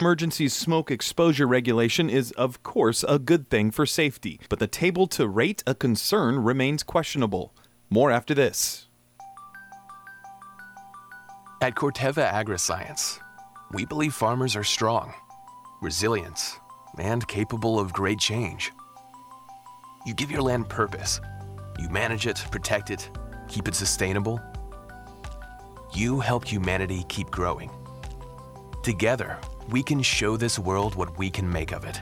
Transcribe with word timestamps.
Emergency 0.00 0.48
smoke 0.48 0.90
exposure 0.90 1.46
regulation 1.46 2.08
is, 2.08 2.32
of 2.32 2.62
course, 2.62 3.04
a 3.06 3.18
good 3.18 3.50
thing 3.50 3.70
for 3.70 3.84
safety, 3.84 4.40
but 4.48 4.58
the 4.58 4.66
table 4.66 5.06
to 5.06 5.28
rate 5.28 5.62
a 5.66 5.74
concern 5.74 6.38
remains 6.38 6.82
questionable. 6.82 7.54
More 7.90 8.10
after 8.10 8.32
this. 8.32 8.88
At 11.60 11.74
Corteva 11.74 12.32
Agriscience, 12.32 13.18
we 13.72 13.84
believe 13.84 14.14
farmers 14.14 14.56
are 14.56 14.64
strong, 14.64 15.12
resilient, 15.82 16.58
and 16.98 17.28
capable 17.28 17.78
of 17.78 17.92
great 17.92 18.18
change. 18.18 18.72
You 20.06 20.14
give 20.14 20.30
your 20.30 20.40
land 20.40 20.70
purpose. 20.70 21.20
You 21.78 21.90
manage 21.90 22.26
it, 22.26 22.42
protect 22.50 22.88
it, 22.88 23.10
keep 23.48 23.68
it 23.68 23.74
sustainable. 23.74 24.40
You 25.92 26.20
help 26.20 26.46
humanity 26.46 27.04
keep 27.10 27.30
growing. 27.30 27.70
Together, 28.82 29.38
we 29.70 29.84
can 29.84 30.02
show 30.02 30.36
this 30.36 30.58
world 30.58 30.96
what 30.96 31.16
we 31.16 31.30
can 31.30 31.48
make 31.48 31.72
of 31.72 31.84
it. 31.84 32.00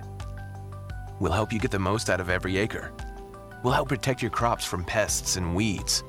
We'll 1.20 1.32
help 1.32 1.52
you 1.52 1.58
get 1.58 1.70
the 1.70 1.78
most 1.78 2.08
out 2.08 2.20
of 2.20 2.30
every 2.30 2.56
acre. 2.56 2.92
We'll 3.62 3.74
help 3.74 3.88
protect 3.88 4.22
your 4.22 4.30
crops 4.30 4.64
from 4.64 4.84
pests 4.84 5.36
and 5.36 5.54
weeds. 5.54 6.02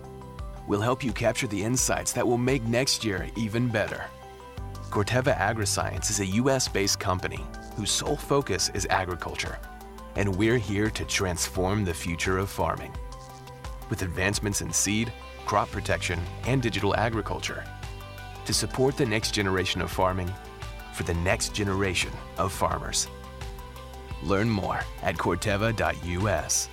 We'll 0.67 0.79
help 0.79 1.03
you 1.03 1.11
capture 1.11 1.47
the 1.47 1.61
insights 1.61 2.13
that 2.13 2.25
will 2.25 2.37
make 2.37 2.63
next 2.63 3.03
year 3.03 3.27
even 3.35 3.67
better. 3.67 4.05
Corteva 4.89 5.37
Agriscience 5.37 6.09
is 6.09 6.21
a 6.21 6.25
US 6.25 6.67
based 6.67 6.99
company 6.99 7.45
whose 7.75 7.91
sole 7.91 8.15
focus 8.15 8.69
is 8.73 8.87
agriculture, 8.89 9.59
and 10.15 10.35
we're 10.35 10.57
here 10.57 10.89
to 10.89 11.03
transform 11.05 11.83
the 11.83 11.93
future 11.93 12.37
of 12.37 12.49
farming. 12.49 12.93
With 13.89 14.03
advancements 14.03 14.61
in 14.61 14.71
seed, 14.71 15.11
crop 15.45 15.69
protection, 15.71 16.19
and 16.45 16.61
digital 16.61 16.95
agriculture 16.95 17.65
to 18.45 18.53
support 18.53 18.95
the 18.95 19.05
next 19.05 19.31
generation 19.31 19.81
of 19.81 19.91
farming 19.91 20.31
for 20.99 21.03
the 21.03 21.13
next 21.13 21.53
generation 21.53 22.11
of 22.37 22.51
farmers. 22.51 23.07
Learn 24.21 24.49
more 24.49 24.81
at 25.01 25.15
corteva.us. 25.15 26.67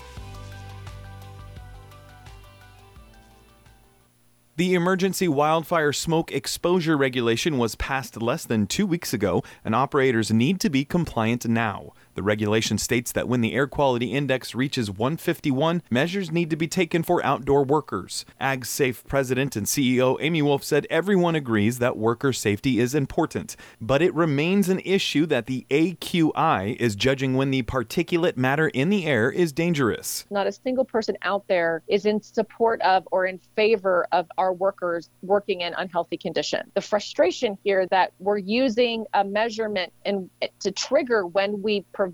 The 4.57 4.75
emergency 4.75 5.29
wildfire 5.29 5.93
smoke 5.93 6.33
exposure 6.33 6.97
regulation 6.97 7.57
was 7.57 7.77
passed 7.77 8.21
less 8.21 8.45
than 8.45 8.67
two 8.67 8.85
weeks 8.85 9.13
ago, 9.13 9.45
and 9.65 9.77
operators 9.77 10.33
need 10.33 10.59
to 10.59 10.71
be 10.71 10.85
compliant 10.85 11.47
now. 11.47 11.93
The 12.17 12.23
regulation 12.23 12.79
states 12.79 13.13
that 13.13 13.29
when 13.29 13.43
the 13.43 13.53
air 13.53 13.67
quality 13.67 14.15
index 14.15 14.55
reaches 14.55 14.91
151, 14.91 15.83
measures 15.91 16.33
need 16.33 16.49
to 16.49 16.57
be 16.57 16.67
taken 16.67 17.03
for 17.03 17.23
outdoor 17.23 17.63
workers. 17.63 18.25
AgSafe 18.41 19.07
president 19.07 19.55
and 19.55 19.67
CEO 19.67 20.17
Amy 20.21 20.41
Wolfe 20.41 20.65
said 20.65 20.87
everyone 20.89 21.35
agrees 21.35 21.79
that 21.79 21.99
worker 21.99 22.33
safety 22.33 22.81
is 22.81 22.95
important, 22.95 23.55
but 23.83 24.01
it 24.01 24.15
remains 24.15 24.71
an 24.71 24.81
issue 24.81 25.27
that 25.27 25.45
the 25.45 25.67
AQI 25.69 26.77
is 26.77 26.97
judging 26.97 27.35
when 27.35 27.51
the 27.51 27.63
particulate 27.65 28.39
matter 28.39 28.69
in 28.69 28.89
the 28.89 29.05
air 29.05 29.31
is 29.31 29.53
dangerous. 29.53 30.25
Not 30.31 30.47
a 30.47 30.53
single 30.53 30.87
person 30.87 31.19
out 31.21 31.47
there 31.49 31.83
is 31.87 32.07
in 32.07 32.23
support 32.23 32.81
of 32.81 33.07
or 33.13 33.27
in 33.27 33.39
favor 33.57 34.07
of 34.13 34.27
our 34.39 34.55
workers 34.55 35.11
working 35.21 35.61
in 35.61 35.75
unhealthy 35.75 36.17
conditions. 36.17 36.71
The 36.73 36.81
frustration 36.81 37.59
here 37.63 37.87
that 37.89 38.15
we're 38.21 38.39
using 38.39 39.05
a 39.13 39.23
measurement 39.23 39.93
and 40.07 40.31
to 40.61 40.73
trigger 40.73 41.27
when 41.27 41.61
we 41.61 41.83
provide 41.93 42.06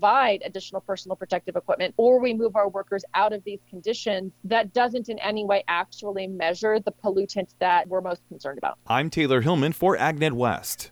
additional 0.45 0.81
personal 0.81 1.15
protective 1.15 1.55
equipment 1.55 1.93
or 1.97 2.19
we 2.19 2.33
move 2.33 2.55
our 2.55 2.69
workers 2.69 3.03
out 3.13 3.33
of 3.33 3.43
these 3.43 3.59
conditions 3.69 4.31
that 4.43 4.73
doesn't 4.73 5.09
in 5.09 5.19
any 5.19 5.45
way 5.45 5.63
actually 5.67 6.27
measure 6.27 6.79
the 6.79 6.91
pollutant 6.91 7.49
that 7.59 7.87
we're 7.87 8.01
most 8.01 8.21
concerned 8.27 8.57
about. 8.57 8.77
I'm 8.87 9.09
Taylor 9.09 9.41
Hillman 9.41 9.73
for 9.73 9.97
AgNet 9.97 10.33
West. 10.33 10.91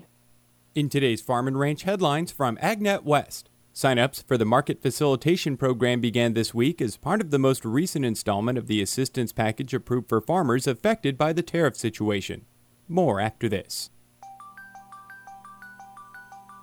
In 0.73 0.87
today's 0.87 1.21
Farm 1.21 1.49
and 1.49 1.59
Ranch 1.59 1.83
headlines 1.83 2.31
from 2.31 2.55
AgNet 2.59 3.03
West, 3.03 3.49
sign-ups 3.73 4.21
for 4.25 4.37
the 4.37 4.45
Market 4.45 4.81
Facilitation 4.81 5.57
Program 5.57 5.99
began 5.99 6.33
this 6.33 6.53
week 6.53 6.81
as 6.81 6.95
part 6.95 7.19
of 7.19 7.29
the 7.29 7.37
most 7.37 7.65
recent 7.65 8.05
installment 8.05 8.57
of 8.57 8.67
the 8.67 8.81
assistance 8.81 9.33
package 9.33 9.73
approved 9.73 10.07
for 10.07 10.21
farmers 10.21 10.67
affected 10.67 11.17
by 11.17 11.33
the 11.33 11.41
tariff 11.41 11.75
situation. 11.75 12.45
More 12.87 13.19
after 13.19 13.49
this. 13.49 13.89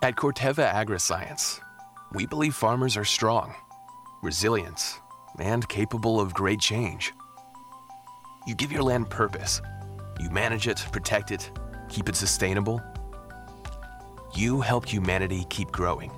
At 0.01 0.15
Corteva 0.15 0.73
Agriscience, 0.73 1.59
we 2.15 2.25
believe 2.25 2.55
farmers 2.55 2.97
are 2.97 3.05
strong, 3.05 3.53
resilient, 4.23 5.01
and 5.37 5.69
capable 5.69 6.19
of 6.19 6.33
great 6.33 6.59
change. 6.59 7.13
You 8.47 8.55
give 8.55 8.71
your 8.71 8.81
land 8.81 9.11
purpose. 9.11 9.61
You 10.19 10.31
manage 10.31 10.67
it, 10.67 10.83
protect 10.91 11.29
it, 11.29 11.51
keep 11.89 12.09
it 12.09 12.15
sustainable, 12.15 12.81
you 14.35 14.61
help 14.61 14.87
humanity 14.87 15.45
keep 15.49 15.71
growing. 15.71 16.11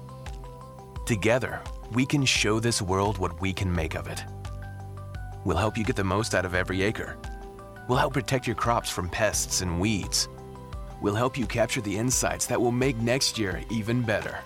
Together, 1.05 1.61
we 1.91 2.05
can 2.05 2.25
show 2.25 2.59
this 2.59 2.81
world 2.81 3.17
what 3.17 3.39
we 3.41 3.53
can 3.53 3.73
make 3.73 3.95
of 3.95 4.07
it. 4.07 4.23
We'll 5.43 5.57
help 5.57 5.77
you 5.77 5.83
get 5.83 5.95
the 5.95 6.03
most 6.03 6.35
out 6.35 6.45
of 6.45 6.53
every 6.53 6.83
acre. 6.83 7.17
We'll 7.87 7.97
help 7.97 8.13
protect 8.13 8.47
your 8.47 8.55
crops 8.55 8.89
from 8.89 9.09
pests 9.09 9.61
and 9.61 9.79
weeds. 9.79 10.29
We'll 11.01 11.15
help 11.15 11.37
you 11.37 11.45
capture 11.45 11.81
the 11.81 11.97
insights 11.97 12.45
that 12.45 12.61
will 12.61 12.71
make 12.71 12.97
next 12.97 13.39
year 13.39 13.63
even 13.71 14.03
better. 14.03 14.37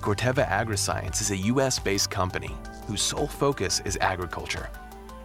Corteva 0.00 0.46
Agriscience 0.48 1.20
is 1.20 1.30
a 1.30 1.36
US 1.36 1.78
based 1.78 2.10
company 2.10 2.56
whose 2.86 3.02
sole 3.02 3.28
focus 3.28 3.80
is 3.84 3.98
agriculture, 4.00 4.68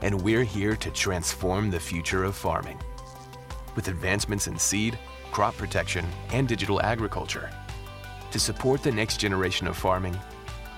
and 0.01 0.21
we're 0.21 0.43
here 0.43 0.75
to 0.75 0.91
transform 0.91 1.71
the 1.71 1.79
future 1.79 2.23
of 2.23 2.35
farming. 2.35 2.79
With 3.75 3.87
advancements 3.87 4.47
in 4.47 4.59
seed, 4.59 4.97
crop 5.33 5.57
protection, 5.57 6.05
and 6.31 6.47
digital 6.47 6.79
agriculture 6.81 7.49
to 8.31 8.39
support 8.39 8.83
the 8.83 8.91
next 8.91 9.17
generation 9.17 9.67
of 9.67 9.75
farming 9.75 10.17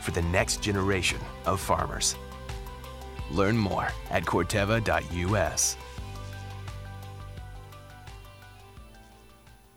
for 0.01 0.11
the 0.11 0.21
next 0.23 0.61
generation 0.61 1.19
of 1.45 1.59
farmers. 1.59 2.15
Learn 3.31 3.57
more 3.57 3.89
at 4.09 4.23
Corteva.us. 4.23 5.77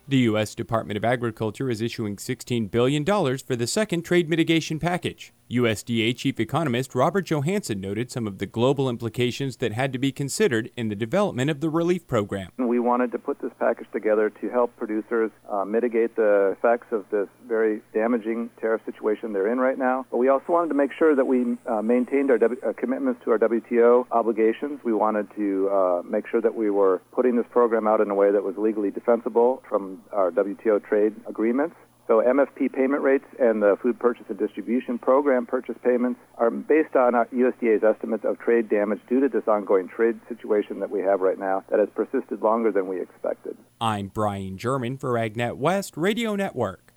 The 0.07 0.19
U.S. 0.19 0.55
Department 0.55 0.97
of 0.97 1.05
Agriculture 1.05 1.69
is 1.69 1.83
issuing 1.83 2.17
$16 2.17 2.71
billion 2.71 3.05
for 3.05 3.57
the 3.57 3.67
second 3.67 4.03
trade 4.03 4.29
mitigation 4.29 4.79
package. 4.79 5.33
USDA 5.51 6.15
Chief 6.17 6.39
Economist 6.39 6.95
Robert 6.95 7.31
Johansson 7.31 7.81
noted 7.81 8.11
some 8.11 8.27
of 8.27 8.39
the 8.39 8.47
global 8.47 8.89
implications 8.89 9.57
that 9.57 9.73
had 9.73 9.93
to 9.95 9.99
be 9.99 10.13
considered 10.13 10.71
in 10.77 10.89
the 10.89 10.95
development 10.95 11.51
of 11.51 11.61
the 11.61 11.71
relief 11.71 12.07
program. 12.07 12.51
We 12.59 12.79
wanted 12.79 13.13
to 13.13 13.19
put 13.19 13.41
this 13.41 13.53
package 13.59 13.87
together 13.93 14.29
to 14.29 14.49
help 14.51 14.77
producers 14.77 15.31
uh, 15.51 15.65
mitigate 15.65 16.17
the 16.17 16.55
effects 16.59 16.89
of 16.93 17.07
this 17.11 17.29
very 17.47 17.81
damaging 17.95 18.51
tariff 18.61 18.83
situation 18.85 19.33
they're 19.33 19.51
in 19.51 19.59
right 19.59 19.79
now. 19.79 20.07
But 20.11 20.19
we 20.19 20.29
also 20.29 20.53
wanted 20.53 20.69
to 20.69 20.75
make 20.75 20.91
sure 20.99 21.17
that 21.17 21.27
we 21.27 21.57
uh, 21.67 21.81
maintained 21.81 22.31
our 22.31 22.39
w- 22.39 22.61
uh, 22.67 22.75
commitments 22.75 23.25
to 23.25 23.31
our 23.31 23.39
WTO 23.39 24.07
obligations. 24.11 24.81
We 24.85 24.93
wanted 24.93 25.29
to 25.37 25.69
uh, 25.71 26.03
make 26.05 26.27
sure 26.29 26.43
that 26.43 26.55
we 26.55 26.69
were 26.71 27.01
putting 27.13 27.37
this 27.37 27.47
program 27.51 27.89
out 27.89 28.01
in 28.01 28.11
a 28.11 28.15
way 28.15 28.31
that 28.31 28.45
was 28.45 28.57
legally 28.59 28.91
defensible 28.91 29.63
from 29.69 30.03
our 30.13 30.31
WTO 30.31 30.85
trade 30.85 31.15
agreements. 31.27 31.75
So 32.09 32.23
MFP 32.23 32.73
payment 32.73 33.03
rates 33.03 33.27
and 33.39 33.63
the 33.63 33.77
Food 33.83 33.99
Purchase 34.01 34.25
and 34.31 34.39
Distribution 34.39 34.99
Program 34.99 35.45
purchase 35.45 35.77
payments 35.85 36.19
are 36.39 36.51
based 36.51 36.97
on 36.97 37.13
USDA's 37.13 37.85
estimates 37.85 38.25
of 38.25 38.39
trade 38.39 38.71
damage 38.71 39.01
due 39.11 39.21
to 39.21 39.29
this 39.29 39.47
ongoing 39.47 39.89
trade 39.89 40.19
situation 40.27 40.81
that 40.81 40.91
we 40.91 41.01
have 41.01 41.21
right 41.21 41.39
now 41.39 41.65
that 41.69 41.79
has 41.79 41.91
persisted 41.95 42.41
longer 42.41 42.73
than 42.73 42.89
we 42.89 42.99
expected. 42.99 43.59
I'm 43.79 44.09
Brian 44.09 44.57
German 44.57 44.97
for 44.97 45.13
AgNet 45.13 45.59
West 45.59 45.99
Radio 45.99 46.35
Network. 46.35 46.88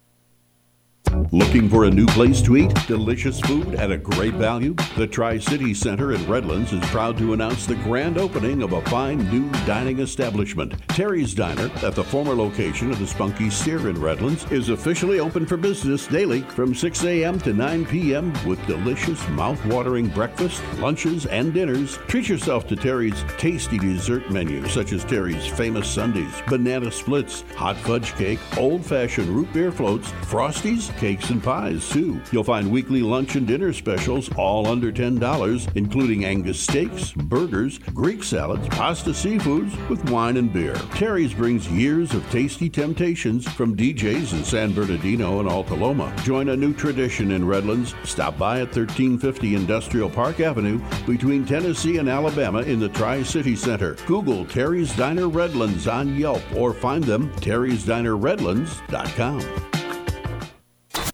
Looking 1.31 1.69
for 1.69 1.85
a 1.85 1.91
new 1.91 2.05
place 2.07 2.41
to 2.43 2.55
eat? 2.55 2.73
Delicious 2.87 3.39
food 3.41 3.75
at 3.75 3.91
a 3.91 3.97
great 3.97 4.33
value? 4.35 4.75
The 4.95 5.07
Tri 5.07 5.39
City 5.39 5.73
Center 5.73 6.13
in 6.13 6.25
Redlands 6.25 6.71
is 6.71 6.83
proud 6.85 7.17
to 7.17 7.33
announce 7.33 7.65
the 7.65 7.75
grand 7.75 8.17
opening 8.17 8.61
of 8.63 8.71
a 8.71 8.81
fine 8.83 9.29
new 9.29 9.49
dining 9.65 9.99
establishment. 9.99 10.73
Terry's 10.89 11.33
Diner, 11.33 11.69
at 11.83 11.95
the 11.95 12.03
former 12.03 12.33
location 12.33 12.91
of 12.91 12.99
the 12.99 13.07
Spunky 13.07 13.49
Steer 13.49 13.89
in 13.89 13.99
Redlands, 13.99 14.49
is 14.51 14.69
officially 14.69 15.19
open 15.19 15.45
for 15.45 15.57
business 15.57 16.07
daily 16.07 16.41
from 16.41 16.73
6 16.73 17.03
a.m. 17.03 17.39
to 17.41 17.51
9 17.51 17.85
p.m. 17.87 18.33
with 18.45 18.65
delicious, 18.65 19.27
mouth-watering 19.29 20.07
breakfast, 20.09 20.63
lunches, 20.79 21.25
and 21.25 21.53
dinners. 21.53 21.97
Treat 22.07 22.29
yourself 22.29 22.67
to 22.67 22.75
Terry's 22.75 23.25
tasty 23.37 23.77
dessert 23.77 24.31
menu, 24.31 24.65
such 24.69 24.93
as 24.93 25.03
Terry's 25.03 25.45
famous 25.45 25.89
sundaes, 25.89 26.41
banana 26.47 26.91
splits, 26.91 27.43
hot 27.55 27.75
fudge 27.77 28.13
cake, 28.13 28.39
old-fashioned 28.57 29.27
root 29.27 29.51
beer 29.51 29.71
floats, 29.71 30.09
frosties, 30.21 30.89
cakes 31.01 31.31
and 31.31 31.43
pies, 31.43 31.89
too. 31.89 32.21
You'll 32.31 32.43
find 32.43 32.71
weekly 32.71 33.01
lunch 33.01 33.35
and 33.35 33.47
dinner 33.47 33.73
specials 33.73 34.29
all 34.37 34.67
under 34.67 34.91
$10, 34.91 35.75
including 35.75 36.25
Angus 36.25 36.59
steaks, 36.59 37.11
burgers, 37.11 37.79
Greek 37.95 38.23
salads, 38.23 38.67
pasta 38.67 39.09
seafoods 39.09 39.89
with 39.89 40.07
wine 40.11 40.37
and 40.37 40.53
beer. 40.53 40.75
Terry's 40.93 41.33
brings 41.33 41.67
years 41.69 42.13
of 42.13 42.29
tasty 42.29 42.69
temptations 42.69 43.51
from 43.51 43.75
DJs 43.75 44.33
in 44.33 44.43
San 44.43 44.73
Bernardino 44.73 45.39
and 45.39 45.49
Alta 45.49 45.73
Loma. 45.73 46.13
Join 46.23 46.49
a 46.49 46.55
new 46.55 46.71
tradition 46.71 47.31
in 47.31 47.47
Redlands. 47.47 47.95
Stop 48.03 48.37
by 48.37 48.59
at 48.59 48.67
1350 48.67 49.55
Industrial 49.55 50.07
Park 50.07 50.39
Avenue 50.39 50.79
between 51.07 51.47
Tennessee 51.47 51.97
and 51.97 52.07
Alabama 52.07 52.59
in 52.59 52.79
the 52.79 52.89
Tri 52.89 53.23
City 53.23 53.55
Center. 53.55 53.95
Google 54.05 54.45
Terry's 54.45 54.95
Diner 54.95 55.29
Redlands 55.29 55.87
on 55.87 56.15
Yelp 56.15 56.43
or 56.55 56.75
find 56.75 57.03
them 57.03 57.33
terry'sdinerredlands.com. 57.37 59.80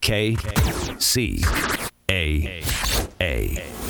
K 0.07 0.38
C 1.00 1.44
A 2.09 2.63
A. 3.19 3.87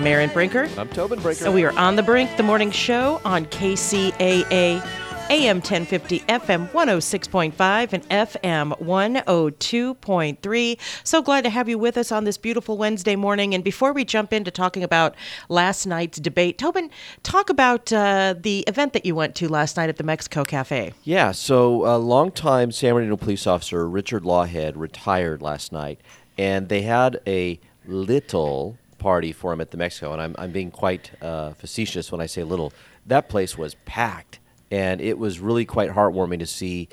I'm 0.00 0.06
Aaron 0.06 0.30
Brinker. 0.30 0.66
I'm 0.78 0.88
Tobin 0.88 1.20
Brinker. 1.20 1.44
And 1.44 1.52
we 1.52 1.62
are 1.62 1.78
on 1.78 1.94
the 1.94 2.02
brink, 2.02 2.34
the 2.38 2.42
morning 2.42 2.70
show 2.70 3.20
on 3.22 3.44
KCAA. 3.44 4.82
AM 5.28 5.56
1050, 5.58 6.20
FM 6.20 6.70
106.5, 6.70 7.92
and 7.92 8.08
FM 8.08 8.80
102.3. 8.80 10.78
So 11.04 11.20
glad 11.20 11.44
to 11.44 11.50
have 11.50 11.68
you 11.68 11.78
with 11.78 11.98
us 11.98 12.10
on 12.10 12.24
this 12.24 12.38
beautiful 12.38 12.78
Wednesday 12.78 13.14
morning. 13.14 13.54
And 13.54 13.62
before 13.62 13.92
we 13.92 14.06
jump 14.06 14.32
into 14.32 14.50
talking 14.50 14.82
about 14.82 15.14
last 15.50 15.84
night's 15.84 16.18
debate, 16.18 16.56
Tobin, 16.56 16.88
talk 17.22 17.50
about 17.50 17.92
uh, 17.92 18.34
the 18.40 18.60
event 18.60 18.94
that 18.94 19.04
you 19.04 19.14
went 19.14 19.34
to 19.34 19.48
last 19.48 19.76
night 19.76 19.90
at 19.90 19.98
the 19.98 20.04
Mexico 20.04 20.46
Cafe. 20.46 20.94
Yeah, 21.04 21.32
so 21.32 21.84
a 21.84 21.98
longtime 21.98 22.72
San 22.72 22.94
Bernardino 22.94 23.18
police 23.18 23.46
officer, 23.46 23.86
Richard 23.86 24.22
Lawhead, 24.22 24.72
retired 24.76 25.42
last 25.42 25.72
night. 25.72 26.00
And 26.38 26.70
they 26.70 26.80
had 26.82 27.20
a 27.26 27.60
little 27.86 28.78
party 29.00 29.32
for 29.32 29.52
him 29.52 29.60
at 29.60 29.72
the 29.72 29.76
Mexico, 29.76 30.12
and 30.12 30.22
I'm, 30.22 30.36
I'm 30.38 30.52
being 30.52 30.70
quite 30.70 31.10
uh, 31.20 31.54
facetious 31.54 32.12
when 32.12 32.20
I 32.20 32.26
say 32.26 32.44
little. 32.44 32.72
That 33.06 33.28
place 33.28 33.58
was 33.58 33.74
packed, 33.84 34.38
and 34.70 35.00
it 35.00 35.18
was 35.18 35.40
really 35.40 35.64
quite 35.64 35.90
heartwarming 35.90 36.38
to 36.38 36.46
see 36.46 36.88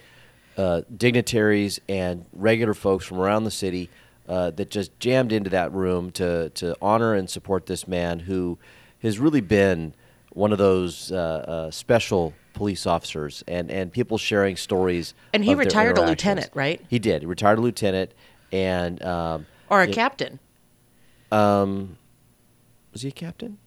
uh, 0.57 0.81
dignitaries 0.95 1.80
and 1.88 2.25
regular 2.33 2.74
folks 2.74 3.06
from 3.06 3.19
around 3.19 3.44
the 3.44 3.51
city 3.51 3.92
uh, 4.27 4.50
that 4.51 4.71
just 4.71 5.00
jammed 5.00 5.31
into 5.31 5.51
that 5.51 5.71
room 5.71 6.09
to, 6.12 6.50
to 6.50 6.75
honor 6.81 7.13
and 7.13 7.30
support 7.30 7.68
this 7.68 7.88
man 7.88 8.19
who 8.19 8.57
has 9.04 9.19
really 9.19 9.42
been 9.42 9.94
one 10.33 10.51
of 10.51 10.57
those 10.57 11.12
uh, 11.12 11.15
uh, 11.15 11.71
special 11.71 12.33
police 12.54 12.88
officers 12.88 13.44
and, 13.48 13.69
and 13.69 13.94
people 13.94 14.18
sharing 14.18 14.57
stories. 14.57 15.13
And 15.33 15.45
he 15.45 15.54
retired 15.54 15.98
a 16.00 16.06
lieutenant, 16.06 16.50
right? 16.56 16.83
He 16.89 16.98
did. 16.98 17.21
He 17.21 17.25
retired 17.27 17.59
a 17.59 17.62
lieutenant 17.62 18.13
and. 18.51 19.01
Um, 19.04 19.45
or 19.69 19.81
a 19.81 19.88
it, 19.88 19.94
captain. 19.94 20.39
Um, 21.32 21.98
was 22.94 23.02
he 23.02 23.10
a 23.10 23.12
captain? 23.12 23.58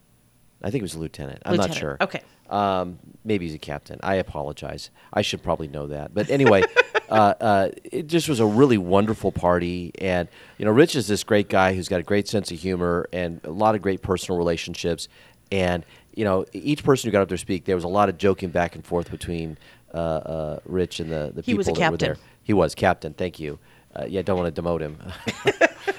I 0.63 0.69
think 0.69 0.81
he 0.81 0.83
was 0.83 0.95
a 0.95 0.99
lieutenant. 0.99 1.41
I'm 1.45 1.53
lieutenant. 1.53 1.73
not 1.73 1.79
sure. 1.79 1.97
Okay. 2.01 2.21
Um, 2.49 2.99
maybe 3.23 3.45
he's 3.45 3.55
a 3.55 3.59
captain. 3.59 3.99
I 4.03 4.15
apologize. 4.15 4.89
I 5.13 5.21
should 5.21 5.41
probably 5.41 5.67
know 5.67 5.87
that. 5.87 6.13
But 6.13 6.29
anyway, 6.29 6.63
uh, 7.09 7.33
uh, 7.39 7.69
it 7.83 8.07
just 8.07 8.27
was 8.27 8.39
a 8.39 8.45
really 8.45 8.77
wonderful 8.77 9.31
party. 9.31 9.91
And, 9.99 10.27
you 10.57 10.65
know, 10.65 10.71
Rich 10.71 10.95
is 10.95 11.07
this 11.07 11.23
great 11.23 11.49
guy 11.49 11.73
who's 11.73 11.87
got 11.87 11.99
a 11.99 12.03
great 12.03 12.27
sense 12.27 12.51
of 12.51 12.59
humor 12.59 13.07
and 13.13 13.39
a 13.45 13.51
lot 13.51 13.75
of 13.75 13.81
great 13.81 14.01
personal 14.01 14.37
relationships. 14.37 15.07
And, 15.51 15.85
you 16.13 16.25
know, 16.25 16.45
each 16.51 16.83
person 16.83 17.07
who 17.07 17.11
got 17.11 17.21
up 17.21 17.29
there 17.29 17.37
to 17.37 17.41
speak, 17.41 17.65
there 17.65 17.75
was 17.75 17.85
a 17.85 17.89
lot 17.89 18.09
of 18.09 18.17
joking 18.17 18.49
back 18.49 18.75
and 18.75 18.85
forth 18.85 19.09
between 19.09 19.57
uh, 19.93 19.97
uh 19.97 20.59
Rich 20.65 20.99
and 20.99 21.11
the, 21.11 21.31
the 21.33 21.43
people 21.43 21.63
that 21.63 21.91
were 21.91 21.97
there. 21.97 22.17
He 22.43 22.53
was 22.53 22.75
captain. 22.75 23.13
Thank 23.13 23.39
you. 23.39 23.59
Uh, 23.95 24.05
yeah, 24.07 24.21
don't 24.21 24.37
want 24.37 24.53
to 24.53 24.61
demote 24.61 24.81
him. 24.81 24.97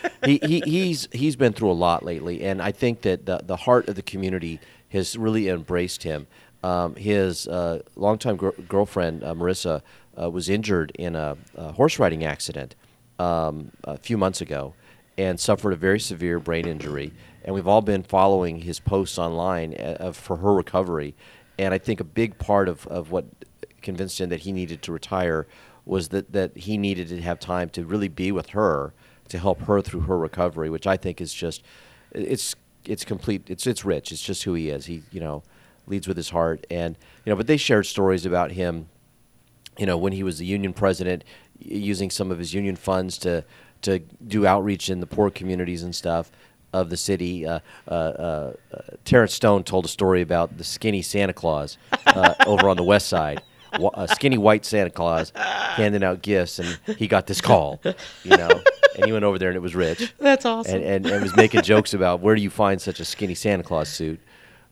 he, 0.25 0.41
he, 0.43 0.61
he's 0.61 1.09
he's 1.13 1.37
been 1.37 1.53
through 1.53 1.71
a 1.71 1.73
lot 1.73 2.05
lately, 2.05 2.45
and 2.45 2.63
I 2.63 2.73
think 2.73 3.03
that 3.03 3.27
the 3.27 3.41
the 3.45 3.57
heart 3.57 3.89
of 3.89 3.95
the 3.95 4.03
community 4.03 4.61
has 4.91 5.17
really 5.17 5.49
embraced 5.49 6.03
him. 6.03 6.27
Um, 6.63 6.95
his 6.95 7.49
uh, 7.49 7.83
longtime 7.97 8.37
gr- 8.37 8.51
girlfriend 8.69 9.25
uh, 9.25 9.35
Marissa 9.35 9.83
uh, 10.21 10.31
was 10.31 10.49
injured 10.49 10.93
in 10.95 11.17
a, 11.17 11.37
a 11.57 11.73
horse 11.73 11.99
riding 11.99 12.25
accident 12.25 12.77
um, 13.19 13.73
a 13.85 13.99
few 13.99 14.17
months 14.17 14.41
ago, 14.41 14.75
and 15.19 15.41
suffered 15.41 15.73
a 15.73 15.77
very 15.77 15.99
severe 15.99 16.39
brain 16.39 16.67
injury. 16.67 17.13
And 17.45 17.55
we've 17.55 17.67
all 17.67 17.83
been 17.83 18.05
following 18.05 18.61
his 18.61 18.79
posts 18.79 19.19
online 19.19 19.75
uh, 19.75 20.13
for 20.13 20.37
her 20.37 20.55
recovery. 20.55 21.15
And 21.59 21.75
I 21.75 21.79
think 21.79 22.01
a 22.01 22.05
big 22.05 22.39
part 22.39 22.69
of, 22.69 22.87
of 22.87 23.11
what 23.11 23.25
convinced 23.83 24.21
him 24.21 24.29
that 24.29 24.41
he 24.41 24.53
needed 24.53 24.83
to 24.83 24.93
retire 24.93 25.47
was 25.85 26.09
that, 26.11 26.33
that 26.33 26.57
he 26.57 26.79
needed 26.79 27.09
to 27.09 27.21
have 27.21 27.41
time 27.41 27.69
to 27.71 27.85
really 27.85 28.09
be 28.09 28.31
with 28.31 28.51
her 28.51 28.95
to 29.33 29.39
help 29.39 29.63
her 29.63 29.81
through 29.81 30.01
her 30.01 30.19
recovery, 30.19 30.71
which 30.71 30.87
I 30.87 30.97
think 30.97 31.21
is 31.21 31.35
just 31.35 31.63
it's 32.13 32.55
it's 32.85 33.05
complete. 33.05 33.49
It's 33.49 33.67
it's 33.67 33.85
rich. 33.85 34.13
It's 34.13 34.23
just 34.23 34.45
who 34.45 34.55
he 34.55 34.71
is. 34.71 34.87
He 34.87 35.03
you 35.11 35.21
know 35.21 35.43
leads 35.87 36.07
with 36.07 36.17
his 36.17 36.31
heart, 36.31 36.67
and 36.71 36.97
you 37.25 37.31
know. 37.31 37.37
But 37.37 37.47
they 37.47 37.57
shared 37.57 37.87
stories 37.87 38.25
about 38.25 38.53
him. 38.53 38.89
You 39.79 39.87
know, 39.87 39.97
when 39.97 40.13
he 40.13 40.23
was 40.23 40.39
the 40.39 40.45
union 40.45 40.75
president, 40.75 41.25
using 41.59 42.11
some 42.11 42.31
of 42.31 42.39
his 42.39 42.53
union 42.55 42.77
funds 42.77 43.19
to 43.19 43.45
to 43.83 44.01
do 44.27 44.47
outreach 44.47 44.91
in 44.91 45.01
the 45.01 45.07
poor 45.07 45.31
communities 45.31 45.83
and 45.83 45.95
stuff 45.95 46.31
of 46.73 46.91
the 46.91 46.97
city. 46.97 47.47
Uh, 47.47 47.61
uh, 47.89 47.93
uh, 47.93 48.53
Terrence 49.05 49.35
Stone 49.35 49.65
told 49.65 49.85
a 49.85 49.89
story 49.89 50.23
about 50.23 50.57
the 50.57 50.65
skinny 50.65 51.03
Santa 51.03 51.33
Claus 51.33 51.79
uh, 52.07 52.35
over 52.47 52.69
on 52.69 52.77
the 52.77 52.85
west 52.85 53.09
side. 53.09 53.43
a 53.95 54.09
skinny 54.09 54.39
white 54.39 54.65
Santa 54.65 54.91
Claus 54.91 55.33
handing 55.35 56.05
out 56.05 56.23
gifts, 56.23 56.59
and 56.59 56.79
he 56.99 57.09
got 57.09 57.27
this 57.27 57.41
call, 57.41 57.81
you 58.23 58.37
know, 58.37 58.63
and 58.97 59.07
he 59.07 59.13
went 59.13 59.25
over 59.25 59.39
there 59.39 59.49
and 59.49 59.57
it 59.57 59.61
was 59.63 59.75
Rich. 59.75 60.15
That's 60.19 60.45
awesome. 60.45 60.77
And, 60.77 60.85
and, 60.85 61.07
and 61.07 61.23
was 61.23 61.37
making 61.37 61.63
jokes 61.63 61.95
about 61.95 62.21
where 62.21 62.35
do 62.35 62.43
you 62.43 62.51
find 62.51 62.81
such 62.81 63.01
a 63.01 63.05
skinny 63.05 63.35
Santa 63.35 63.63
Claus 63.63 63.89
suit. 63.89 64.21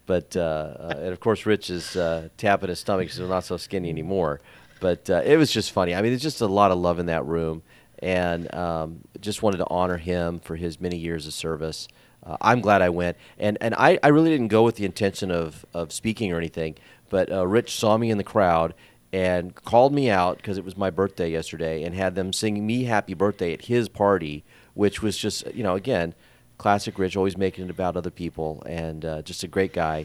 But 0.06 0.36
uh, 0.36 0.40
uh, 0.40 0.94
and 0.96 1.12
of 1.12 1.20
course, 1.20 1.46
Rich 1.46 1.70
is 1.70 1.94
uh, 1.96 2.30
tapping 2.36 2.68
his 2.68 2.80
stomach 2.80 3.04
because 3.04 3.18
he's 3.18 3.28
not 3.28 3.44
so 3.44 3.56
skinny 3.56 3.90
anymore. 3.90 4.40
But 4.80 5.08
uh, 5.08 5.22
it 5.24 5.36
was 5.36 5.52
just 5.52 5.72
funny. 5.72 5.94
I 5.94 6.02
mean, 6.02 6.10
there's 6.10 6.22
just 6.22 6.40
a 6.40 6.46
lot 6.46 6.70
of 6.70 6.78
love 6.78 6.98
in 6.98 7.06
that 7.06 7.24
room, 7.26 7.62
and 8.00 8.52
um, 8.54 9.02
just 9.20 9.42
wanted 9.42 9.58
to 9.58 9.66
honor 9.68 9.98
him 9.98 10.40
for 10.40 10.56
his 10.56 10.80
many 10.80 10.96
years 10.96 11.26
of 11.26 11.34
service. 11.34 11.86
Uh, 12.24 12.36
I'm 12.40 12.60
glad 12.60 12.82
I 12.82 12.88
went, 12.88 13.18
and 13.38 13.56
and 13.60 13.74
I, 13.74 13.98
I 14.02 14.08
really 14.08 14.30
didn't 14.30 14.48
go 14.48 14.62
with 14.62 14.76
the 14.76 14.84
intention 14.84 15.30
of 15.30 15.64
of 15.74 15.92
speaking 15.92 16.32
or 16.32 16.38
anything. 16.38 16.76
But 17.08 17.30
uh, 17.30 17.46
Rich 17.46 17.76
saw 17.76 17.96
me 17.96 18.10
in 18.10 18.18
the 18.18 18.24
crowd 18.24 18.74
and 19.12 19.54
called 19.54 19.92
me 19.92 20.10
out 20.10 20.36
because 20.36 20.58
it 20.58 20.64
was 20.64 20.76
my 20.76 20.90
birthday 20.90 21.30
yesterday, 21.30 21.82
and 21.82 21.94
had 21.94 22.14
them 22.14 22.32
sing 22.32 22.66
me 22.66 22.84
happy 22.84 23.14
birthday 23.14 23.52
at 23.52 23.62
his 23.62 23.88
party, 23.88 24.44
which 24.74 25.02
was 25.02 25.16
just 25.16 25.52
you 25.54 25.62
know 25.62 25.74
again 25.74 26.14
classic 26.60 26.98
Rich, 26.98 27.16
always 27.16 27.38
making 27.38 27.64
it 27.64 27.70
about 27.70 27.96
other 27.96 28.10
people, 28.10 28.62
and 28.66 29.04
uh, 29.04 29.22
just 29.22 29.42
a 29.42 29.48
great 29.48 29.72
guy. 29.72 30.04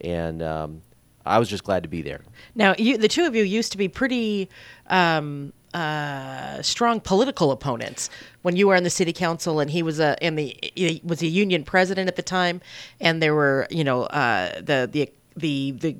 And 0.00 0.40
um, 0.40 0.82
I 1.26 1.40
was 1.40 1.48
just 1.48 1.64
glad 1.64 1.82
to 1.82 1.88
be 1.88 2.00
there. 2.00 2.20
Now, 2.54 2.76
you, 2.78 2.96
the 2.96 3.08
two 3.08 3.24
of 3.24 3.34
you 3.34 3.42
used 3.42 3.72
to 3.72 3.78
be 3.78 3.88
pretty 3.88 4.48
um, 4.86 5.52
uh, 5.74 6.62
strong 6.62 7.00
political 7.00 7.50
opponents 7.50 8.08
when 8.42 8.54
you 8.54 8.68
were 8.68 8.76
on 8.76 8.84
the 8.84 8.90
city 8.90 9.12
council, 9.12 9.58
and 9.58 9.68
he 9.68 9.82
was 9.82 9.98
a 9.98 10.22
and 10.22 10.38
the 10.38 10.56
he 10.76 11.02
was 11.04 11.22
a 11.22 11.26
union 11.26 11.64
president 11.64 12.06
at 12.08 12.14
the 12.14 12.22
time, 12.22 12.60
and 13.00 13.20
there 13.20 13.34
were 13.34 13.66
you 13.68 13.82
know 13.82 14.04
uh, 14.04 14.60
the 14.60 14.88
the 14.90 15.10
the 15.36 15.72
the. 15.72 15.96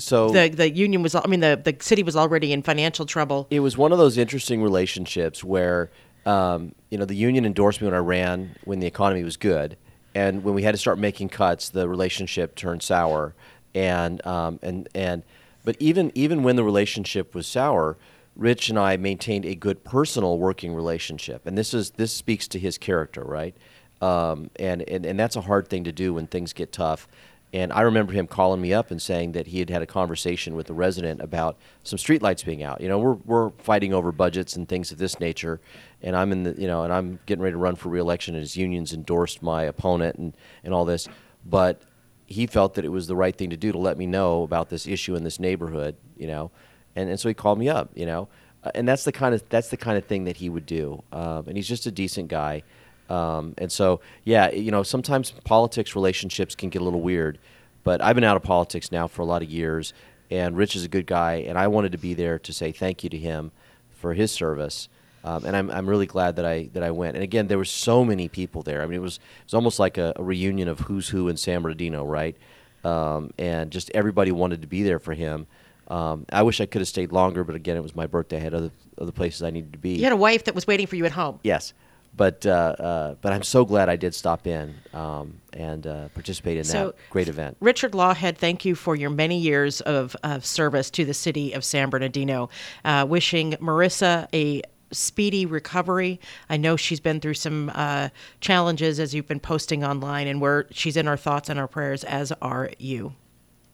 So 0.00 0.30
the 0.30 0.48
the 0.48 0.70
union 0.70 1.02
was 1.02 1.14
I 1.14 1.26
mean 1.28 1.40
the 1.40 1.60
the 1.62 1.76
city 1.80 2.02
was 2.02 2.16
already 2.16 2.52
in 2.52 2.62
financial 2.62 3.06
trouble. 3.06 3.46
It 3.50 3.60
was 3.60 3.76
one 3.76 3.92
of 3.92 3.98
those 3.98 4.18
interesting 4.18 4.62
relationships 4.62 5.44
where 5.44 5.90
um, 6.26 6.74
you 6.90 6.98
know 6.98 7.04
the 7.04 7.14
union 7.14 7.44
endorsed 7.44 7.80
me 7.80 7.86
when 7.86 7.94
I 7.94 7.98
ran 7.98 8.56
when 8.64 8.80
the 8.80 8.86
economy 8.86 9.24
was 9.24 9.36
good, 9.36 9.76
and 10.14 10.42
when 10.44 10.54
we 10.54 10.62
had 10.62 10.72
to 10.72 10.78
start 10.78 10.98
making 10.98 11.28
cuts, 11.28 11.68
the 11.68 11.88
relationship 11.88 12.54
turned 12.56 12.82
sour, 12.82 13.34
and 13.74 14.24
um, 14.26 14.58
and 14.62 14.88
and 14.94 15.22
but 15.64 15.76
even 15.78 16.12
even 16.14 16.42
when 16.42 16.56
the 16.56 16.64
relationship 16.64 17.34
was 17.34 17.46
sour, 17.46 17.96
Rich 18.36 18.70
and 18.70 18.78
I 18.78 18.96
maintained 18.96 19.44
a 19.44 19.54
good 19.54 19.84
personal 19.84 20.38
working 20.38 20.74
relationship, 20.74 21.46
and 21.46 21.56
this 21.56 21.74
is 21.74 21.90
this 21.92 22.12
speaks 22.12 22.48
to 22.48 22.58
his 22.58 22.78
character, 22.78 23.22
right? 23.22 23.54
Um, 24.00 24.50
and, 24.56 24.82
and 24.88 25.04
and 25.04 25.20
that's 25.20 25.36
a 25.36 25.42
hard 25.42 25.68
thing 25.68 25.84
to 25.84 25.92
do 25.92 26.14
when 26.14 26.26
things 26.26 26.52
get 26.52 26.72
tough. 26.72 27.06
And 27.52 27.72
I 27.72 27.80
remember 27.80 28.12
him 28.12 28.28
calling 28.28 28.60
me 28.60 28.72
up 28.72 28.90
and 28.92 29.02
saying 29.02 29.32
that 29.32 29.48
he 29.48 29.58
had 29.58 29.70
had 29.70 29.82
a 29.82 29.86
conversation 29.86 30.54
with 30.54 30.70
a 30.70 30.72
resident 30.72 31.20
about 31.20 31.58
some 31.82 31.98
streetlights 31.98 32.44
being 32.44 32.62
out. 32.62 32.80
You 32.80 32.88
know, 32.88 32.98
we're 32.98 33.14
we're 33.14 33.50
fighting 33.58 33.92
over 33.92 34.12
budgets 34.12 34.54
and 34.54 34.68
things 34.68 34.92
of 34.92 34.98
this 34.98 35.18
nature, 35.18 35.60
and 36.00 36.14
I'm 36.14 36.30
in 36.30 36.44
the 36.44 36.54
you 36.56 36.68
know, 36.68 36.84
and 36.84 36.92
I'm 36.92 37.18
getting 37.26 37.42
ready 37.42 37.54
to 37.54 37.58
run 37.58 37.74
for 37.74 37.88
reelection, 37.88 38.34
and 38.34 38.42
his 38.42 38.56
unions 38.56 38.92
endorsed 38.92 39.42
my 39.42 39.64
opponent 39.64 40.16
and 40.16 40.36
and 40.62 40.72
all 40.72 40.84
this, 40.84 41.08
but 41.44 41.82
he 42.26 42.46
felt 42.46 42.74
that 42.74 42.84
it 42.84 42.90
was 42.90 43.08
the 43.08 43.16
right 43.16 43.36
thing 43.36 43.50
to 43.50 43.56
do 43.56 43.72
to 43.72 43.78
let 43.78 43.98
me 43.98 44.06
know 44.06 44.44
about 44.44 44.68
this 44.68 44.86
issue 44.86 45.16
in 45.16 45.24
this 45.24 45.40
neighborhood, 45.40 45.96
you 46.16 46.28
know, 46.28 46.52
and 46.94 47.10
and 47.10 47.18
so 47.18 47.28
he 47.28 47.34
called 47.34 47.58
me 47.58 47.68
up, 47.68 47.90
you 47.96 48.06
know, 48.06 48.28
uh, 48.62 48.70
and 48.76 48.86
that's 48.86 49.02
the 49.02 49.12
kind 49.12 49.34
of 49.34 49.42
that's 49.48 49.70
the 49.70 49.76
kind 49.76 49.98
of 49.98 50.04
thing 50.04 50.22
that 50.24 50.36
he 50.36 50.48
would 50.48 50.66
do, 50.66 51.02
um, 51.10 51.48
and 51.48 51.56
he's 51.56 51.68
just 51.68 51.86
a 51.86 51.90
decent 51.90 52.28
guy. 52.28 52.62
Um, 53.10 53.54
and 53.58 53.70
so, 53.70 54.00
yeah, 54.24 54.50
you 54.52 54.70
know, 54.70 54.82
sometimes 54.82 55.32
politics 55.44 55.94
relationships 55.94 56.54
can 56.54 56.70
get 56.70 56.80
a 56.80 56.84
little 56.84 57.00
weird, 57.00 57.38
but 57.82 58.00
I've 58.00 58.14
been 58.14 58.24
out 58.24 58.36
of 58.36 58.42
politics 58.42 58.92
now 58.92 59.08
for 59.08 59.22
a 59.22 59.24
lot 59.24 59.42
of 59.42 59.50
years, 59.50 59.92
and 60.30 60.56
Rich 60.56 60.76
is 60.76 60.84
a 60.84 60.88
good 60.88 61.06
guy, 61.06 61.44
and 61.46 61.58
I 61.58 61.66
wanted 61.66 61.92
to 61.92 61.98
be 61.98 62.14
there 62.14 62.38
to 62.38 62.52
say 62.52 62.70
thank 62.70 63.02
you 63.02 63.10
to 63.10 63.18
him 63.18 63.50
for 63.90 64.14
his 64.14 64.30
service. 64.30 64.88
Um, 65.22 65.44
and 65.44 65.54
I'm, 65.54 65.70
I'm 65.70 65.90
really 65.90 66.06
glad 66.06 66.36
that 66.36 66.46
I 66.46 66.70
that 66.72 66.82
I 66.82 66.92
went. 66.92 67.14
And 67.14 67.22
again, 67.22 67.46
there 67.48 67.58
were 67.58 67.64
so 67.64 68.04
many 68.04 68.28
people 68.28 68.62
there. 68.62 68.80
I 68.80 68.86
mean, 68.86 68.94
it 68.94 69.02
was 69.02 69.16
it 69.16 69.46
was 69.46 69.54
almost 69.54 69.78
like 69.78 69.98
a, 69.98 70.14
a 70.16 70.22
reunion 70.22 70.68
of 70.68 70.80
who's 70.80 71.08
who 71.08 71.28
in 71.28 71.36
San 71.36 71.60
Bernardino, 71.60 72.06
right? 72.06 72.36
Um, 72.84 73.32
and 73.38 73.70
just 73.70 73.90
everybody 73.94 74.32
wanted 74.32 74.62
to 74.62 74.66
be 74.66 74.82
there 74.82 74.98
for 74.98 75.12
him. 75.12 75.46
Um, 75.88 76.24
I 76.32 76.42
wish 76.42 76.60
I 76.60 76.66
could 76.66 76.80
have 76.80 76.88
stayed 76.88 77.12
longer, 77.12 77.44
but 77.44 77.54
again, 77.54 77.76
it 77.76 77.82
was 77.82 77.94
my 77.94 78.06
birthday. 78.06 78.38
I 78.38 78.40
had 78.40 78.54
other 78.54 78.70
other 78.98 79.12
places 79.12 79.42
I 79.42 79.50
needed 79.50 79.72
to 79.72 79.78
be. 79.78 79.96
You 79.96 80.04
had 80.04 80.12
a 80.12 80.16
wife 80.16 80.44
that 80.44 80.54
was 80.54 80.66
waiting 80.66 80.86
for 80.86 80.96
you 80.96 81.04
at 81.04 81.12
home. 81.12 81.40
Yes, 81.42 81.74
but 82.14 82.44
uh, 82.44 82.50
uh, 82.50 83.14
but 83.20 83.32
I'm 83.32 83.42
so 83.42 83.64
glad 83.64 83.88
I 83.88 83.96
did 83.96 84.14
stop 84.14 84.46
in 84.46 84.74
um, 84.92 85.40
and 85.52 85.86
uh, 85.86 86.08
participate 86.08 86.58
in 86.58 86.64
So, 86.64 86.86
that 86.86 86.96
great 87.10 87.28
event. 87.28 87.56
Richard 87.60 87.92
Lawhead, 87.92 88.36
thank 88.36 88.64
you 88.64 88.74
for 88.74 88.94
your 88.96 89.10
many 89.10 89.38
years 89.38 89.80
of, 89.80 90.16
of 90.22 90.44
service 90.44 90.90
to 90.90 91.04
the 91.04 91.14
city 91.14 91.52
of 91.52 91.64
San 91.64 91.90
Bernardino. 91.90 92.50
Uh, 92.84 93.06
wishing 93.08 93.52
Marissa 93.52 94.28
a 94.34 94.62
speedy 94.92 95.46
recovery. 95.46 96.20
I 96.48 96.56
know 96.56 96.76
she's 96.76 97.00
been 97.00 97.20
through 97.20 97.34
some 97.34 97.70
uh, 97.74 98.08
challenges 98.40 98.98
as 98.98 99.14
you've 99.14 99.28
been 99.28 99.40
posting 99.40 99.84
online, 99.84 100.26
and 100.26 100.40
we're 100.40 100.64
she's 100.70 100.96
in 100.96 101.08
our 101.08 101.16
thoughts 101.16 101.48
and 101.48 101.58
our 101.58 101.68
prayers, 101.68 102.04
as 102.04 102.32
are 102.42 102.70
you. 102.78 103.14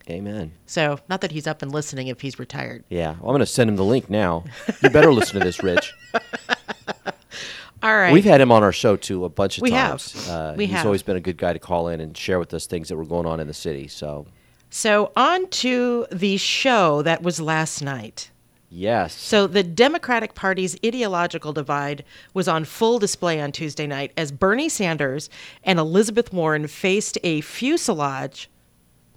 Amen. 0.09 0.53
So, 0.65 0.99
not 1.09 1.19
that 1.21 1.31
he's 1.31 1.47
up 1.47 1.61
and 1.61 1.71
listening 1.71 2.07
if 2.07 2.21
he's 2.21 2.39
retired. 2.39 2.85
Yeah, 2.89 3.11
well, 3.19 3.29
I'm 3.29 3.33
going 3.33 3.39
to 3.39 3.45
send 3.45 3.69
him 3.69 3.75
the 3.75 3.83
link 3.83 4.09
now. 4.09 4.45
You 4.81 4.89
better 4.89 5.11
listen 5.11 5.37
to 5.39 5.45
this, 5.45 5.61
Rich. 5.61 5.93
All 7.83 7.95
right. 7.95 8.11
We've 8.13 8.23
had 8.25 8.41
him 8.41 8.51
on 8.51 8.63
our 8.63 8.71
show 8.71 8.95
too 8.95 9.25
a 9.25 9.29
bunch 9.29 9.57
of 9.57 9.61
We 9.61 9.71
have. 9.71 9.89
times. 10.01 10.29
Uh, 10.29 10.53
We 10.57 10.65
he's 10.65 10.75
have. 10.77 10.85
always 10.85 11.03
been 11.03 11.17
a 11.17 11.21
good 11.21 11.37
guy 11.37 11.53
to 11.53 11.59
call 11.59 11.87
in 11.89 11.99
and 12.01 12.15
share 12.17 12.39
with 12.39 12.53
us 12.53 12.65
things 12.65 12.89
that 12.89 12.95
were 12.97 13.05
going 13.05 13.25
on 13.25 13.39
in 13.39 13.47
the 13.47 13.53
city. 13.53 13.87
So 13.87 14.25
So, 14.69 15.11
on 15.15 15.47
to 15.63 16.05
the 16.11 16.37
show 16.37 17.01
that 17.03 17.21
was 17.23 17.39
last 17.39 17.81
night. 17.81 18.31
yes, 18.69 19.13
So 19.13 19.47
the 19.47 19.63
Democratic 19.63 20.33
Party's 20.35 20.75
ideological 20.85 21.53
divide 21.53 22.03
was 22.33 22.47
on 22.47 22.65
full 22.65 22.99
display 22.99 23.39
on 23.39 23.51
Tuesday 23.51 23.87
night 23.87 24.11
as 24.17 24.31
Bernie 24.31 24.67
Sanders 24.69 25.29
and 25.63 25.79
Elizabeth 25.79 26.33
Warren 26.33 26.67
faced 26.67 27.17
a 27.23 27.41
fuselage, 27.41 28.49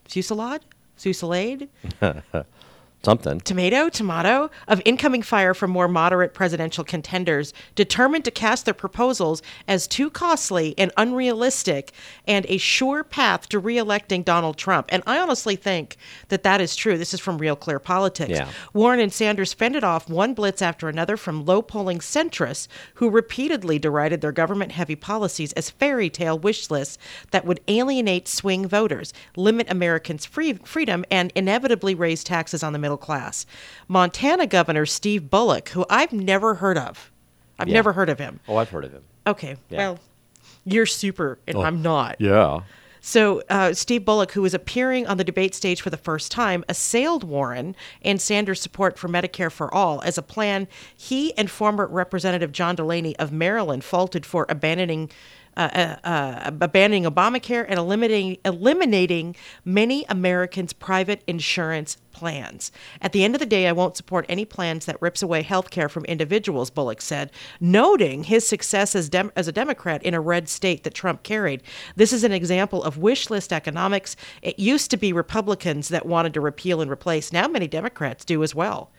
fuselage, 0.08 0.62
fusillade, 0.96 1.68
something. 3.02 3.40
tomato, 3.40 3.88
tomato 3.88 4.50
of 4.68 4.82
incoming 4.84 5.22
fire 5.22 5.54
from 5.54 5.70
more 5.70 5.88
moderate 5.88 6.34
presidential 6.34 6.84
contenders, 6.84 7.52
determined 7.74 8.24
to 8.24 8.30
cast 8.30 8.64
their 8.64 8.74
proposals 8.74 9.42
as 9.66 9.86
too 9.86 10.10
costly 10.10 10.74
and 10.78 10.92
unrealistic 10.96 11.92
and 12.26 12.46
a 12.48 12.58
sure 12.58 13.02
path 13.02 13.48
to 13.48 13.60
reelecting 13.60 14.24
Donald 14.24 14.56
Trump. 14.56 14.88
And 14.90 15.02
I 15.06 15.18
honestly 15.18 15.56
think 15.56 15.96
that 16.28 16.42
that 16.42 16.60
is 16.60 16.76
true. 16.76 16.98
This 16.98 17.14
is 17.14 17.20
from 17.20 17.38
Real 17.38 17.56
Clear 17.56 17.78
Politics. 17.78 18.30
Yeah. 18.30 18.48
Warren 18.72 19.00
and 19.00 19.12
Sanders 19.12 19.52
fended 19.54 19.84
off 19.84 20.08
one 20.08 20.34
blitz 20.34 20.62
after 20.62 20.88
another 20.88 21.16
from 21.16 21.44
low 21.44 21.62
polling 21.62 21.98
centrists 21.98 22.68
who 22.94 23.08
repeatedly 23.10 23.78
derided 23.78 24.20
their 24.20 24.32
government 24.32 24.72
heavy 24.72 24.96
policies 24.96 25.52
as 25.54 25.70
fairy 25.70 26.10
tale 26.10 26.38
wish 26.38 26.70
lists 26.70 26.98
that 27.30 27.44
would 27.44 27.60
alienate 27.68 28.28
swing 28.28 28.66
voters, 28.66 29.12
limit 29.36 29.70
Americans' 29.70 30.26
free- 30.26 30.54
freedom, 30.64 31.04
and 31.10 31.32
inevitably 31.34 31.94
raise 31.94 32.22
taxes 32.22 32.62
on 32.62 32.72
the 32.72 32.78
middle 32.78 32.89
class. 32.96 33.46
Montana 33.88 34.46
Governor 34.46 34.86
Steve 34.86 35.30
Bullock, 35.30 35.70
who 35.70 35.84
I've 35.90 36.12
never 36.12 36.54
heard 36.54 36.78
of, 36.78 37.10
I've 37.58 37.68
Yeah. 37.68 37.74
never 37.74 37.92
heard 37.92 38.08
of 38.08 38.18
him. 38.18 38.40
Oh, 38.48 38.56
I've 38.56 38.70
heard 38.70 38.84
of 38.84 38.92
him. 38.92 39.02
Okay, 39.26 39.56
Yeah. 39.68 39.78
well, 39.78 39.98
you're 40.64 40.86
super, 40.86 41.38
and 41.46 41.56
Oh, 41.56 41.62
I'm 41.62 41.82
not. 41.82 42.16
Yeah. 42.20 42.60
So, 43.02 43.42
uh, 43.48 43.72
Steve 43.72 44.04
Bullock, 44.04 44.32
who 44.32 44.42
was 44.42 44.52
appearing 44.52 45.06
on 45.06 45.16
the 45.16 45.24
debate 45.24 45.54
stage 45.54 45.80
for 45.80 45.88
the 45.88 45.96
first 45.96 46.30
time, 46.30 46.64
assailed 46.68 47.24
Warren 47.24 47.74
and 48.02 48.20
Sanders' 48.20 48.60
support 48.60 48.98
for 48.98 49.08
Medicare 49.08 49.50
for 49.50 49.72
All 49.72 50.02
as 50.02 50.18
a 50.18 50.22
plan 50.22 50.68
he 50.94 51.32
and 51.38 51.50
former 51.50 51.86
Representative 51.86 52.52
John 52.52 52.74
Delaney 52.76 53.16
of 53.16 53.32
Maryland 53.32 53.84
faulted 53.84 54.26
for 54.26 54.44
abandoning. 54.50 55.10
Uh, 55.56 55.68
uh, 55.74 56.08
uh, 56.08 56.50
abandoning 56.60 57.04
Obamacare 57.04 57.66
and 57.68 57.76
eliminating 57.76 58.38
eliminating 58.44 59.34
many 59.64 60.06
Americans' 60.08 60.72
private 60.72 61.22
insurance 61.26 61.96
plans. 62.12 62.70
At 63.02 63.12
the 63.12 63.24
end 63.24 63.34
of 63.34 63.40
the 63.40 63.46
day, 63.46 63.66
I 63.66 63.72
won't 63.72 63.96
support 63.96 64.26
any 64.28 64.44
plans 64.44 64.86
that 64.86 65.02
rips 65.02 65.22
away 65.22 65.42
health 65.42 65.70
care 65.70 65.88
from 65.88 66.04
individuals, 66.04 66.70
Bullock 66.70 67.02
said, 67.02 67.32
noting 67.60 68.24
his 68.24 68.46
success 68.46 68.94
as, 68.94 69.08
dem- 69.08 69.32
as 69.34 69.48
a 69.48 69.52
Democrat 69.52 70.02
in 70.04 70.14
a 70.14 70.20
red 70.20 70.48
state 70.48 70.84
that 70.84 70.94
Trump 70.94 71.24
carried. 71.24 71.62
This 71.96 72.12
is 72.12 72.22
an 72.22 72.32
example 72.32 72.82
of 72.84 72.98
wish 72.98 73.28
list 73.28 73.52
economics. 73.52 74.16
It 74.42 74.58
used 74.58 74.90
to 74.92 74.96
be 74.96 75.12
Republicans 75.12 75.88
that 75.88 76.06
wanted 76.06 76.32
to 76.34 76.40
repeal 76.40 76.80
and 76.80 76.90
replace. 76.90 77.32
Now 77.32 77.48
many 77.48 77.66
Democrats 77.66 78.24
do 78.24 78.42
as 78.42 78.54
well. 78.54 78.92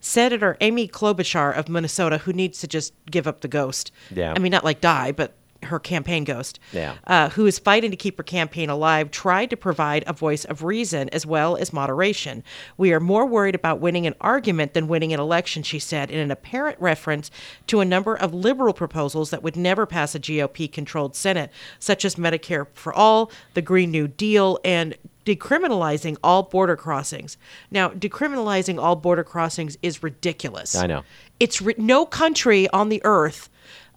Senator 0.00 0.56
Amy 0.60 0.86
Klobuchar 0.86 1.56
of 1.56 1.68
Minnesota, 1.68 2.18
who 2.18 2.32
needs 2.32 2.60
to 2.60 2.68
just 2.68 2.92
give 3.10 3.26
up 3.26 3.40
the 3.40 3.48
ghost. 3.48 3.90
Yeah. 4.14 4.34
I 4.36 4.38
mean, 4.38 4.52
not 4.52 4.64
like 4.64 4.80
die, 4.80 5.12
but 5.12 5.34
her 5.64 5.78
campaign 5.78 6.24
ghost 6.24 6.58
Yeah. 6.72 6.94
uh, 7.06 7.28
who 7.30 7.46
is 7.46 7.58
fighting 7.58 7.90
to 7.90 7.96
keep 7.96 8.16
her 8.18 8.22
campaign 8.22 8.70
alive, 8.70 9.10
tried 9.10 9.50
to 9.50 9.56
provide 9.56 10.04
a 10.06 10.12
voice 10.12 10.44
of 10.44 10.62
reason 10.62 11.08
as 11.10 11.24
well 11.26 11.56
as 11.56 11.72
moderation. 11.72 12.42
We 12.76 12.92
are 12.92 13.00
more 13.00 13.26
worried 13.26 13.54
about 13.54 13.80
winning 13.80 14.06
an 14.06 14.14
argument 14.20 14.74
than 14.74 14.88
winning 14.88 15.12
an 15.12 15.20
election, 15.20 15.62
she 15.62 15.78
said, 15.78 16.10
in 16.10 16.18
an 16.18 16.30
apparent 16.30 16.80
reference 16.80 17.30
to 17.68 17.80
a 17.80 17.84
number 17.84 18.14
of 18.14 18.32
liberal 18.34 18.74
proposals 18.74 19.30
that 19.30 19.42
would 19.42 19.56
never 19.56 19.86
pass 19.86 20.14
a 20.14 20.20
GOP 20.20 20.70
controlled 20.70 21.16
Senate, 21.16 21.50
such 21.78 22.04
as 22.04 22.16
Medicare 22.16 22.66
for 22.74 22.92
All, 22.92 23.30
the 23.54 23.62
Green 23.62 23.90
New 23.90 24.08
Deal, 24.08 24.58
and 24.64 24.94
decriminalizing 25.24 26.16
all 26.22 26.44
border 26.44 26.76
crossings. 26.76 27.36
Now, 27.70 27.88
decriminalizing 27.90 28.80
all 28.80 28.96
border 28.96 29.24
crossings 29.24 29.76
is 29.82 30.02
ridiculous. 30.02 30.74
I 30.76 30.86
know. 30.86 31.02
It's 31.40 31.60
ri- 31.60 31.74
no 31.76 32.06
country 32.06 32.68
on 32.70 32.88
the 32.88 33.00
earth, 33.04 33.48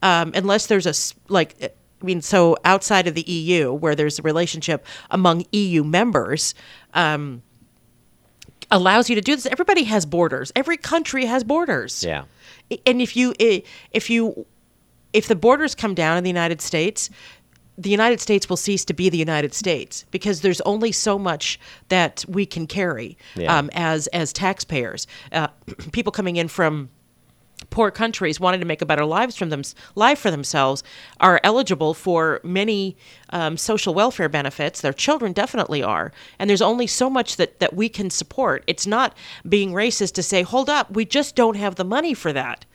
um, 0.01 0.31
unless 0.35 0.67
there's 0.67 0.85
a 0.87 0.93
like. 1.31 1.55
I 2.01 2.05
mean, 2.05 2.21
so 2.21 2.55
outside 2.63 3.07
of 3.07 3.13
the 3.13 3.23
EU, 3.29 3.73
where 3.73 3.93
there's 3.93 4.19
a 4.19 4.21
relationship 4.21 4.85
among 5.11 5.43
EU 5.51 5.83
members, 5.83 6.55
um, 6.93 7.41
allows 8.71 9.09
you 9.09 9.15
to 9.15 9.21
do 9.21 9.35
this. 9.35 9.45
Everybody 9.45 9.83
has 9.83 10.05
borders. 10.05 10.51
Every 10.55 10.77
country 10.77 11.25
has 11.25 11.43
borders. 11.43 12.03
Yeah. 12.03 12.23
And 12.85 13.01
if 13.01 13.17
you 13.17 13.33
if 13.39 14.09
you 14.09 14.45
if 15.11 15.27
the 15.27 15.35
borders 15.35 15.75
come 15.75 15.93
down 15.93 16.17
in 16.17 16.23
the 16.23 16.29
United 16.29 16.61
States, 16.61 17.09
the 17.77 17.89
United 17.89 18.19
States 18.21 18.47
will 18.47 18.57
cease 18.57 18.85
to 18.85 18.93
be 18.93 19.09
the 19.09 19.17
United 19.17 19.53
States 19.53 20.05
because 20.11 20.41
there's 20.41 20.61
only 20.61 20.91
so 20.91 21.17
much 21.17 21.59
that 21.89 22.23
we 22.27 22.45
can 22.45 22.67
carry 22.67 23.17
Yeah. 23.35 23.57
um, 23.57 23.69
as 23.73 24.07
as 24.07 24.31
taxpayers. 24.31 25.07
Uh, 25.31 25.47
people 25.91 26.11
coming 26.11 26.35
in 26.35 26.47
from 26.47 26.89
poor 27.69 27.91
countries 27.91 28.39
wanting 28.39 28.59
to 28.59 28.65
make 28.65 28.81
a 28.81 28.85
better 28.85 29.05
lives 29.05 29.35
from 29.35 29.49
them 29.49 29.61
life 29.95 30.19
for 30.19 30.31
themselves 30.31 30.83
are 31.19 31.39
eligible 31.43 31.93
for 31.93 32.39
many 32.43 32.97
um, 33.31 33.57
social 33.57 33.93
welfare 33.93 34.29
benefits. 34.29 34.81
Their 34.81 34.93
children 34.93 35.33
definitely 35.33 35.83
are. 35.83 36.11
And 36.37 36.49
there's 36.49 36.61
only 36.61 36.87
so 36.87 37.09
much 37.09 37.35
that 37.35 37.59
that 37.59 37.73
we 37.73 37.89
can 37.89 38.09
support. 38.09 38.63
It's 38.67 38.87
not 38.87 39.15
being 39.47 39.71
racist 39.71 40.13
to 40.13 40.23
say 40.23 40.41
hold 40.41 40.69
up 40.69 40.91
we 40.91 41.05
just 41.05 41.35
don't 41.35 41.55
have 41.55 41.75
the 41.75 41.83
money 41.83 42.13
for 42.13 42.33
that 42.33 42.65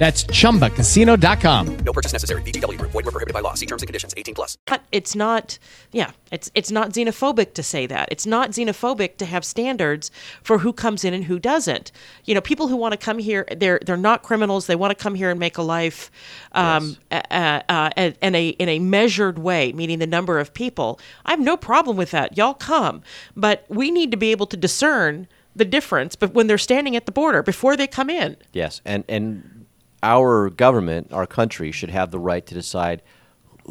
That's 0.00 0.24
chumbacasino.com. 0.24 1.76
No 1.84 1.92
purchase 1.92 2.14
necessary. 2.14 2.40
VGW 2.40 2.78
Group. 2.78 2.90
Void 2.92 3.04
were 3.04 3.10
prohibited 3.12 3.34
by 3.34 3.40
law. 3.40 3.52
See 3.52 3.66
terms 3.66 3.82
and 3.82 3.86
conditions. 3.86 4.14
18 4.16 4.34
plus. 4.34 4.56
not- 4.70 4.80
it's 4.92 5.14
not 5.14 5.58
yeah 5.92 6.10
it's 6.32 6.50
it's 6.54 6.70
not 6.72 6.90
xenophobic 6.90 7.52
to 7.54 7.62
say 7.62 7.86
that 7.86 8.08
it's 8.10 8.26
not 8.26 8.50
xenophobic 8.50 9.16
to 9.18 9.24
have 9.24 9.44
standards 9.44 10.10
for 10.42 10.58
who 10.58 10.72
comes 10.72 11.04
in 11.04 11.14
and 11.14 11.24
who 11.24 11.38
doesn't 11.38 11.92
you 12.24 12.34
know 12.34 12.40
people 12.40 12.66
who 12.68 12.76
want 12.76 12.92
to 12.92 12.98
come 12.98 13.18
here 13.18 13.46
they're 13.56 13.78
they're 13.86 13.96
not 13.96 14.22
criminals 14.24 14.66
they 14.66 14.74
want 14.74 14.90
to 14.90 15.00
come 15.00 15.14
here 15.14 15.30
and 15.30 15.38
make 15.38 15.58
a 15.58 15.62
life 15.62 16.10
um 16.52 16.96
uh, 17.12 17.20
uh, 17.30 17.60
uh, 17.68 17.90
in 18.20 18.34
a 18.34 18.48
in 18.48 18.68
a 18.68 18.78
measured 18.80 19.38
way 19.38 19.72
meaning 19.72 19.98
the 20.00 20.06
number 20.08 20.40
of 20.40 20.52
people 20.54 20.98
i 21.26 21.30
have 21.30 21.40
no 21.40 21.56
problem 21.56 21.96
with 21.96 22.10
that 22.10 22.36
y'all 22.36 22.54
come 22.54 23.00
but 23.36 23.64
we 23.68 23.90
need 23.92 24.10
to 24.10 24.16
be 24.16 24.30
able 24.32 24.46
to 24.46 24.56
discern 24.56 25.28
the 25.54 25.64
difference 25.64 26.16
but 26.16 26.32
when 26.34 26.46
they're 26.48 26.58
standing 26.58 26.96
at 26.96 27.06
the 27.06 27.12
border 27.12 27.42
before 27.44 27.76
they 27.76 27.86
come 27.86 28.10
in 28.10 28.36
Yes, 28.52 28.80
and 28.84 29.04
and 29.08 29.59
our 30.02 30.50
government, 30.50 31.12
our 31.12 31.26
country, 31.26 31.72
should 31.72 31.90
have 31.90 32.10
the 32.10 32.18
right 32.18 32.44
to 32.46 32.54
decide 32.54 33.02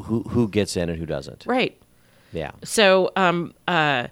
who 0.04 0.24
who 0.24 0.48
gets 0.48 0.78
in 0.78 0.90
and 0.90 0.98
who 1.00 1.06
doesn't. 1.06 1.46
right 1.46 1.80
Yeah. 2.32 2.52
So, 2.64 3.12
um, 3.16 3.54
uh, 3.68 4.08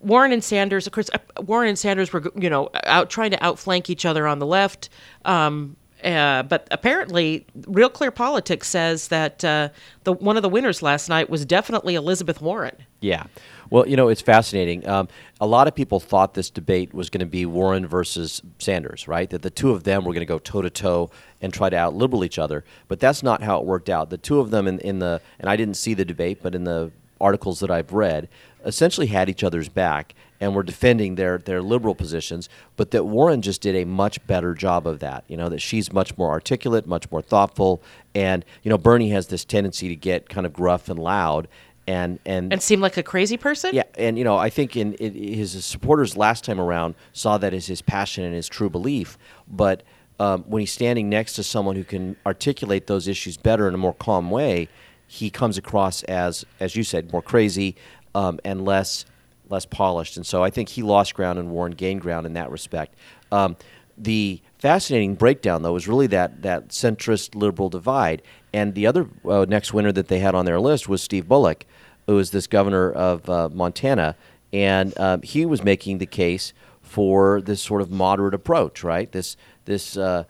Warren 0.00 0.32
and 0.32 0.42
Sanders, 0.42 0.86
of 0.86 0.92
course, 0.92 1.10
uh, 1.12 1.42
Warren 1.42 1.68
and 1.68 1.78
Sanders 1.78 2.12
were, 2.12 2.22
you 2.36 2.48
know, 2.48 2.70
out 2.84 3.10
trying 3.10 3.30
to 3.32 3.44
outflank 3.44 3.90
each 3.90 4.04
other 4.04 4.26
on 4.26 4.38
the 4.38 4.46
left. 4.46 4.88
Um, 5.24 5.76
uh, 6.04 6.44
but 6.44 6.68
apparently, 6.70 7.44
Real 7.66 7.90
Clear 7.90 8.12
Politics 8.12 8.68
says 8.68 9.08
that 9.08 9.44
uh, 9.44 9.70
the 10.04 10.12
one 10.12 10.36
of 10.36 10.42
the 10.42 10.48
winners 10.48 10.82
last 10.82 11.08
night 11.08 11.28
was 11.28 11.44
definitely 11.44 11.96
Elizabeth 11.96 12.40
Warren. 12.40 12.76
Yeah. 13.00 13.24
Well, 13.70 13.86
you 13.86 13.96
know, 13.96 14.08
it's 14.08 14.22
fascinating. 14.22 14.88
Um, 14.88 15.08
a 15.40 15.46
lot 15.46 15.68
of 15.68 15.74
people 15.74 16.00
thought 16.00 16.34
this 16.34 16.50
debate 16.50 16.94
was 16.94 17.10
going 17.10 17.20
to 17.20 17.26
be 17.26 17.44
Warren 17.46 17.86
versus 17.86 18.42
Sanders, 18.58 19.06
right? 19.06 19.28
That 19.28 19.42
the 19.42 19.50
two 19.50 19.70
of 19.70 19.84
them 19.84 20.04
were 20.04 20.12
going 20.12 20.26
to 20.26 20.26
go 20.26 20.38
toe 20.38 20.62
to 20.62 20.70
toe 20.70 21.10
and 21.40 21.52
try 21.52 21.68
to 21.68 21.76
out 21.76 21.94
liberal 21.94 22.24
each 22.24 22.38
other. 22.38 22.64
But 22.88 23.00
that's 23.00 23.22
not 23.22 23.42
how 23.42 23.58
it 23.58 23.66
worked 23.66 23.90
out. 23.90 24.10
The 24.10 24.18
two 24.18 24.40
of 24.40 24.50
them 24.50 24.66
in, 24.66 24.78
in 24.80 24.98
the, 24.98 25.20
and 25.38 25.50
I 25.50 25.56
didn't 25.56 25.74
see 25.74 25.94
the 25.94 26.04
debate, 26.04 26.38
but 26.42 26.54
in 26.54 26.64
the 26.64 26.90
articles 27.20 27.60
that 27.60 27.70
I've 27.70 27.92
read, 27.92 28.28
essentially 28.64 29.08
had 29.08 29.28
each 29.28 29.44
other's 29.44 29.68
back 29.68 30.14
and 30.40 30.54
were 30.54 30.62
defending 30.62 31.16
their, 31.16 31.38
their 31.38 31.60
liberal 31.60 31.94
positions, 31.94 32.48
but 32.76 32.92
that 32.92 33.04
Warren 33.04 33.42
just 33.42 33.60
did 33.60 33.74
a 33.74 33.84
much 33.84 34.24
better 34.26 34.54
job 34.54 34.86
of 34.86 35.00
that. 35.00 35.24
You 35.26 35.36
know, 35.36 35.48
that 35.48 35.60
she's 35.60 35.92
much 35.92 36.16
more 36.16 36.30
articulate, 36.30 36.86
much 36.86 37.10
more 37.10 37.22
thoughtful. 37.22 37.82
And, 38.14 38.44
you 38.62 38.70
know, 38.70 38.78
Bernie 38.78 39.10
has 39.10 39.26
this 39.26 39.44
tendency 39.44 39.88
to 39.88 39.96
get 39.96 40.28
kind 40.28 40.46
of 40.46 40.52
gruff 40.52 40.88
and 40.88 40.98
loud. 40.98 41.48
And, 41.88 42.18
and 42.26 42.52
And 42.52 42.62
seem 42.62 42.82
like 42.82 42.98
a 42.98 43.02
crazy 43.02 43.38
person? 43.38 43.74
yeah, 43.74 43.84
and 43.96 44.18
you 44.18 44.24
know, 44.24 44.36
I 44.36 44.50
think 44.50 44.76
in, 44.76 44.92
in 44.94 45.14
his 45.14 45.64
supporters 45.64 46.18
last 46.18 46.44
time 46.44 46.60
around 46.60 46.94
saw 47.14 47.38
that 47.38 47.54
as 47.54 47.66
his 47.66 47.80
passion 47.80 48.24
and 48.24 48.34
his 48.34 48.46
true 48.46 48.68
belief. 48.68 49.16
But 49.48 49.82
um, 50.20 50.44
when 50.46 50.60
he's 50.60 50.72
standing 50.72 51.08
next 51.08 51.32
to 51.34 51.42
someone 51.42 51.76
who 51.76 51.84
can 51.84 52.16
articulate 52.26 52.88
those 52.88 53.08
issues 53.08 53.38
better 53.38 53.66
in 53.68 53.74
a 53.74 53.78
more 53.78 53.94
calm 53.94 54.30
way, 54.30 54.68
he 55.06 55.30
comes 55.30 55.56
across 55.56 56.02
as, 56.04 56.44
as 56.60 56.76
you 56.76 56.82
said, 56.82 57.10
more 57.10 57.22
crazy 57.22 57.74
um, 58.14 58.38
and 58.44 58.64
less 58.66 59.06
less 59.48 59.64
polished. 59.64 60.18
And 60.18 60.26
so 60.26 60.44
I 60.44 60.50
think 60.50 60.68
he 60.68 60.82
lost 60.82 61.14
ground 61.14 61.38
and 61.38 61.50
Warren 61.50 61.72
gained 61.72 62.02
ground 62.02 62.26
in 62.26 62.34
that 62.34 62.50
respect. 62.50 62.94
Um, 63.32 63.56
the 63.96 64.42
fascinating 64.58 65.14
breakdown, 65.14 65.62
though, 65.62 65.72
was 65.72 65.88
really 65.88 66.06
that 66.08 66.42
that 66.42 66.68
centrist 66.68 67.34
liberal 67.34 67.70
divide. 67.70 68.22
And 68.52 68.74
the 68.74 68.86
other 68.86 69.06
uh, 69.28 69.46
next 69.48 69.72
winner 69.72 69.92
that 69.92 70.08
they 70.08 70.20
had 70.20 70.34
on 70.34 70.44
their 70.44 70.60
list 70.60 70.88
was 70.88 71.02
Steve 71.02 71.28
Bullock, 71.28 71.66
who 72.06 72.16
was 72.16 72.30
this 72.30 72.46
governor 72.46 72.90
of 72.90 73.28
uh, 73.28 73.48
Montana, 73.50 74.16
and 74.52 74.98
um, 74.98 75.22
he 75.22 75.44
was 75.44 75.62
making 75.62 75.98
the 75.98 76.06
case 76.06 76.54
for 76.82 77.42
this 77.42 77.60
sort 77.60 77.82
of 77.82 77.90
moderate 77.90 78.34
approach, 78.34 78.82
right? 78.82 79.12
This 79.12 79.36
this 79.66 79.96
uh, 79.96 80.24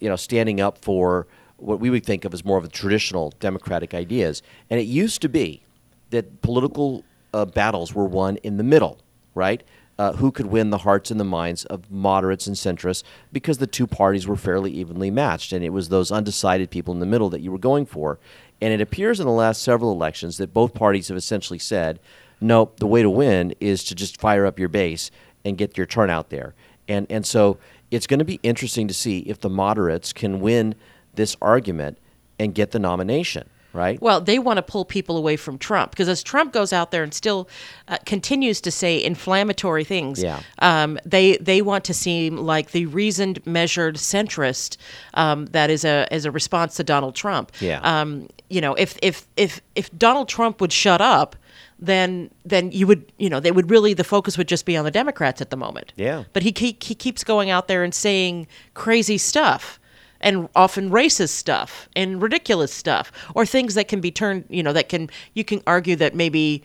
you 0.00 0.08
know 0.08 0.16
standing 0.16 0.60
up 0.60 0.78
for 0.78 1.26
what 1.58 1.80
we 1.80 1.90
would 1.90 2.06
think 2.06 2.24
of 2.24 2.32
as 2.32 2.44
more 2.44 2.56
of 2.56 2.62
the 2.62 2.70
traditional 2.70 3.34
democratic 3.40 3.92
ideas. 3.92 4.42
And 4.70 4.80
it 4.80 4.84
used 4.84 5.20
to 5.22 5.28
be 5.28 5.62
that 6.10 6.40
political 6.40 7.04
uh, 7.34 7.44
battles 7.44 7.94
were 7.94 8.06
won 8.06 8.36
in 8.38 8.56
the 8.56 8.64
middle, 8.64 8.98
right? 9.34 9.62
Uh, 9.98 10.12
who 10.12 10.30
could 10.30 10.46
win 10.46 10.70
the 10.70 10.78
hearts 10.78 11.10
and 11.10 11.18
the 11.18 11.24
minds 11.24 11.64
of 11.64 11.90
moderates 11.90 12.46
and 12.46 12.54
centrists 12.54 13.02
because 13.32 13.58
the 13.58 13.66
two 13.66 13.84
parties 13.84 14.28
were 14.28 14.36
fairly 14.36 14.70
evenly 14.70 15.10
matched, 15.10 15.52
and 15.52 15.64
it 15.64 15.70
was 15.70 15.88
those 15.88 16.12
undecided 16.12 16.70
people 16.70 16.94
in 16.94 17.00
the 17.00 17.06
middle 17.06 17.28
that 17.28 17.40
you 17.40 17.50
were 17.50 17.58
going 17.58 17.84
for. 17.84 18.16
And 18.60 18.72
it 18.72 18.80
appears 18.80 19.18
in 19.18 19.26
the 19.26 19.32
last 19.32 19.60
several 19.60 19.90
elections 19.90 20.36
that 20.36 20.54
both 20.54 20.72
parties 20.72 21.08
have 21.08 21.16
essentially 21.16 21.58
said, 21.58 21.98
nope, 22.40 22.78
the 22.78 22.86
way 22.86 23.02
to 23.02 23.10
win 23.10 23.54
is 23.58 23.82
to 23.84 23.94
just 23.96 24.20
fire 24.20 24.46
up 24.46 24.56
your 24.56 24.68
base 24.68 25.10
and 25.44 25.58
get 25.58 25.76
your 25.76 25.86
turnout 25.86 26.30
there. 26.30 26.54
And, 26.86 27.06
and 27.10 27.26
so 27.26 27.58
it's 27.90 28.06
going 28.06 28.18
to 28.20 28.24
be 28.24 28.38
interesting 28.44 28.86
to 28.88 28.94
see 28.94 29.20
if 29.20 29.40
the 29.40 29.50
moderates 29.50 30.12
can 30.12 30.40
win 30.40 30.76
this 31.14 31.36
argument 31.42 31.98
and 32.38 32.54
get 32.54 32.70
the 32.70 32.78
nomination, 32.78 33.48
right? 33.78 34.00
Well, 34.02 34.20
they 34.20 34.38
want 34.38 34.56
to 34.58 34.62
pull 34.62 34.84
people 34.84 35.16
away 35.16 35.36
from 35.36 35.56
Trump 35.56 35.92
because 35.92 36.08
as 36.08 36.22
Trump 36.22 36.52
goes 36.52 36.72
out 36.72 36.90
there 36.90 37.02
and 37.02 37.14
still 37.14 37.48
uh, 37.86 37.96
continues 38.04 38.60
to 38.62 38.70
say 38.70 39.02
inflammatory 39.02 39.84
things, 39.84 40.22
Yeah. 40.22 40.40
um, 40.58 40.98
they 41.06 41.36
they 41.38 41.62
want 41.62 41.84
to 41.84 41.94
seem 41.94 42.36
like 42.36 42.72
the 42.72 42.86
reasoned, 42.86 43.40
measured 43.46 43.96
centrist 43.96 44.76
um, 45.14 45.46
that 45.46 45.70
is 45.70 45.84
a 45.84 46.06
is 46.10 46.24
a 46.24 46.30
response 46.30 46.74
to 46.76 46.84
Donald 46.84 47.14
Trump. 47.14 47.52
Yeah. 47.60 47.80
Um, 47.82 48.28
you 48.50 48.60
know, 48.60 48.74
if 48.74 48.98
if 49.02 49.26
if 49.36 49.60
if 49.74 49.90
Donald 49.96 50.28
Trump 50.28 50.60
would 50.60 50.72
shut 50.72 51.00
up. 51.00 51.36
Then, 51.80 52.30
then 52.44 52.72
you 52.72 52.88
would, 52.88 53.12
you 53.18 53.30
know, 53.30 53.38
they 53.38 53.52
would 53.52 53.70
really 53.70 53.94
the 53.94 54.02
focus 54.02 54.36
would 54.36 54.48
just 54.48 54.66
be 54.66 54.76
on 54.76 54.84
the 54.84 54.90
Democrats 54.90 55.40
at 55.40 55.50
the 55.50 55.56
moment. 55.56 55.92
Yeah. 55.94 56.24
But 56.32 56.42
he 56.42 56.52
he, 56.56 56.76
he 56.80 56.92
keeps 56.96 57.22
going 57.22 57.50
out 57.50 57.68
there 57.68 57.84
and 57.84 57.94
saying 57.94 58.48
crazy 58.74 59.16
stuff 59.16 59.78
and 60.20 60.48
often 60.56 60.90
racist 60.90 61.30
stuff 61.30 61.88
and 61.94 62.20
ridiculous 62.20 62.72
stuff 62.72 63.12
or 63.34 63.46
things 63.46 63.74
that 63.74 63.88
can 63.88 64.00
be 64.00 64.10
turned, 64.10 64.44
you 64.48 64.62
know, 64.62 64.72
that 64.72 64.88
can 64.88 65.10
you 65.34 65.44
can 65.44 65.62
argue 65.66 65.96
that 65.96 66.14
maybe 66.14 66.62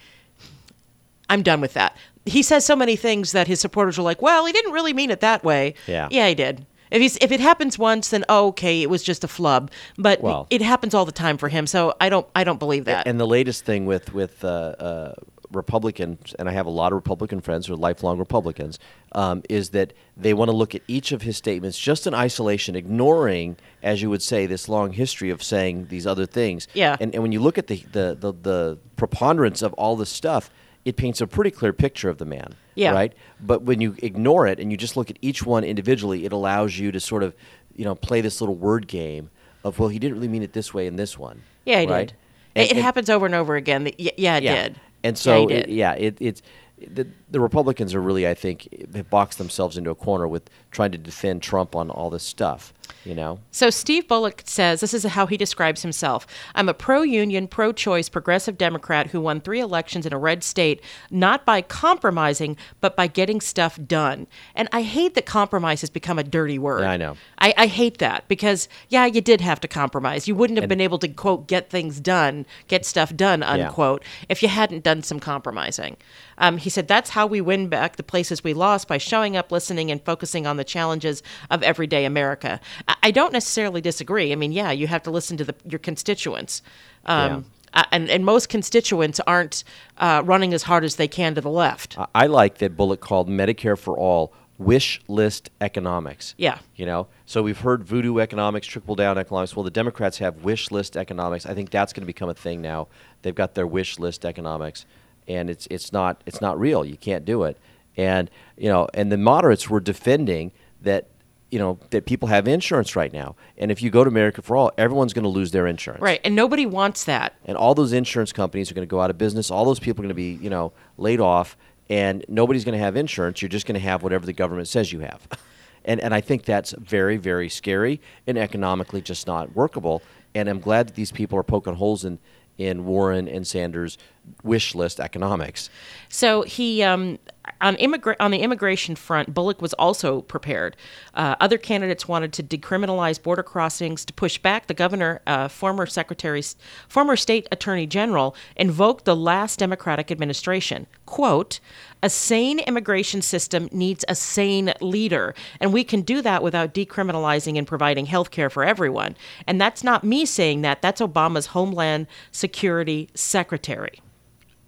I'm 1.30 1.42
done 1.42 1.62
with 1.62 1.74
that. 1.74 1.96
He 2.26 2.42
says 2.42 2.66
so 2.66 2.76
many 2.76 2.96
things 2.96 3.32
that 3.34 3.48
his 3.48 3.60
supporters 3.60 4.00
are 4.00 4.04
like, 4.04 4.22
"Well, 4.22 4.46
he 4.46 4.54
didn't 4.54 4.72
really 4.72 4.94
mean 4.94 5.10
it 5.12 5.20
that 5.22 5.44
way." 5.44 5.76
Yeah. 5.88 6.08
Yeah, 6.10 6.28
he 6.30 6.36
did. 6.36 6.66
If 6.90 7.02
he's 7.02 7.18
if 7.18 7.32
it 7.32 7.40
happens 7.40 7.80
once, 7.80 8.10
then 8.10 8.24
oh, 8.30 8.48
okay, 8.50 8.82
it 8.82 8.90
was 8.90 9.04
just 9.04 9.24
a 9.24 9.28
flub. 9.28 9.72
But 9.98 10.22
Well- 10.22 10.48
it 10.50 10.62
happens 10.62 10.94
all 10.94 11.06
the 11.06 11.12
time 11.12 11.38
for 11.38 11.50
him, 11.50 11.66
so 11.68 11.94
I 12.00 12.10
don't 12.10 12.28
I 12.36 12.44
don't 12.44 12.60
believe 12.60 12.86
that. 12.86 13.08
And 13.08 13.20
the 13.20 13.28
latest 13.28 13.66
thing 13.66 13.86
with 13.86 14.14
with 14.14 14.44
uh, 14.44 14.48
uh, 14.48 15.14
Republicans, 15.56 16.36
and 16.38 16.50
I 16.50 16.52
have 16.52 16.66
a 16.66 16.72
lot 16.72 16.92
of 16.92 16.96
Republican 16.96 17.42
friends 17.42 17.68
who 17.68 17.74
are 17.74 17.78
lifelong 17.78 18.18
Republicans, 18.18 18.80
um, 19.14 19.44
is 19.50 19.70
that 19.70 19.94
they 20.18 20.34
want 20.34 20.50
to 20.50 20.56
look 20.56 20.76
at 20.76 20.82
each 20.88 21.12
of 21.12 21.22
his 21.22 21.38
statements 21.38 21.78
just 21.78 22.08
in 22.08 22.14
isolation, 22.14 22.76
ignoring, 22.76 23.58
as 23.82 24.02
you 24.02 24.10
would 24.10 24.22
say, 24.22 24.46
this 24.46 24.68
long 24.70 24.94
history 24.94 25.30
of 25.30 25.42
saying 25.42 25.88
these 25.88 26.08
other 26.08 26.26
things. 26.26 26.68
Yeah. 26.74 26.98
And, 27.00 27.14
and 27.14 27.24
when 27.24 27.32
you 27.32 27.40
look 27.40 27.58
at 27.58 27.68
the, 27.68 27.84
the, 27.92 28.18
the, 28.20 28.34
the 28.34 28.80
preponderance 28.96 29.62
of 29.62 29.74
all 29.74 29.96
this 29.96 30.10
stuff, 30.10 30.50
it 30.86 30.98
paints 30.98 31.22
a 31.22 31.28
pretty 31.28 31.52
clear 31.52 31.74
picture 31.74 32.10
of 32.10 32.18
the 32.18 32.26
man. 32.26 32.56
Yeah. 32.76 32.92
Right. 32.92 33.14
But 33.40 33.62
when 33.62 33.82
you 33.82 33.96
ignore 34.00 34.48
it 34.48 34.60
and 34.60 34.72
you 34.72 34.78
just 34.78 34.98
look 34.98 35.10
at 35.10 35.18
each 35.22 35.46
one 35.46 35.64
individually, 35.64 36.26
it 36.26 36.34
allows 36.34 36.78
you 36.78 36.92
to 36.92 37.00
sort 37.00 37.24
of, 37.24 37.36
you 37.76 37.86
know, 37.86 37.96
play 37.96 38.22
this 38.22 38.42
little 38.42 38.56
word 38.56 38.88
game 38.88 39.30
of 39.64 39.80
well, 39.80 39.90
he 39.90 40.00
didn't 40.00 40.16
really 40.16 40.28
mean 40.28 40.44
it 40.44 40.54
this 40.54 40.74
way 40.74 40.88
in 40.88 40.96
this 40.96 41.18
one. 41.18 41.44
Yeah, 41.66 41.82
he 41.82 41.88
right? 41.88 42.08
did. 42.08 42.18
And- 42.56 42.66
it, 42.66 42.72
it 42.72 42.76
and- 42.78 42.84
happens 42.84 43.10
over 43.10 43.26
and 43.26 43.36
over 43.36 43.56
again. 43.56 43.86
y- 44.00 44.12
Yeah, 44.18 44.38
it 44.38 44.42
did. 44.42 44.76
And 45.04 45.18
so, 45.18 45.48
he 45.48 45.54
it- 45.56 45.70
yeah, 45.70 45.94
it, 45.94 46.18
it's 46.20 46.42
the, 46.88 47.08
the 47.32 47.40
Republicans 47.40 47.94
are 47.96 48.02
really, 48.02 48.28
I 48.28 48.34
think, 48.34 48.68
have 48.96 49.10
boxed 49.10 49.38
themselves 49.38 49.78
into 49.78 49.90
a 49.90 49.96
corner 49.96 50.28
with 50.28 50.50
trying 50.72 50.92
to 50.92 50.98
defend 50.98 51.42
Trump 51.42 51.76
on 51.76 51.90
all 51.90 52.10
this 52.10 52.24
stuff. 52.24 52.74
You 53.06 53.16
know, 53.16 53.40
So 53.52 53.70
Steve 53.70 54.08
Bullock 54.08 54.44
says 54.46 54.80
this 54.80 54.94
is 54.94 55.04
how 55.04 55.26
he 55.26 55.36
describes 55.36 55.82
himself. 55.82 56.26
I'm 56.56 56.70
a 56.70 56.74
pro-union, 56.74 57.48
pro-choice, 57.50 58.08
progressive 58.08 58.58
Democrat 58.58 59.08
who 59.08 59.20
won 59.20 59.42
3 59.42 59.60
elections 59.60 60.06
in 60.06 60.14
a 60.14 60.18
red 60.18 60.42
state 60.44 60.82
not 61.12 61.46
by 61.46 61.62
compromising 61.62 62.56
but 62.80 62.96
by 62.96 63.08
getting 63.08 63.42
stuff 63.42 63.78
done. 63.86 64.26
And 64.56 64.70
I 64.72 64.84
hate 64.84 65.16
that 65.16 65.26
compromise 65.26 65.82
has 65.82 65.90
become 65.90 66.18
a 66.18 66.24
dirty 66.24 66.58
word. 66.58 66.82
Yeah, 66.82 66.92
I 66.92 66.98
know. 66.98 67.18
I, 67.40 67.54
I 67.58 67.68
hate 67.68 67.98
that 67.98 68.26
because 68.30 68.70
yeah, 68.90 69.06
you 69.06 69.20
did 69.22 69.42
have 69.42 69.60
to 69.62 69.68
compromise. 69.68 70.28
You 70.28 70.36
wouldn't 70.36 70.60
have 70.60 70.70
been 70.70 70.82
able 70.82 71.00
to 71.00 71.08
quote 71.10 71.48
get 71.48 71.70
things 71.70 72.00
done, 72.00 72.46
get 72.68 72.86
stuff 72.86 73.14
done 73.16 73.42
Yeah. 73.42 73.68
unquote 73.68 74.04
if 74.30 74.42
you 74.42 74.48
hadn't 74.50 74.84
done 74.84 75.04
some 75.04 75.20
compromising. 75.20 75.98
Um, 76.38 76.58
he 76.58 76.70
said 76.70 76.88
that's 76.88 77.12
how 77.12 77.28
we 77.28 77.42
win 77.42 77.68
back 77.68 77.98
the 77.98 78.04
places 78.04 78.44
we 78.44 78.54
lost 78.54 78.88
by 78.88 78.98
showing 78.98 79.36
up, 79.38 79.52
listening, 79.52 79.92
and 79.92 80.02
focusing 80.04 80.48
on 80.48 80.58
the 80.58 80.64
challenges 80.64 81.22
of 81.52 81.62
everyday 81.64 82.06
America. 82.06 82.60
I, 82.88 83.12
don't 83.12 83.34
necessarily 83.34 83.82
disagree. 83.82 84.32
I 84.32 84.36
mean, 84.36 84.52
yeah, 84.52 84.72
you 84.72 84.88
have 84.88 85.04
to 85.04 85.12
listen 85.12 85.38
to 85.38 85.44
the, 85.46 85.56
your 85.66 85.80
constituents. 85.80 86.62
Um, 87.06 87.46
uh, 87.74 87.84
and, 87.92 88.10
and 88.10 88.24
most 88.26 88.50
constituents 88.50 89.20
aren't 89.26 89.64
uh, 89.98 90.22
running 90.26 90.54
as 90.54 90.64
hard 90.64 90.84
as 90.84 90.96
they 90.96 91.08
can 91.08 91.36
to 91.36 91.42
the 91.42 91.50
left. 91.50 91.98
I, 91.98 92.08
I 92.16 92.28
like 92.28 92.60
that 92.60 92.78
Bullock 92.78 93.02
called 93.02 93.30
Medicare 93.30 93.78
for 93.78 93.98
all 93.98 94.34
wish 94.58 95.02
list 95.08 95.50
economics. 95.62 96.36
Yeah. 96.38 96.60
You 96.76 96.86
know, 96.86 97.08
so 97.26 97.44
we've 97.44 97.60
heard 97.60 97.84
voodoo 97.84 98.20
economics, 98.20 98.68
trickle 98.68 98.96
down 98.96 99.18
economics. 99.18 99.56
Well, 99.56 99.64
the 99.64 99.72
Democrats 99.72 100.18
have 100.20 100.44
wish 100.44 100.72
list 100.72 100.96
economics. 100.96 101.46
I 101.46 101.54
think 101.54 101.70
that's 101.70 101.94
going 101.94 102.04
to 102.04 102.08
become 102.08 102.30
a 102.30 102.34
thing 102.34 102.62
now. 102.62 102.88
They've 103.22 103.36
got 103.36 103.56
their 103.56 103.68
wish 103.68 104.00
list 104.00 104.26
economics, 104.26 104.86
and 105.28 105.50
it's 105.50 105.68
it's 105.72 105.92
not 105.92 106.22
it's 106.26 106.42
not 106.42 106.60
real. 106.60 106.86
You 106.86 106.98
can't 106.98 107.26
do 107.26 107.44
it. 107.44 107.58
And 107.98 108.30
you 108.58 108.70
know, 108.70 108.88
and 108.94 109.12
the 109.12 109.18
moderates 109.18 109.70
were 109.70 109.80
defending 109.80 110.52
that 110.82 111.08
you 111.54 111.60
know 111.60 111.78
that 111.92 112.08
people 112.08 112.30
have 112.30 112.48
insurance 112.48 112.96
right 112.96 113.14
now, 113.14 113.36
and 113.60 113.70
if 113.70 113.80
you 113.84 113.92
go 113.92 114.04
to 114.04 114.10
Medicare 114.10 114.44
for 114.44 114.58
All, 114.58 114.72
everyone's 114.76 115.14
going 115.14 115.22
to 115.22 115.30
lose 115.30 115.52
their 115.52 115.68
insurance. 115.68 116.02
Right. 116.02 116.20
And 116.24 116.36
nobody 116.36 116.66
wants 116.66 117.04
that. 117.04 117.36
And 117.46 117.56
all 117.56 117.76
those 117.76 117.94
insurance 117.94 118.34
companies 118.34 118.72
are 118.72 118.74
going 118.74 118.88
to 118.88 118.90
go 118.90 119.00
out 119.00 119.12
of 119.12 119.20
business. 119.20 119.52
All 119.52 119.64
those 119.64 119.80
people 119.80 120.02
are 120.02 120.08
going 120.08 120.10
to 120.10 120.16
be, 120.16 120.44
you 120.44 120.50
know, 120.50 120.74
laid 120.98 121.20
off, 121.20 121.56
and 121.92 122.26
nobody's 122.28 122.66
going 122.66 122.74
to 122.74 122.84
have 122.84 122.96
insurance. 122.96 123.40
You're 123.40 123.50
just 123.50 123.68
going 123.68 123.76
to 123.76 123.88
have 123.88 124.02
whatever 124.02 124.26
the 124.26 124.34
government 124.34 124.68
says 124.68 124.92
you 124.92 125.02
have. 125.02 125.28
And 125.86 126.00
and 126.00 126.14
I 126.14 126.22
think 126.22 126.46
that's 126.46 126.72
very 126.72 127.18
very 127.18 127.50
scary 127.50 128.00
and 128.26 128.38
economically 128.38 129.02
just 129.02 129.28
not 129.28 129.54
workable. 129.54 130.02
And 130.34 130.48
I'm 130.48 130.62
glad 130.62 130.88
that 130.88 130.96
these 130.96 131.12
people 131.12 131.38
are 131.38 131.44
poking 131.44 131.76
holes 131.76 132.06
in 132.06 132.20
in 132.58 132.86
Warren 132.86 133.28
and 133.28 133.46
Sanders' 133.46 133.98
wish 134.44 134.76
list 134.76 135.00
economics. 135.00 135.70
So 136.10 136.44
he 136.44 136.84
um, 136.84 137.20
on 137.60 137.76
immigra- 137.78 138.16
on 138.20 138.32
the 138.32 138.40
immigration 138.40 138.96
front, 138.96 139.34
Bullock 139.34 139.62
was 139.62 139.74
also 139.74 140.22
prepared. 140.22 140.78
Uh, 141.14 141.36
other 141.40 141.58
candidates 141.58 142.08
wanted 142.08 142.34
to 142.34 142.44
decriminalize 142.44 143.22
border 143.22 143.44
crossings 143.44 144.06
to 144.06 144.14
push 144.14 144.38
back. 144.38 144.68
The 144.68 144.74
governor, 144.74 145.22
uh, 145.28 145.48
former 145.48 145.86
secretary, 145.86 146.44
former 146.88 147.16
state 147.16 147.48
attorney 147.52 147.86
general, 147.86 148.36
invoked 148.56 149.06
the 149.06 149.16
last 149.16 149.60
Democratic 149.60 150.12
administration. 150.12 150.88
"Quote: 151.06 151.60
A 152.02 152.10
sane 152.10 152.60
immigration 152.60 153.22
system 153.22 153.70
needs 153.72 154.06
a 154.08 154.16
sane 154.16 154.74
leader, 154.82 155.36
and 155.60 155.74
we 155.74 155.84
can 155.84 156.02
do 156.02 156.22
that 156.22 156.44
without 156.44 156.74
decriminalizing 156.74 157.58
and 157.58 157.68
providing 157.68 158.06
health 158.06 158.32
care 158.32 158.50
for 158.50 158.64
everyone." 158.64 159.16
And 159.48 159.60
that's 159.60 159.84
not 159.84 160.04
me 160.04 160.26
saying 160.26 160.62
that. 160.62 160.82
That's 160.82 161.02
Obama's 161.02 161.48
Homeland 161.48 162.08
Security 162.32 163.10
Secretary. 163.16 164.02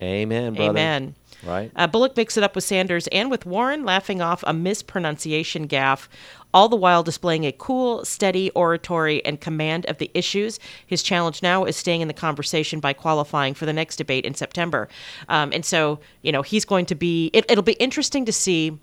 Amen, 0.01 0.53
brother. 0.53 0.71
Amen. 0.71 1.15
Right. 1.45 1.71
Uh, 1.75 1.87
Bullock 1.87 2.17
mixed 2.17 2.37
it 2.37 2.43
up 2.43 2.55
with 2.55 2.63
Sanders 2.63 3.07
and 3.07 3.29
with 3.29 3.45
Warren, 3.45 3.85
laughing 3.85 4.21
off 4.21 4.43
a 4.47 4.53
mispronunciation 4.53 5.67
gaffe, 5.67 6.07
all 6.53 6.69
the 6.69 6.75
while 6.75 7.03
displaying 7.03 7.45
a 7.45 7.51
cool, 7.51 8.03
steady 8.03 8.49
oratory 8.51 9.23
and 9.25 9.39
command 9.39 9.85
of 9.85 9.97
the 9.97 10.09
issues. 10.13 10.59
His 10.87 11.03
challenge 11.03 11.43
now 11.43 11.65
is 11.65 11.75
staying 11.75 12.01
in 12.01 12.07
the 12.07 12.13
conversation 12.13 12.79
by 12.79 12.93
qualifying 12.93 13.53
for 13.53 13.65
the 13.65 13.73
next 13.73 13.97
debate 13.97 14.25
in 14.25 14.33
September. 14.33 14.87
Um, 15.29 15.51
and 15.53 15.65
so, 15.65 15.99
you 16.21 16.31
know, 16.31 16.41
he's 16.41 16.65
going 16.65 16.85
to 16.87 16.95
be, 16.95 17.29
it, 17.33 17.45
it'll 17.49 17.63
be 17.63 17.73
interesting 17.73 18.25
to 18.25 18.31
see 18.31 18.77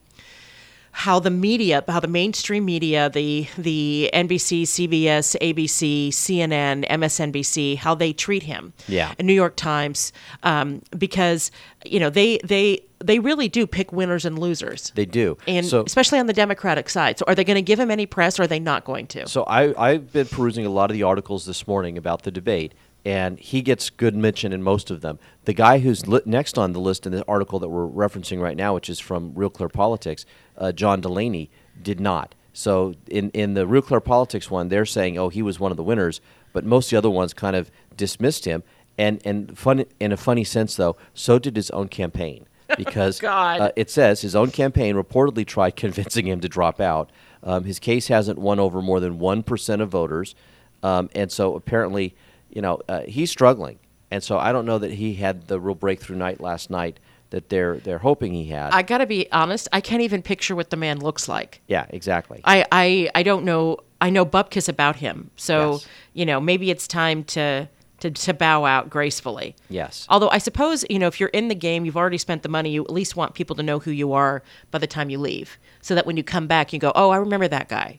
how 0.94 1.18
the 1.18 1.31
media, 1.31 1.83
how 1.88 2.00
the 2.00 2.07
mainstream 2.07 2.64
media, 2.64 3.09
the 3.11 3.46
the 3.57 4.11
NBC, 4.12 4.62
CBS, 4.62 5.37
ABC, 5.40 6.09
CNN, 6.09 6.87
MSNBC, 6.88 7.76
how 7.76 7.94
they 7.94 8.12
treat 8.12 8.42
him. 8.42 8.72
Yeah. 8.88 9.14
New 9.20 9.33
York 9.33 9.57
Times, 9.57 10.12
um, 10.42 10.83
because 10.96 11.50
you 11.85 11.98
know 11.98 12.11
they 12.11 12.38
they 12.44 12.81
they 13.05 13.18
really 13.18 13.48
do 13.48 13.66
pick 13.66 13.90
winners 13.92 14.24
and 14.24 14.38
losers, 14.38 14.92
They 14.94 15.07
do. 15.07 15.37
and 15.48 15.66
so, 15.66 15.83
especially 15.85 16.20
on 16.20 16.26
the 16.26 16.33
Democratic 16.33 16.88
side. 16.88 17.18
So, 17.18 17.24
are 17.26 17.35
they 17.35 17.42
going 17.42 17.57
to 17.57 17.62
give 17.62 17.81
him 17.81 17.90
any 17.90 18.07
press, 18.07 18.38
or 18.38 18.44
are 18.44 18.46
they 18.46 18.61
not 18.61 18.85
going 18.85 19.09
to? 19.09 19.26
So 19.26 19.42
I, 19.44 19.74
I've 19.90 20.12
been 20.12 20.26
perusing 20.28 20.66
a 20.66 20.70
lot 20.70 20.88
of 20.90 20.94
the 20.94 21.02
articles 21.02 21.44
this 21.44 21.66
morning 21.66 21.98
about 21.98 22.22
the 22.22 22.31
debate, 22.31 22.74
and 23.05 23.38
he 23.38 23.62
gets 23.62 23.91
good 23.91 24.15
mention 24.15 24.53
in 24.53 24.62
most 24.62 24.91
of 24.91 25.01
them. 25.01 25.19
The 25.45 25.53
guy 25.53 25.79
who's 25.79 26.07
li- 26.07 26.21
next 26.25 26.57
on 26.57 26.73
the 26.73 26.81
list 26.81 27.07
in 27.07 27.12
the 27.12 27.25
article 27.27 27.59
that 27.59 27.69
we're 27.69 27.88
referencing 27.88 28.41
right 28.41 28.57
now, 28.57 28.75
which 28.75 28.88
is 28.88 29.01
from 29.01 29.33
Real 29.35 29.51
Clear 29.51 29.69
Politics, 29.69 30.25
uh, 30.57 30.73
John 30.73 31.01
Delaney, 31.01 31.51
did 31.81 31.99
not. 31.99 32.35
So 32.53 32.95
in, 33.09 33.31
in 33.31 33.55
the 33.55 33.67
Real 33.67 33.83
Clear 33.83 34.01
Politics 34.01 34.51
one, 34.51 34.69
they're 34.69 34.87
saying, 34.87 35.19
oh, 35.19 35.31
he 35.31 35.43
was 35.43 35.59
one 35.59 35.71
of 35.71 35.77
the 35.77 35.83
winners, 35.83 36.21
but 36.53 36.65
most 36.65 36.87
of 36.87 36.91
the 36.91 36.99
other 36.99 37.11
ones 37.11 37.35
kind 37.35 37.57
of 37.57 37.71
dismissed 37.97 38.45
him. 38.45 38.62
And, 38.99 39.21
and 39.25 39.57
fun, 39.57 39.85
in 39.99 40.12
a 40.12 40.17
funny 40.17 40.45
sense, 40.45 40.77
though, 40.77 40.97
so 41.15 41.38
did 41.38 41.57
his 41.57 41.71
own 41.71 41.88
campaign. 41.88 42.47
Because 42.79 43.23
uh, 43.61 43.71
it 43.77 43.91
says 43.91 44.23
his 44.23 44.35
own 44.35 44.51
campaign 44.51 44.95
reportedly 44.95 45.45
tried 45.47 45.77
convincing 45.77 46.27
him 46.27 46.41
to 46.41 46.49
drop 46.49 46.81
out. 46.81 47.12
Um, 47.43 47.65
his 47.65 47.79
case 47.79 48.09
hasn't 48.09 48.38
won 48.38 48.59
over 48.59 48.81
more 48.81 48.99
than 48.99 49.19
1% 49.19 49.81
of 49.83 49.91
voters. 49.91 50.35
Um, 50.83 51.11
and 51.15 51.31
so 51.31 51.55
apparently, 51.55 52.15
you 52.53 52.62
know, 52.62 52.81
uh, 52.88 53.01
he's 53.03 53.31
struggling. 53.31 53.79
And 54.11 54.23
so 54.23 54.38
I 54.38 54.53
don't 54.53 54.67
know 54.67 54.79
that 54.79 54.93
he 54.93 55.15
had 55.15 55.49
the 55.49 55.59
real 55.59 55.75
breakthrough 55.75 56.17
night 56.17 56.41
last 56.41 56.69
night 56.71 57.01
that 57.31 57.49
they're, 57.49 57.79
they're 57.79 57.99
hoping 57.99 58.35
he 58.35 58.47
had. 58.49 58.73
I 58.73 58.83
got 58.83 58.99
to 58.99 59.07
be 59.07 59.31
honest. 59.33 59.69
I 59.73 59.81
can't 59.81 60.03
even 60.03 60.21
picture 60.21 60.55
what 60.55 60.69
the 60.69 60.77
man 60.77 60.99
looks 61.01 61.29
like. 61.29 61.62
yeah, 61.67 61.87
exactly. 61.88 62.43
I, 62.45 62.67
I, 62.71 63.11
I 63.15 63.23
don't 63.23 63.45
know. 63.47 63.79
I 64.03 64.11
know 64.11 64.27
bupkis 64.27 64.69
about 64.69 64.97
him. 64.97 65.31
So, 65.37 65.73
Yes. 65.73 65.87
you 66.12 66.27
know, 66.27 66.41
maybe 66.41 66.71
it's 66.71 66.87
time 66.87 67.25
to, 67.25 67.69
to, 68.01 68.11
to 68.11 68.35
bow 68.35 68.67
out 68.67 68.91
gracefully. 68.91 69.55
Yes. 69.71 70.07
Although 70.11 70.29
I 70.29 70.38
suppose, 70.38 70.85
you 70.91 70.99
know, 70.99 71.07
if 71.07 71.19
you're 71.21 71.31
in 71.31 71.49
the 71.49 71.55
game, 71.55 71.87
you've 71.87 71.97
already 71.97 72.19
spent 72.19 72.43
the 72.43 72.49
money, 72.51 72.71
you 72.71 72.83
at 72.85 72.91
least 72.91 73.17
want 73.17 73.33
people 73.35 73.57
to 73.57 73.62
know 73.62 73.79
who 73.79 73.93
you 73.93 74.12
are 74.12 74.43
by 74.71 74.79
the 74.79 74.87
time 74.87 75.09
you 75.09 75.19
leave. 75.19 75.57
So 75.81 75.95
that 75.95 76.05
when 76.05 76.19
you 76.19 76.23
come 76.25 76.47
back, 76.49 76.73
you 76.75 76.79
go, 76.79 76.93
oh, 76.95 77.09
I 77.11 77.17
remember 77.17 77.49
that 77.49 77.69
guy. 77.71 77.99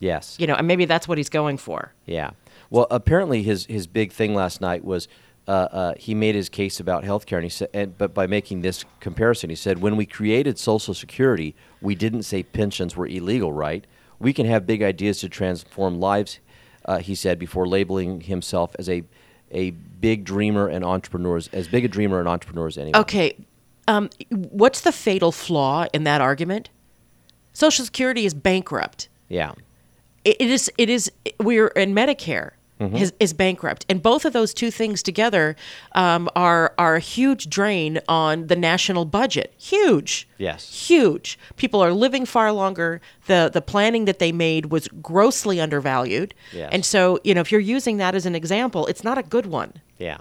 Yes. 0.00 0.36
You 0.40 0.46
know, 0.46 0.54
and 0.54 0.66
maybe 0.66 0.86
that's 0.86 1.06
what 1.06 1.18
he's 1.18 1.28
going 1.28 1.56
for. 1.56 1.92
Yeah. 2.06 2.30
Well, 2.70 2.86
apparently 2.90 3.42
his 3.42 3.66
his 3.66 3.86
big 3.86 4.12
thing 4.12 4.34
last 4.34 4.60
night 4.60 4.84
was 4.84 5.08
uh, 5.46 5.50
uh, 5.50 5.94
he 5.98 6.14
made 6.14 6.34
his 6.34 6.48
case 6.48 6.80
about 6.80 7.04
health 7.04 7.26
care, 7.26 7.38
and 7.38 7.44
he 7.44 7.50
said, 7.50 7.68
and, 7.74 7.98
but 7.98 8.14
by 8.14 8.26
making 8.26 8.62
this 8.62 8.84
comparison, 9.00 9.50
he 9.50 9.56
said, 9.56 9.78
when 9.78 9.96
we 9.96 10.06
created 10.06 10.58
Social 10.58 10.94
Security, 10.94 11.54
we 11.82 11.94
didn't 11.94 12.22
say 12.22 12.42
pensions 12.42 12.96
were 12.96 13.06
illegal, 13.06 13.52
right? 13.52 13.86
We 14.18 14.32
can 14.32 14.46
have 14.46 14.66
big 14.66 14.82
ideas 14.82 15.20
to 15.20 15.28
transform 15.28 16.00
lives, 16.00 16.40
uh, 16.86 16.98
he 16.98 17.14
said, 17.14 17.38
before 17.38 17.68
labeling 17.68 18.22
himself 18.22 18.74
as 18.78 18.88
a 18.88 19.04
a 19.50 19.70
big 19.70 20.24
dreamer 20.24 20.66
and 20.66 20.84
entrepreneurs, 20.84 21.48
as 21.52 21.68
big 21.68 21.84
a 21.84 21.88
dreamer 21.88 22.18
and 22.18 22.28
entrepreneur 22.28 22.66
as 22.66 22.78
anyone. 22.78 23.00
Okay. 23.02 23.36
Um, 23.86 24.08
what's 24.30 24.80
the 24.80 24.90
fatal 24.90 25.30
flaw 25.30 25.86
in 25.92 26.04
that 26.04 26.20
argument? 26.20 26.70
Social 27.52 27.84
Security 27.84 28.24
is 28.24 28.34
bankrupt. 28.34 29.08
Yeah. 29.28 29.52
It, 30.24 30.40
is. 30.40 30.70
It 30.78 30.88
is. 30.90 31.10
We're 31.40 31.68
in 31.68 31.94
Medicare. 31.94 32.52
Mhm. 32.80 33.00
Is, 33.00 33.12
is 33.20 33.32
bankrupt, 33.32 33.86
and 33.88 34.02
both 34.02 34.24
of 34.24 34.32
those 34.32 34.52
two 34.52 34.68
things 34.72 35.00
together 35.00 35.54
um, 35.92 36.28
are 36.34 36.74
are 36.76 36.96
a 36.96 37.00
huge 37.00 37.48
drain 37.48 38.00
on 38.08 38.48
the 38.48 38.56
national 38.56 39.04
budget. 39.04 39.54
Huge, 39.56 40.26
Yes. 40.38 40.88
huge. 40.88 41.38
People 41.54 41.80
are 41.80 41.92
living 41.92 42.26
far 42.26 42.50
longer. 42.50 43.00
the 43.28 43.48
The 43.52 43.62
planning 43.62 44.06
that 44.06 44.18
they 44.18 44.32
made 44.32 44.66
was 44.72 44.88
grossly 45.00 45.60
undervalued, 45.60 46.34
Yes. 46.52 46.70
and 46.72 46.84
so 46.84 47.20
you 47.22 47.32
know 47.32 47.40
if 47.40 47.52
you're 47.52 47.60
using 47.60 47.98
that 47.98 48.16
as 48.16 48.26
an 48.26 48.34
example, 48.34 48.86
it's 48.88 49.04
not 49.04 49.18
a 49.18 49.22
good 49.22 49.46
one. 49.46 49.74
Yeah. 49.98 50.18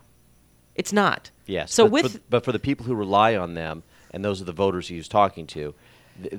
It's 0.75 0.93
not. 0.93 1.31
Yes. 1.47 1.73
So 1.73 1.85
but 1.85 1.91
with 1.91 2.11
for, 2.13 2.19
but 2.29 2.45
for 2.45 2.51
the 2.51 2.59
people 2.59 2.85
who 2.85 2.93
rely 2.93 3.35
on 3.35 3.55
them, 3.55 3.81
and 4.11 4.23
those 4.23 4.39
are 4.39 4.45
the 4.45 4.53
voters 4.53 4.89
he 4.89 4.95
was 4.97 5.07
talking 5.07 5.47
to, 5.47 5.73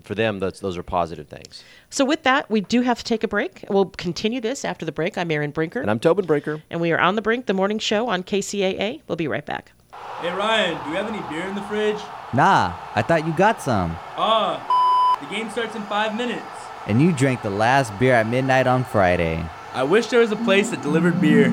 for 0.02 0.14
them, 0.14 0.38
those 0.38 0.60
those 0.60 0.76
are 0.76 0.82
positive 0.82 1.28
things. 1.28 1.62
So 1.90 2.04
with 2.04 2.22
that, 2.22 2.50
we 2.50 2.60
do 2.60 2.82
have 2.82 2.98
to 2.98 3.04
take 3.04 3.24
a 3.24 3.28
break. 3.28 3.64
We'll 3.68 3.87
continue 3.87 4.40
this 4.40 4.64
after 4.64 4.84
the 4.84 4.92
break. 4.92 5.18
I'm 5.18 5.30
Aaron 5.30 5.50
Brinker. 5.50 5.80
And 5.80 5.90
I'm 5.90 6.00
Tobin 6.00 6.26
Brinker. 6.26 6.62
And 6.70 6.80
we 6.80 6.92
are 6.92 6.98
on 6.98 7.16
the 7.16 7.22
brink, 7.22 7.46
the 7.46 7.54
morning 7.54 7.78
show 7.78 8.08
on 8.08 8.22
KCAA. 8.22 9.02
We'll 9.08 9.16
be 9.16 9.28
right 9.28 9.44
back. 9.44 9.72
Hey 10.20 10.32
Ryan, 10.32 10.82
do 10.84 10.90
you 10.90 10.96
have 10.96 11.08
any 11.08 11.20
beer 11.28 11.46
in 11.46 11.54
the 11.54 11.62
fridge? 11.62 12.00
Nah, 12.32 12.74
I 12.94 13.02
thought 13.02 13.26
you 13.26 13.32
got 13.32 13.62
some. 13.62 13.96
Ah, 14.16 15.18
the 15.20 15.34
game 15.34 15.50
starts 15.50 15.74
in 15.74 15.82
five 15.82 16.16
minutes. 16.16 16.44
And 16.87 17.00
you 17.00 17.12
drank 17.12 17.42
the 17.42 17.50
last 17.50 17.96
beer 17.98 18.14
at 18.14 18.26
midnight 18.26 18.66
on 18.66 18.84
Friday. 18.84 19.44
I 19.72 19.82
wish 19.82 20.08
there 20.08 20.20
was 20.20 20.32
a 20.32 20.37
place 20.37 20.70
that 20.70 20.82
delivered 20.82 21.20
beer. 21.20 21.48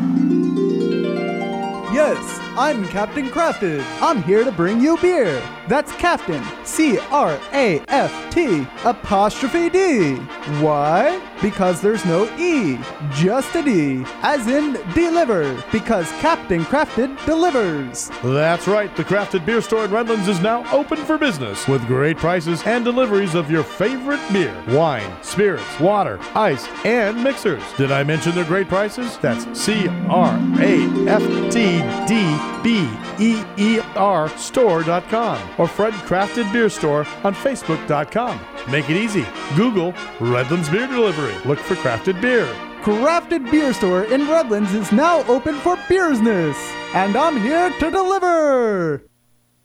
Yes, 1.94 2.40
I'm 2.58 2.88
Captain 2.88 3.30
Craft'd. 3.30 3.82
I'm 4.02 4.24
here 4.24 4.44
to 4.44 4.52
bring 4.52 4.80
you 4.80 4.98
beer. 4.98 5.42
That's 5.72 5.94
Captain, 5.94 6.44
C 6.66 7.00
R 7.12 7.40
A 7.54 7.80
F 7.88 8.30
T 8.30 8.68
apostrophe 8.84 9.70
D. 9.70 10.16
Why? 10.60 11.26
Because 11.42 11.80
there's 11.80 12.04
no 12.06 12.26
E, 12.38 12.78
just 13.14 13.56
a 13.56 13.64
D, 13.64 14.04
as 14.22 14.48
in 14.48 14.74
deliver, 14.94 15.64
because 15.72 16.12
Captain 16.20 16.66
Craft'd 16.66 17.26
delivers. 17.26 18.12
That's 18.22 18.68
right, 18.68 18.94
the 18.98 19.06
Craft'd 19.06 19.46
Beer 19.46 19.62
Store 19.62 19.86
in 19.86 19.92
Redlands 19.92 20.28
is 20.28 20.42
now 20.42 20.70
open 20.76 20.98
for 21.06 21.18
business 21.18 21.66
with 21.70 21.88
great 21.88 22.18
prices 22.18 22.62
and 22.64 22.84
deliveries 22.84 23.34
of 23.34 23.50
your 23.50 23.64
favorite 23.64 24.20
beer, 24.34 24.54
wine, 24.68 25.10
spirits, 25.24 25.80
water, 25.80 26.20
ice, 26.36 26.68
and 26.84 27.24
mixers. 27.24 27.64
Did 27.78 27.94
I 27.94 28.04
mention 28.04 28.36
their 28.36 28.44
great 28.44 28.68
prices? 28.68 29.18
That's 29.20 29.46
C 29.58 29.88
R 30.10 30.38
A 30.60 31.08
F 31.08 31.24
T 31.50 31.80
D 32.06 32.38
B 32.62 32.90
E 33.20 33.42
E 33.58 33.80
R 33.96 34.28
store.com 34.38 35.61
or 35.62 35.68
Fred 35.68 35.94
Craft'd 35.94 36.52
Beer 36.52 36.70
Store 36.70 37.06
on 37.24 37.36
Facebook.com. 37.36 38.42
Make 38.72 38.90
it 38.90 38.98
easy. 38.98 39.26
Google 39.56 39.94
Redlands 40.20 40.70
Beer 40.70 40.88
Delivery. 40.88 41.36
Look 41.46 41.60
for 41.60 41.76
crafted 41.76 42.20
beer. 42.20 42.48
Craft'd 42.82 43.52
Beer 43.52 43.72
Store 43.72 44.06
in 44.06 44.28
Redlands 44.28 44.74
is 44.74 44.92
now 44.92 45.24
open 45.28 45.54
for 45.60 45.78
business, 45.88 46.58
and 46.96 47.16
I'm 47.16 47.40
here 47.40 47.70
to 47.70 47.92
deliver. 47.92 49.11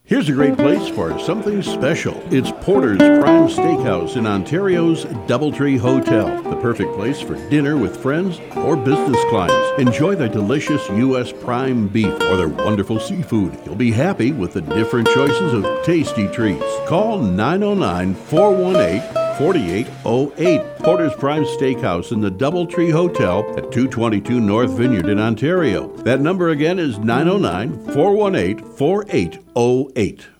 Here's 0.06 0.28
a 0.28 0.32
great 0.32 0.56
place 0.56 0.88
for 0.88 1.18
something 1.18 1.62
special. 1.62 2.22
It's 2.32 2.52
Porter's 2.60 2.98
Prime 2.98 3.48
Steakhouse 3.48 4.16
in 4.16 4.24
Ontario's 4.24 5.04
Doubletree 5.26 5.80
Hotel. 5.80 6.44
The 6.44 6.54
perfect 6.60 6.94
place 6.94 7.20
for 7.20 7.34
dinner 7.50 7.76
with 7.76 8.00
friends 8.00 8.38
or 8.54 8.76
business 8.76 9.20
clients. 9.30 9.80
Enjoy 9.80 10.14
their 10.14 10.28
delicious 10.28 10.88
U.S. 10.90 11.32
prime 11.32 11.88
beef 11.88 12.14
or 12.22 12.36
their 12.36 12.46
wonderful 12.46 13.00
seafood. 13.00 13.58
You'll 13.64 13.74
be 13.74 13.90
happy 13.90 14.30
with 14.30 14.52
the 14.52 14.60
different 14.60 15.08
choices 15.08 15.52
of 15.52 15.84
tasty 15.84 16.28
treats. 16.28 16.62
Call 16.86 17.18
909 17.18 18.14
418 18.14 19.25
4808. 19.38 20.78
Porter's 20.78 21.14
Prime 21.14 21.44
Steakhouse 21.44 22.12
in 22.12 22.20
the 22.20 22.30
Doubletree 22.30 22.90
Hotel 22.90 23.40
at 23.56 23.70
222 23.70 24.40
North 24.40 24.70
Vineyard 24.70 25.08
in 25.08 25.18
Ontario. 25.18 25.88
That 25.98 26.20
number 26.20 26.50
again 26.50 26.78
is 26.78 26.98
909 26.98 27.92
418 27.92 28.64
4808. 28.76 30.35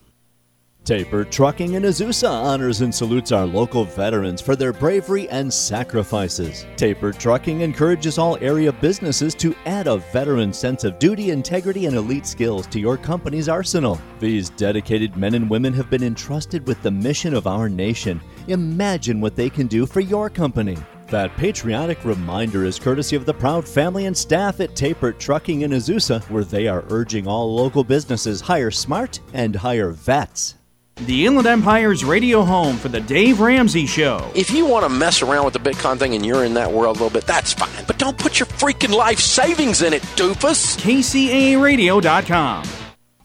Taper 0.86 1.24
Trucking 1.24 1.74
in 1.74 1.82
Azusa 1.82 2.30
honors 2.30 2.80
and 2.80 2.94
salutes 2.94 3.32
our 3.32 3.44
local 3.44 3.84
veterans 3.84 4.40
for 4.40 4.54
their 4.54 4.72
bravery 4.72 5.28
and 5.30 5.52
sacrifices. 5.52 6.64
Taper 6.76 7.10
Trucking 7.10 7.62
encourages 7.62 8.18
all 8.18 8.38
area 8.40 8.70
businesses 8.70 9.34
to 9.34 9.52
add 9.66 9.88
a 9.88 9.96
veteran 9.96 10.52
sense 10.52 10.84
of 10.84 11.00
duty, 11.00 11.32
integrity, 11.32 11.86
and 11.86 11.96
elite 11.96 12.24
skills 12.24 12.68
to 12.68 12.78
your 12.78 12.96
company's 12.96 13.48
arsenal. 13.48 14.00
These 14.20 14.50
dedicated 14.50 15.16
men 15.16 15.34
and 15.34 15.50
women 15.50 15.72
have 15.72 15.90
been 15.90 16.04
entrusted 16.04 16.64
with 16.68 16.80
the 16.84 16.90
mission 16.92 17.34
of 17.34 17.48
our 17.48 17.68
nation. 17.68 18.20
Imagine 18.46 19.20
what 19.20 19.34
they 19.34 19.50
can 19.50 19.66
do 19.66 19.86
for 19.86 19.98
your 19.98 20.30
company. 20.30 20.76
That 21.08 21.36
patriotic 21.36 22.04
reminder 22.04 22.64
is 22.64 22.78
courtesy 22.78 23.16
of 23.16 23.26
the 23.26 23.34
proud 23.34 23.66
family 23.66 24.06
and 24.06 24.16
staff 24.16 24.60
at 24.60 24.76
Tapert 24.76 25.18
Trucking 25.18 25.62
in 25.62 25.72
Azusa, 25.72 26.22
where 26.30 26.44
they 26.44 26.68
are 26.68 26.84
urging 26.90 27.26
all 27.26 27.52
local 27.52 27.82
businesses 27.82 28.40
hire 28.40 28.70
smart 28.70 29.18
and 29.32 29.56
hire 29.56 29.90
vets. 29.90 30.55
The 30.98 31.26
Inland 31.26 31.46
Empire's 31.46 32.06
radio 32.06 32.42
home 32.42 32.78
for 32.78 32.88
the 32.88 33.00
Dave 33.00 33.40
Ramsey 33.40 33.84
Show. 33.84 34.30
If 34.34 34.50
you 34.50 34.64
want 34.64 34.86
to 34.86 34.88
mess 34.88 35.20
around 35.20 35.44
with 35.44 35.52
the 35.52 35.60
Bitcoin 35.60 35.98
thing 35.98 36.14
and 36.14 36.24
you're 36.24 36.42
in 36.42 36.54
that 36.54 36.72
world 36.72 36.96
a 36.96 37.02
little 37.02 37.10
bit, 37.10 37.26
that's 37.26 37.52
fine. 37.52 37.84
But 37.86 37.98
don't 37.98 38.16
put 38.16 38.40
your 38.40 38.46
freaking 38.46 38.96
life 38.96 39.18
savings 39.20 39.82
in 39.82 39.92
it, 39.92 40.00
doofus. 40.16 40.78
KCAAradio.com. 40.78 42.64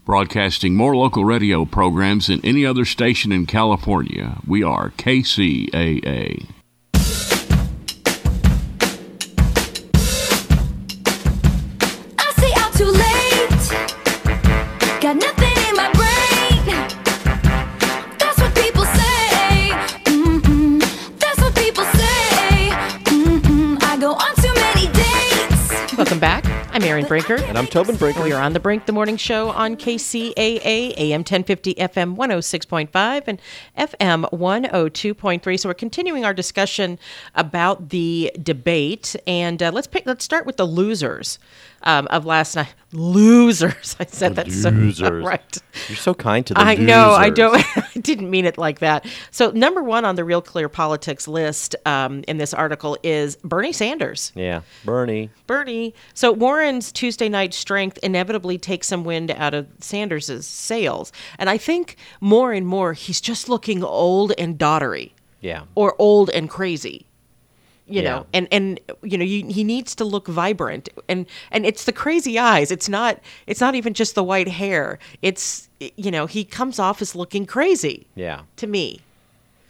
Broadcasting 0.04 0.76
more 0.76 0.98
local 0.98 1.24
radio 1.24 1.64
programs 1.64 2.28
than 2.28 2.42
any 2.44 2.66
other 2.66 2.84
station 2.84 3.32
in 3.32 3.46
California, 3.46 4.40
we 4.46 4.62
are 4.64 4.90
KCAA. 4.90 6.48
Aaron 26.92 27.06
Brinker. 27.06 27.36
And 27.36 27.58
I'm 27.58 27.68
Tobin 27.68 27.96
Brinker. 27.96 28.22
We 28.22 28.34
are 28.34 28.42
on 28.42 28.52
the 28.52 28.60
Brink, 28.60 28.86
the 28.86 28.92
morning 28.92 29.16
show 29.16 29.50
on 29.52 29.78
KCAA, 29.78 30.94
AM 30.98 31.22
1050, 31.22 31.76
FM 31.76 32.18
106.5, 32.18 33.24
and 33.28 33.42
FM 33.78 34.30
102.3. 34.30 35.58
So 35.58 35.70
we're 35.70 35.74
continuing 35.74 36.26
our 36.26 36.34
discussion 36.34 37.00
about 37.34 37.92
the 37.92 38.34
debate, 38.44 39.16
and 39.26 39.64
uh, 39.64 39.72
let's 39.72 39.88
pick. 39.88 40.06
Let's 40.06 40.26
start 40.26 40.46
with 40.46 40.58
the 40.58 40.66
losers 40.66 41.40
um, 41.84 42.08
of 42.08 42.26
last 42.26 42.56
night. 42.56 42.74
Losers. 42.94 43.96
I 44.00 44.06
said 44.06 44.36
that 44.36 44.52
so 44.52 44.70
Losers. 44.70 45.24
right. 45.26 45.58
You're 45.88 45.96
so 45.96 46.14
kind 46.14 46.46
to 46.48 46.54
the 46.54 46.60
I 46.60 46.76
know. 46.76 47.12
I 47.12 47.30
don't. 47.30 47.56
I 47.78 48.00
didn't 48.00 48.30
mean 48.30 48.46
it 48.46 48.58
like 48.58 48.80
that. 48.80 49.06
So 49.32 49.52
number 49.52 49.82
one 49.82 50.04
on 50.06 50.16
the 50.16 50.24
Real 50.24 50.42
Clear 50.42 50.68
Politics 50.70 51.28
list 51.28 51.76
um, 51.86 52.24
in 52.28 52.38
this 52.38 52.54
article 52.54 52.98
is 53.04 53.38
Bernie 53.44 53.72
Sanders. 53.72 54.32
Yeah, 54.36 54.62
Bernie. 54.84 55.30
Bernie. 55.48 55.94
So 56.14 56.32
Warren's 56.32 56.92
Tuesday 56.92 57.30
night 57.30 57.54
strength 57.54 57.98
inevitably 58.04 58.58
takes 58.58 58.88
some 58.88 59.04
wind 59.04 59.32
out 59.32 59.54
of 59.54 59.68
Sanders's 59.80 60.46
sails, 60.46 61.12
and 61.40 61.50
I 61.50 61.58
think 61.58 61.96
more 62.20 62.52
and 62.52 62.68
more 62.68 62.94
he's 62.94 63.22
just 63.22 63.48
looking 63.48 63.84
old 63.84 64.34
and 64.38 64.58
dottery, 64.58 65.14
Yeah. 65.40 65.64
or 65.76 65.96
old 65.98 66.30
and 66.32 66.50
crazy. 66.50 67.06
You 67.92 68.02
Yeah. 68.02 68.10
know, 68.10 68.26
and 68.34 68.48
and 68.52 68.80
you 69.04 69.18
know, 69.18 69.24
you, 69.26 69.46
he 69.48 69.64
needs 69.64 69.96
to 69.96 70.06
look 70.06 70.28
vibrant, 70.28 70.90
and 71.08 71.26
and 71.52 71.66
it's 71.66 71.84
the 71.86 71.92
crazy 71.94 72.40
eyes. 72.40 72.72
It's 72.72 72.88
not. 72.90 73.20
It's 73.48 73.60
not 73.62 73.76
even 73.76 73.94
just 73.94 74.16
the 74.16 74.24
white 74.24 74.48
hair. 74.48 74.98
It's 75.22 75.70
you 75.98 76.12
know, 76.12 76.26
he 76.28 76.44
comes 76.44 76.80
off 76.80 77.02
as 77.02 77.16
looking 77.16 77.46
crazy 77.46 78.08
Yeah. 78.16 78.42
to 78.58 78.68
me. 78.68 79.02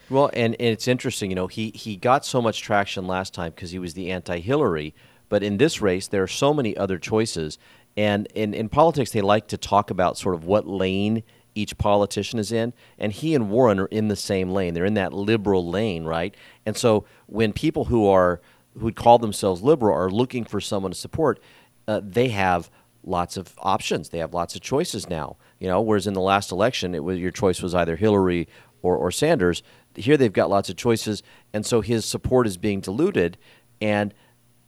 Well, 0.10 0.30
and, 0.34 0.56
and 0.60 0.68
it's 0.70 0.90
interesting, 0.90 1.30
you 1.32 1.36
know, 1.38 1.48
he, 1.48 1.72
he 1.74 1.96
got 1.96 2.26
so 2.26 2.42
much 2.42 2.62
traction 2.62 3.08
last 3.08 3.34
time 3.34 3.54
because 3.56 3.72
he 3.72 3.80
was 3.80 3.94
the 3.94 4.12
anti 4.12 4.40
Hillary, 4.40 4.94
but 5.30 5.42
in 5.42 5.56
this 5.58 5.82
race, 5.82 6.08
there 6.10 6.22
are 6.22 6.28
so 6.28 6.54
many 6.54 6.76
other 6.76 6.98
choices. 6.98 7.58
And 7.96 8.28
in, 8.36 8.54
in 8.54 8.68
politics, 8.68 9.12
they 9.12 9.22
like 9.22 9.48
to 9.48 9.58
talk 9.58 9.90
about 9.90 10.18
sort 10.18 10.36
of 10.36 10.44
what 10.44 10.68
lane 10.68 11.24
each 11.56 11.78
politician 11.78 12.40
is 12.40 12.52
in. 12.52 12.74
And 12.98 13.12
he 13.12 13.36
and 13.36 13.50
Warren 13.50 13.80
are 13.80 13.88
in 13.88 14.08
the 14.08 14.16
same 14.16 14.52
lane. 14.52 14.74
They're 14.74 14.86
in 14.86 14.94
that 14.96 15.14
liberal 15.14 15.68
lane, 15.68 16.06
right? 16.06 16.36
And 16.66 16.78
so 16.78 17.06
when 17.28 17.54
people 17.54 17.86
who 17.86 18.08
are 18.08 18.42
who 18.80 18.92
call 18.92 19.18
themselves 19.18 19.62
liberal 19.62 19.96
are 19.96 20.10
looking 20.10 20.46
for 20.46 20.62
someone 20.62 20.94
to 20.94 20.98
support, 20.98 21.42
uh, 21.88 22.00
they 22.04 22.30
have 22.30 22.72
lots 23.04 23.36
of 23.36 23.54
options. 23.58 24.10
They 24.10 24.20
have 24.20 24.34
lots 24.34 24.56
of 24.56 24.62
choices 24.62 25.10
now. 25.10 25.38
You 25.60 25.68
know, 25.68 25.82
whereas 25.82 26.08
in 26.08 26.14
the 26.14 26.22
last 26.22 26.52
election, 26.52 26.96
it 26.96 27.04
was 27.04 27.20
your 27.20 27.32
choice 27.32 27.62
was 27.62 27.76
either 27.76 27.96
Hillary 27.96 28.48
or, 28.82 28.96
or 28.96 29.12
Sanders. 29.12 29.62
Here 29.96 30.16
they've 30.16 30.32
got 30.32 30.50
lots 30.50 30.70
of 30.70 30.78
choices, 30.78 31.22
and 31.54 31.66
so 31.66 31.82
his 31.82 32.06
support 32.06 32.48
is 32.48 32.58
being 32.58 32.80
diluted. 32.80 33.38
And 33.82 34.14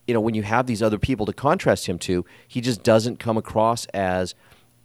you 0.07 0.13
know, 0.13 0.19
when 0.19 0.35
you 0.35 0.43
have 0.43 0.67
these 0.67 0.83
other 0.83 0.99
people 0.99 1.25
to 1.25 1.33
contrast 1.33 1.85
him 1.85 1.97
to, 1.99 2.25
he 2.47 2.59
just 2.59 2.83
doesn't 2.83 3.19
come 3.19 3.37
across 3.37 3.85
as 3.87 4.35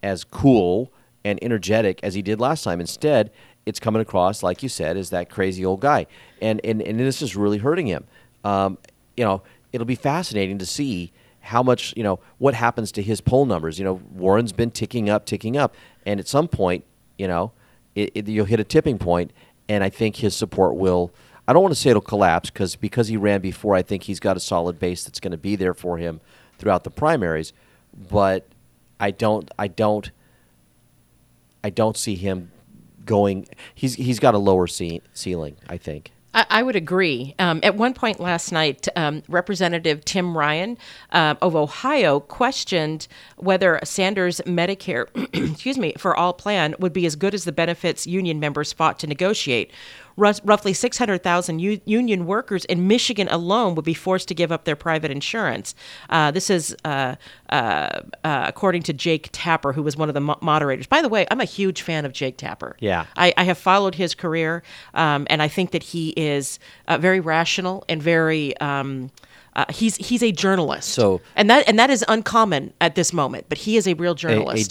as 0.03 0.23
cool 0.23 0.93
and 1.25 1.39
energetic 1.43 2.01
as 2.03 2.15
he 2.15 2.23
did 2.23 2.41
last 2.41 2.65
time. 2.65 2.81
Instead, 2.81 3.31
it's 3.67 3.81
coming 3.81 4.01
across, 4.01 4.43
like 4.43 4.63
you 4.63 4.69
said, 4.69 4.97
as 4.97 5.11
that 5.11 5.29
crazy 5.29 5.65
old 5.65 5.81
guy, 5.81 6.07
and 6.41 6.61
and, 6.65 6.81
and 6.83 6.99
this 6.99 7.23
is 7.23 7.37
really 7.37 7.59
hurting 7.59 7.87
him. 7.87 8.07
Um, 8.45 8.79
you 9.17 9.25
know, 9.25 9.43
it'll 9.73 9.87
be 9.87 9.95
fascinating 9.95 10.59
to 10.59 10.67
see 10.67 11.13
how 11.41 11.63
much 11.63 11.95
you 11.97 12.03
know 12.03 12.21
what 12.39 12.55
happens 12.55 12.93
to 12.93 13.03
his 13.03 13.21
poll 13.21 13.47
numbers. 13.47 13.79
You 13.79 13.85
know, 13.85 14.01
Warren's 14.13 14.53
been 14.53 14.71
ticking 14.71 15.11
up, 15.11 15.27
ticking 15.27 15.57
up, 15.57 15.75
and 16.07 16.19
at 16.21 16.29
some 16.29 16.49
point, 16.49 16.85
you 17.19 17.29
know, 17.29 17.53
it, 17.95 18.13
it, 18.15 18.29
you'll 18.29 18.47
hit 18.47 18.61
a 18.61 18.65
tipping 18.65 18.99
point, 18.99 19.33
and 19.69 19.85
I 19.85 19.91
think 19.91 20.17
his 20.17 20.35
support 20.35 20.77
will. 20.77 21.13
I 21.47 21.55
don't 21.55 21.63
want 21.63 21.75
to 21.75 21.81
say 21.81 21.91
it'll 21.91 22.03
collapse 22.03 22.51
because 22.51 22.77
because 22.77 23.09
he 23.09 23.17
ran 23.17 23.41
before. 23.41 23.75
I 23.75 23.83
think 23.83 24.05
he's 24.05 24.21
got 24.21 24.37
a 24.37 24.41
solid 24.41 24.79
base 24.79 25.05
that's 25.05 25.21
going 25.21 25.33
to 25.33 25.39
be 25.39 25.57
there 25.57 25.75
for 25.75 25.99
him 25.99 26.21
throughout 26.59 26.85
the 26.85 26.91
primaries, 26.91 27.53
but 28.11 28.47
I 29.01 29.11
don't. 29.11 29.51
I 29.59 29.69
don't. 29.69 30.11
I 31.63 31.71
don't 31.71 31.97
see 31.97 32.15
him 32.15 32.51
going. 33.05 33.49
He's 33.75 33.95
he's 33.95 34.19
got 34.19 34.35
a 34.35 34.39
lower 34.39 34.67
ce- 34.67 35.01
ceiling. 35.13 35.57
I 35.69 35.77
think. 35.77 36.13
I, 36.35 36.63
would 36.63 36.77
agree. 36.77 37.35
Um, 37.39 37.61
at 37.63 37.75
one 37.75 37.95
point 37.95 38.21
last 38.21 38.53
night, 38.53 38.87
um, 38.97 39.23
Representative 39.29 40.05
Tim 40.05 40.37
Ryan 40.37 40.79
uh, 41.11 41.35
of 41.41 41.57
Ohio 41.57 42.21
questioned 42.21 43.09
whether 43.37 43.81
Sanders' 43.83 44.41
Medicare, 44.47 45.07
excuse 45.53 45.79
me, 45.79 45.95
for 45.99 46.17
all 46.17 46.33
plan 46.33 46.75
would 46.79 46.93
be 46.93 47.07
as 47.07 47.17
good 47.17 47.35
as 47.35 47.45
the 47.45 47.53
benefits 47.53 48.07
union 48.07 48.39
members 48.39 48.73
fought 48.73 48.99
to 49.01 49.07
negotiate. 49.07 49.73
Roughly 50.19 50.73
600,000 50.73 51.61
u- 51.61 51.81
union 51.85 52.27
workers 52.27 52.65
in 52.65 52.89
Michigan 52.89 53.29
alone 53.31 53.77
would 53.77 53.85
be 53.85 53.95
forced 53.95 54.27
to 54.29 54.35
give 54.35 54.51
up 54.51 54.65
their 54.65 54.75
private 54.75 55.13
insurance. 55.13 55.77
Uh, 56.11 56.33
this 56.33 56.51
is 56.51 56.75
uh, 56.85 57.15
uh, 57.51 57.55
uh, 58.25 58.45
according 58.49 58.83
to 58.83 58.93
Jake 58.93 59.29
Tapper, 59.31 59.73
who 59.73 59.83
was 59.83 59.97
one 59.97 60.09
of 60.09 60.15
the 60.15 60.21
mo- 60.21 60.39
moderators. 60.43 60.89
By 60.89 61.03
the 61.03 61.09
way, 61.09 61.25
I'm 61.31 61.41
a 61.41 61.45
huge 61.45 61.83
fan 61.83 62.05
of 62.05 62.13
Jake 62.13 62.37
Tapper. 62.37 62.77
Yeah. 62.81 63.07
I, 63.17 63.33
I 63.37 63.45
have 63.45 63.59
followed 63.59 63.95
his 63.95 64.15
career, 64.17 64.65
um, 64.95 65.25
and 65.31 65.41
I 65.41 65.47
think 65.47 65.71
that 65.71 65.85
he 65.85 66.11
is 66.17 66.59
uh, 66.89 66.99
very 66.99 67.21
rational 67.21 67.85
and 67.89 68.03
very. 68.03 68.57
Um, 68.59 69.11
uh, 69.55 69.65
he's 69.71 69.97
he's 69.97 70.23
a 70.23 70.31
journalist, 70.33 70.89
So- 70.91 71.21
and 71.37 71.49
that 71.51 71.69
and 71.69 71.79
that 71.79 71.91
is 71.91 72.05
uncommon 72.09 72.73
at 72.81 72.95
this 72.97 73.13
moment. 73.13 73.47
But 73.49 73.59
he 73.59 73.77
is 73.77 73.87
a 73.89 73.95
real 73.95 74.13
A, 74.13 74.15
a 74.15 74.15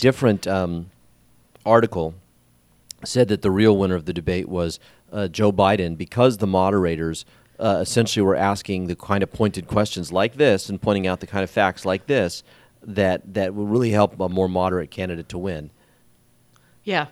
different 0.01 0.45
um, 0.47 0.89
article 1.65 2.13
said 3.03 3.27
that 3.27 3.41
the 3.41 3.51
real 3.51 3.77
winner 3.77 3.95
of 3.95 4.05
the 4.05 4.13
debate 4.13 4.49
was 4.49 4.79
uh, 5.11 5.27
Joe 5.27 5.51
Biden 5.51 5.97
because 5.97 6.37
the 6.37 6.47
moderators 6.47 7.25
uh, 7.59 7.79
essentially 7.81 8.23
were 8.23 8.35
asking 8.35 8.87
the 8.87 8.95
kind 8.95 9.23
of 9.23 9.31
pointed 9.31 9.67
questions 9.67 10.11
like 10.11 10.35
this 10.35 10.69
and 10.69 10.81
pointing 10.81 11.07
out 11.07 11.19
the 11.19 11.27
kind 11.27 11.43
of 11.43 11.49
facts 11.49 11.85
like 11.85 12.07
this 12.07 12.43
that 12.81 13.33
that 13.33 13.55
will 13.55 13.65
really 13.65 13.91
help 13.91 14.19
a 14.19 14.29
more 14.29 14.47
moderate 14.47 14.91
candidate 14.91 15.29
to 15.29 15.37
win. 15.37 15.71
Yeah. 16.83 17.07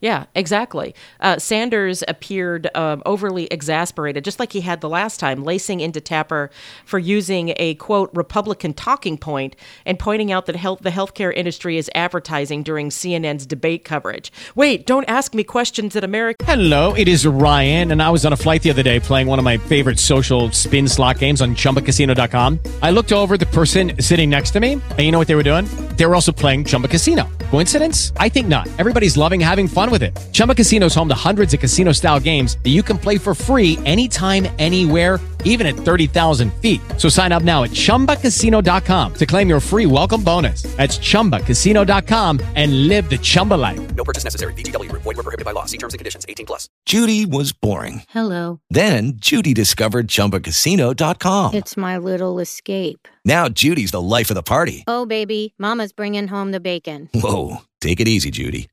Yeah, 0.00 0.26
exactly. 0.34 0.94
Uh, 1.18 1.38
Sanders 1.38 2.04
appeared 2.06 2.68
um, 2.76 3.02
overly 3.04 3.46
exasperated, 3.46 4.24
just 4.24 4.38
like 4.38 4.52
he 4.52 4.60
had 4.60 4.80
the 4.80 4.88
last 4.88 5.18
time, 5.18 5.42
lacing 5.42 5.80
into 5.80 6.00
Tapper 6.00 6.50
for 6.84 7.00
using 7.00 7.52
a 7.56 7.74
quote 7.76 8.10
Republican 8.14 8.74
talking 8.74 9.18
point 9.18 9.56
and 9.84 9.98
pointing 9.98 10.30
out 10.30 10.46
that 10.46 10.54
health, 10.54 10.80
the 10.80 10.90
healthcare 10.90 11.34
industry 11.34 11.78
is 11.78 11.90
advertising 11.96 12.62
during 12.62 12.90
CNN's 12.90 13.44
debate 13.44 13.84
coverage. 13.84 14.30
Wait, 14.54 14.86
don't 14.86 15.08
ask 15.08 15.34
me 15.34 15.42
questions 15.42 15.94
that 15.94 16.04
America. 16.04 16.44
Hello, 16.44 16.94
it 16.94 17.08
is 17.08 17.26
Ryan, 17.26 17.90
and 17.90 18.00
I 18.00 18.10
was 18.10 18.24
on 18.24 18.32
a 18.32 18.36
flight 18.36 18.62
the 18.62 18.70
other 18.70 18.84
day 18.84 19.00
playing 19.00 19.26
one 19.26 19.40
of 19.40 19.44
my 19.44 19.56
favorite 19.58 19.98
social 19.98 20.52
spin 20.52 20.86
slot 20.86 21.18
games 21.18 21.42
on 21.42 21.56
chumbacasino.com. 21.56 22.60
I 22.82 22.92
looked 22.92 23.12
over 23.12 23.36
the 23.36 23.46
person 23.46 24.00
sitting 24.00 24.30
next 24.30 24.52
to 24.52 24.60
me, 24.60 24.74
and 24.74 25.00
you 25.00 25.10
know 25.10 25.18
what 25.18 25.26
they 25.26 25.34
were 25.34 25.42
doing? 25.42 25.64
They 25.96 26.06
were 26.06 26.14
also 26.14 26.30
playing 26.30 26.66
Chumba 26.66 26.86
Casino. 26.86 27.28
Coincidence? 27.50 28.12
I 28.16 28.28
think 28.28 28.46
not. 28.46 28.68
Everybody's 28.78 29.16
loving 29.16 29.40
having 29.40 29.66
fun 29.66 29.87
with 29.90 30.02
it. 30.02 30.18
Chumba 30.32 30.54
Casino 30.54 30.86
is 30.86 30.94
home 30.94 31.08
to 31.08 31.14
hundreds 31.14 31.52
of 31.52 31.60
casino 31.60 31.92
style 31.92 32.18
games 32.18 32.56
that 32.64 32.70
you 32.70 32.82
can 32.82 32.96
play 32.96 33.18
for 33.18 33.34
free 33.34 33.78
anytime, 33.84 34.48
anywhere, 34.58 35.20
even 35.44 35.66
at 35.66 35.74
30,000 35.74 36.50
feet. 36.54 36.80
So 36.96 37.10
sign 37.10 37.30
up 37.32 37.42
now 37.42 37.64
at 37.64 37.70
chumbacasino.com 37.70 39.14
to 39.14 39.26
claim 39.26 39.48
your 39.50 39.60
free 39.60 39.86
welcome 39.86 40.24
bonus. 40.24 40.62
That's 40.76 40.98
chumbacasino.com 40.98 42.40
and 42.54 42.88
live 42.88 43.10
the 43.10 43.18
Chumba 43.18 43.54
life. 43.54 43.94
No 43.94 44.04
purchase 44.04 44.24
necessary. 44.24 44.54
VGW 44.54 44.88
Group. 44.88 45.02
Void 45.02 45.16
were 45.16 45.22
prohibited 45.24 45.44
by 45.44 45.52
law. 45.52 45.66
See 45.66 45.78
terms 45.78 45.92
and 45.94 45.98
conditions. 45.98 46.24
18 46.28 46.46
plus. 46.46 46.68
Judy 46.86 47.26
was 47.26 47.52
boring. 47.52 48.02
Hello. 48.08 48.60
Then 48.70 49.12
Judy 49.16 49.52
discovered 49.52 50.08
ChumbaCasino.com. 50.08 51.54
It's 51.54 51.76
my 51.76 51.98
little 51.98 52.38
escape. 52.38 53.06
Now 53.24 53.48
Judy's 53.48 53.90
the 53.90 54.00
life 54.00 54.30
of 54.30 54.34
the 54.34 54.42
party. 54.42 54.84
Oh, 54.86 55.04
baby, 55.04 55.54
Mama's 55.58 55.92
bringing 55.92 56.28
home 56.28 56.50
the 56.52 56.60
bacon. 56.60 57.10
Whoa, 57.14 57.58
take 57.80 58.00
it 58.00 58.08
easy, 58.08 58.30
Judy. 58.30 58.68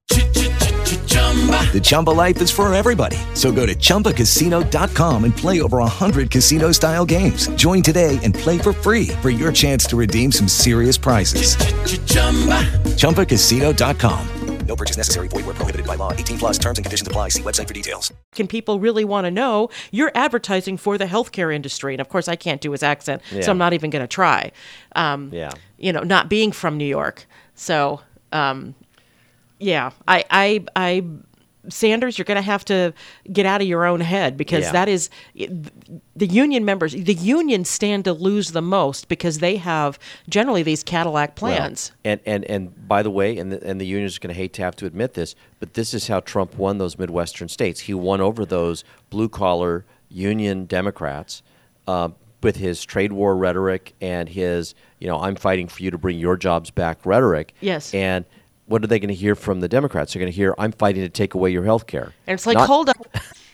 The 1.20 1.82
Chumba 1.82 2.10
life 2.12 2.42
is 2.42 2.52
for 2.52 2.74
everybody. 2.74 3.18
So 3.34 3.52
go 3.52 3.66
to 3.66 3.74
ChumbaCasino.com 3.76 5.24
and 5.24 5.36
play 5.36 5.62
over 5.62 5.80
100 5.80 6.30
casino-style 6.32 7.06
games. 7.06 7.48
Join 7.56 7.82
today 7.82 8.20
and 8.24 8.34
play 8.34 8.58
for 8.58 8.72
free 8.74 9.08
for 9.22 9.30
your 9.30 9.52
chance 9.52 9.86
to 9.88 9.96
redeem 9.98 10.32
some 10.32 10.48
serious 10.48 10.98
prizes. 10.98 11.56
ChumbaCasino.com. 12.96 14.28
No 14.68 14.76
purchase 14.76 14.98
necessary. 14.98 15.28
Void 15.28 15.46
were 15.46 15.54
prohibited 15.54 15.86
by 15.86 15.94
law. 15.96 16.12
18 16.12 16.40
plus 16.40 16.58
terms 16.58 16.80
and 16.80 16.86
conditions 16.86 17.08
apply. 17.08 17.30
See 17.30 17.44
website 17.44 17.68
for 17.68 17.74
details. 17.76 18.12
Can 18.34 18.48
people 18.48 18.80
really 18.80 19.06
want 19.06 19.26
to 19.26 19.32
know? 19.32 19.70
You're 19.92 20.12
advertising 20.16 20.78
for 20.78 20.98
the 20.98 21.06
healthcare 21.06 21.54
industry, 21.54 21.94
and 21.94 22.02
of 22.02 22.10
course, 22.10 22.28
I 22.28 22.36
can't 22.36 22.60
do 22.62 22.72
his 22.72 22.82
accent, 22.82 23.22
Yeah. 23.32 23.42
so 23.42 23.52
I'm 23.52 23.60
not 23.60 23.74
even 23.74 23.92
going 23.92 24.02
to 24.02 24.08
try. 24.08 24.52
Um, 24.96 25.30
Yeah. 25.32 25.52
you 25.78 25.94
know, 25.94 26.02
not 26.02 26.30
being 26.30 26.52
from 26.52 26.78
New 26.78 26.86
York, 26.86 27.28
so 27.54 28.02
um, 28.32 28.74
yeah, 29.60 29.92
I, 30.08 30.24
I, 30.30 30.66
I, 30.76 31.04
Sanders, 31.68 32.18
you're 32.18 32.26
going 32.26 32.36
to 32.36 32.42
have 32.44 32.64
to 32.66 32.94
get 33.34 33.48
out 33.48 33.60
of 33.60 33.68
your 33.68 33.86
own 33.86 34.00
head 34.00 34.38
because 34.38 34.66
Yeah. 34.66 34.72
that 34.74 34.88
is 34.88 35.10
the 35.34 36.28
union 36.28 36.64
members. 36.64 36.94
The 36.94 37.14
unions 37.16 37.70
stand 37.70 38.06
to 38.06 38.14
lose 38.14 38.52
the 38.52 38.62
most 38.62 39.08
because 39.08 39.40
they 39.40 39.56
have 39.56 39.98
generally 40.30 40.62
these 40.62 40.84
Cadillac 40.84 41.30
Well, 41.42 41.56
plans. 41.58 41.92
and, 42.04 42.20
and 42.26 42.46
and 42.46 42.88
by 42.88 43.02
the 43.02 43.10
way, 43.10 43.38
and 43.40 43.52
the, 43.52 43.64
and 43.68 43.82
the 43.82 43.86
unions 43.88 44.16
are 44.16 44.20
going 44.20 44.34
to 44.34 44.40
hate 44.40 44.54
to 44.54 44.62
have 44.62 44.76
to 44.78 44.86
admit 44.86 45.16
this, 45.16 45.34
but 45.60 45.74
this 45.74 45.94
is 45.96 46.08
how 46.08 46.20
Trump 46.20 46.56
won 46.56 46.78
those 46.78 47.00
Midwestern 47.00 47.48
states. 47.50 47.82
He 47.82 47.94
won 47.96 48.22
over 48.22 48.46
those 48.46 48.84
blue 49.10 49.28
collar 49.30 49.86
union 50.08 50.66
Democrats 50.66 51.42
uh, 51.88 52.10
with 52.44 52.58
his 52.58 52.86
trade 52.86 53.12
war 53.12 53.36
rhetoric 53.36 53.96
and 54.00 54.30
his, 54.30 54.76
you 55.00 55.08
know, 55.08 55.20
I'm 55.20 55.36
fighting 55.36 55.68
for 55.68 55.82
you 55.82 55.90
to 55.90 55.98
bring 55.98 56.20
your 56.20 56.38
jobs 56.38 56.70
back 56.70 57.04
rhetoric. 57.08 57.56
Yes. 57.60 57.92
And 57.92 58.24
what 58.68 58.84
are 58.84 58.88
they 58.88 59.00
going 59.00 59.10
to 59.10 59.16
hear 59.16 59.36
from 59.36 59.60
the 59.60 59.68
Democrats? 59.68 60.14
They're 60.14 60.20
going 60.20 60.32
to 60.32 60.36
hear, 60.36 60.56
I'm 60.58 60.72
fighting 60.72 61.04
to 61.04 61.10
take 61.10 61.34
away 61.34 61.52
your 61.52 61.64
health 61.64 61.88
care. 61.88 62.14
and 62.28 62.34
it's 62.36 62.46
like, 62.46 62.58
hold 62.58 62.90
up. 62.90 62.98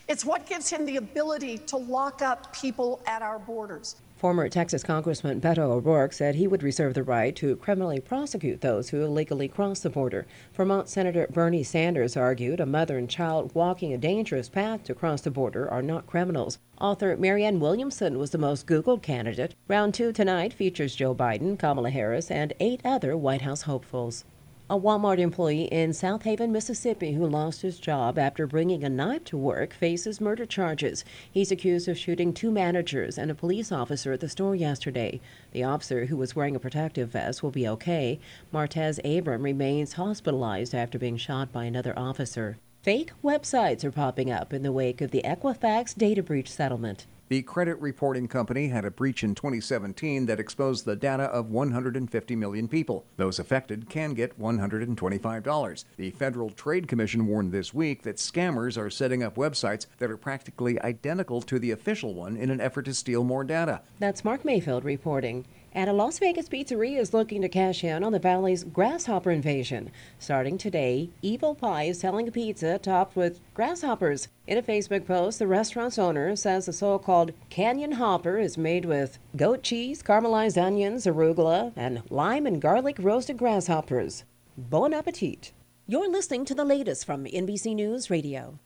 It's 0.08 0.26
what 0.26 0.46
gives 0.46 0.70
him 0.70 0.86
the 0.86 0.98
ability 0.98 1.60
to 1.60 1.78
lock 1.78 2.22
up 2.22 2.54
people 2.54 3.02
at 3.06 3.22
our 3.22 3.40
borders. 3.40 3.96
Former 4.18 4.50
Texas 4.50 4.84
Congressman 4.84 5.42
Beto 5.42 5.60
O'Rourke 5.60 6.14
said 6.14 6.36
he 6.36 6.48
would 6.48 6.62
reserve 6.62 6.94
the 6.94 7.02
right 7.02 7.36
to 7.38 7.56
criminally 7.56 8.00
prosecute 8.00 8.62
those 8.62 8.90
who 8.90 9.02
illegally 9.04 9.48
cross 9.48 9.80
the 9.80 9.90
border. 9.90 10.28
Vermont 10.54 10.88
Senator 10.90 11.28
Bernie 11.32 11.64
Sanders 11.64 12.16
argued 12.16 12.60
a 12.60 12.66
mother 12.68 13.00
and 13.00 13.10
child 13.10 13.50
walking 13.56 13.94
a 13.94 13.98
dangerous 13.98 14.48
path 14.48 14.84
to 14.84 14.94
cross 14.94 15.22
the 15.22 15.32
border 15.32 15.68
are 15.72 15.82
not 15.82 16.06
criminals. 16.06 16.60
Author 16.80 17.18
Marianne 17.18 17.60
Williamson 17.60 18.20
was 18.20 18.30
the 18.30 18.38
most 18.38 18.68
Googled 18.68 19.02
candidate. 19.02 19.56
Round 19.68 19.92
two 19.92 20.12
tonight 20.12 20.54
features 20.54 20.96
Joe 20.96 21.16
Biden, 21.16 21.58
Kamala 21.58 21.90
Harris, 21.90 22.30
and 22.30 22.54
eight 22.60 22.82
other 22.86 23.18
White 23.18 23.42
House 23.42 23.64
hopefuls. 23.64 24.24
A 24.72 24.80
Walmart 24.80 25.20
employee 25.20 25.64
in 25.64 25.90
Southaven, 25.90 26.50
Mississippi, 26.50 27.12
who 27.12 27.28
lost 27.28 27.62
his 27.62 27.78
job 27.78 28.18
after 28.18 28.48
bringing 28.48 28.86
a 28.86 28.90
knife 28.90 29.26
to 29.26 29.38
work, 29.38 29.74
faces 29.74 30.22
murder 30.22 30.46
charges. 30.46 31.04
He's 31.30 31.52
accused 31.52 31.90
of 31.90 31.98
shooting 31.98 32.32
two 32.32 32.52
managers 32.52 33.18
and 33.18 33.30
a 33.30 33.36
police 33.36 33.70
officer 33.70 34.14
at 34.14 34.22
the 34.22 34.30
store 34.30 34.56
yesterday. 34.56 35.20
The 35.52 35.66
officer, 35.66 36.06
who 36.06 36.16
was 36.16 36.38
wearing 36.38 36.56
a 36.56 36.60
protective 36.60 37.10
vest, 37.10 37.44
will 37.44 37.52
be 37.52 37.68
okay. 37.68 38.22
Martez 38.54 38.98
Abram 39.04 39.44
remains 39.44 39.96
hospitalized 39.96 40.74
after 40.74 40.98
being 40.98 41.18
shot 41.18 41.52
by 41.52 41.66
another 41.66 41.94
officer. 42.00 42.58
Fake 42.82 43.12
websites 43.22 43.84
are 43.84 43.92
popping 43.92 44.32
up 44.32 44.54
in 44.54 44.64
the 44.64 44.72
wake 44.72 45.02
of 45.02 45.12
the 45.12 45.22
Equifax 45.26 45.94
data 45.94 46.24
breach 46.24 46.50
settlement. 46.50 47.08
The 47.32 47.44
credit 47.44 47.80
reporting 47.80 48.28
company 48.28 48.68
had 48.68 48.84
a 48.84 48.92
breach 48.92 49.24
in 49.24 49.36
2017 49.36 50.26
that 50.26 50.38
exposed 50.38 50.84
the 50.84 50.98
data 50.98 51.24
of 51.24 51.50
150 51.50 52.36
million 52.36 52.68
people. 52.68 53.06
Those 53.16 53.40
affected 53.40 53.88
can 53.88 54.14
get 54.14 54.38
$125. 54.38 55.86
The 55.96 56.12
Federal 56.12 56.50
Trade 56.50 56.90
Commission 56.90 57.28
warned 57.28 57.54
this 57.54 57.74
week 57.74 58.02
that 58.02 58.18
scammers 58.18 58.78
are 58.78 58.90
setting 58.90 59.24
up 59.24 59.36
websites 59.36 59.86
that 60.00 60.12
are 60.12 60.18
practically 60.18 60.78
identical 60.82 61.42
to 61.44 61.58
the 61.58 61.72
official 61.72 62.14
one 62.14 62.36
in 62.36 62.50
an 62.50 62.60
effort 62.60 62.84
to 62.84 62.94
steal 62.94 63.24
more 63.24 63.46
data. 63.46 63.80
That's 64.00 64.26
Mark 64.26 64.44
Mayfield 64.44 64.84
reporting. 64.84 65.46
And 65.74 65.90
a 65.90 65.94
Las 65.94 66.20
Vegas 66.20 66.50
pizzeria 66.50 66.98
is 66.98 67.14
looking 67.14 67.42
to 67.42 67.50
cash 67.50 67.84
in 67.84 68.04
on 68.04 68.12
the 68.12 68.20
valley's 68.20 68.66
grasshopper 68.66 69.32
invasion. 69.32 69.90
Starting 70.20 70.58
today, 70.58 71.10
Evil 71.22 71.56
Pie 71.56 71.84
is 71.84 72.00
selling 72.00 72.28
a 72.28 72.32
pizza 72.32 72.78
topped 72.78 73.16
with 73.16 73.40
grasshoppers. 73.54 74.28
In 74.48 74.58
a 74.58 74.62
Facebook 74.62 75.08
post, 75.08 75.40
the 75.40 75.48
restaurant's 75.48 75.98
owner 75.98 76.36
says 76.36 76.66
the 76.66 76.74
so 76.74 77.00
called 77.00 77.32
Canyon 77.50 77.94
Hopper 77.94 78.38
is 78.38 78.58
made 78.58 78.84
with 78.84 79.18
goat 79.38 79.64
cheese, 79.64 80.04
caramelized 80.04 80.62
onions, 80.62 81.06
arugula, 81.06 81.72
and 81.78 82.04
lime 82.10 82.46
and 82.46 82.62
garlic 82.62 82.98
roasted 83.00 83.38
grasshoppers. 83.38 84.26
Bon 84.58 84.94
appetit. 84.94 85.54
You're 85.88 86.12
listening 86.12 86.44
to 86.46 86.56
the 86.56 86.66
latest 86.66 87.06
from 87.06 87.24
NBC 87.24 87.76
News 87.76 88.10
Radio. 88.10 88.60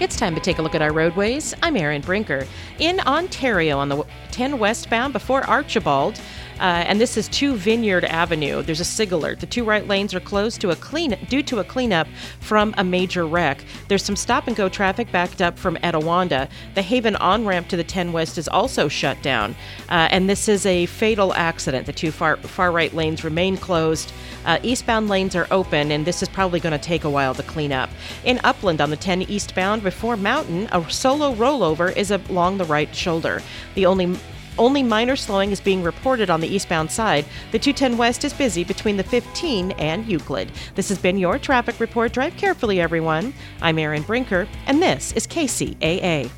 It's 0.00 0.16
time 0.16 0.34
to 0.34 0.40
take 0.40 0.58
a 0.58 0.62
look 0.62 0.74
at 0.74 0.80
our 0.80 0.94
roadways. 0.94 1.52
I'm 1.62 1.76
Erin 1.76 2.00
Brinker. 2.00 2.46
In 2.78 3.00
Ontario 3.00 3.76
on 3.76 3.90
the 3.90 4.02
10 4.30 4.58
westbound 4.58 5.12
before 5.12 5.42
Archibald, 5.42 6.18
Uh, 6.60 6.84
and 6.86 7.00
this 7.00 7.16
is 7.16 7.26
2 7.28 7.56
Vineyard 7.56 8.04
Avenue. 8.04 8.62
There's 8.62 8.80
a 8.80 8.84
SIG 8.84 9.12
alert. 9.12 9.40
The 9.40 9.46
two 9.46 9.64
right 9.64 9.86
lanes 9.88 10.12
are 10.14 10.20
closed 10.20 10.60
to 10.60 10.70
a 10.70 10.76
clean 10.76 11.16
due 11.30 11.42
to 11.44 11.60
a 11.60 11.64
cleanup 11.64 12.06
from 12.40 12.74
a 12.76 12.84
major 12.84 13.26
wreck. 13.26 13.64
There's 13.88 14.04
some 14.04 14.14
stop 14.14 14.46
and 14.46 14.54
go 14.54 14.68
traffic 14.68 15.10
backed 15.10 15.40
up 15.40 15.58
from 15.58 15.76
Etiwanda. 15.76 16.50
The 16.74 16.82
Haven 16.82 17.16
on 17.16 17.46
ramp 17.46 17.68
to 17.68 17.78
the 17.78 17.84
10 17.84 18.12
West 18.12 18.36
is 18.36 18.46
also 18.46 18.88
shut 18.88 19.22
down. 19.22 19.56
Uh, 19.88 20.08
and 20.10 20.28
this 20.28 20.48
is 20.48 20.66
a 20.66 20.84
fatal 20.84 21.32
accident. 21.32 21.86
The 21.86 21.94
two 21.94 22.10
far, 22.10 22.36
far 22.36 22.70
right 22.72 22.92
lanes 22.92 23.24
remain 23.24 23.56
closed. 23.56 24.12
Uh, 24.44 24.58
eastbound 24.62 25.08
lanes 25.08 25.34
are 25.34 25.46
open, 25.50 25.90
and 25.90 26.06
this 26.06 26.22
is 26.22 26.28
probably 26.28 26.60
going 26.60 26.78
to 26.78 26.78
take 26.78 27.04
a 27.04 27.10
while 27.10 27.34
to 27.34 27.42
clean 27.42 27.72
up. 27.72 27.88
In 28.24 28.38
Upland 28.44 28.82
on 28.82 28.90
the 28.90 28.96
10 28.96 29.22
eastbound 29.22 29.82
before 29.82 30.18
Mountain, 30.18 30.68
a 30.72 30.90
solo 30.90 31.34
rollover 31.34 31.96
is 31.96 32.10
along 32.10 32.58
the 32.58 32.64
right 32.66 32.94
shoulder. 32.94 33.42
The 33.74 33.86
only 33.86 34.18
only 34.58 34.82
minor 34.82 35.16
slowing 35.16 35.50
is 35.50 35.60
being 35.60 35.82
reported 35.82 36.30
on 36.30 36.40
the 36.40 36.48
eastbound 36.48 36.90
side. 36.90 37.24
The 37.52 37.58
210 37.58 37.96
West 37.96 38.24
is 38.24 38.32
busy 38.32 38.64
between 38.64 38.96
the 38.96 39.04
15 39.04 39.72
and 39.72 40.06
Euclid. 40.06 40.52
This 40.74 40.88
has 40.88 40.98
been 40.98 41.18
your 41.18 41.38
traffic 41.38 41.80
report. 41.80 42.12
Drive 42.12 42.36
carefully, 42.36 42.80
everyone. 42.80 43.34
I'm 43.62 43.78
Erin 43.78 44.02
Brinker, 44.02 44.48
and 44.66 44.82
this 44.82 45.12
is 45.12 45.26
KCAA. 45.26 46.30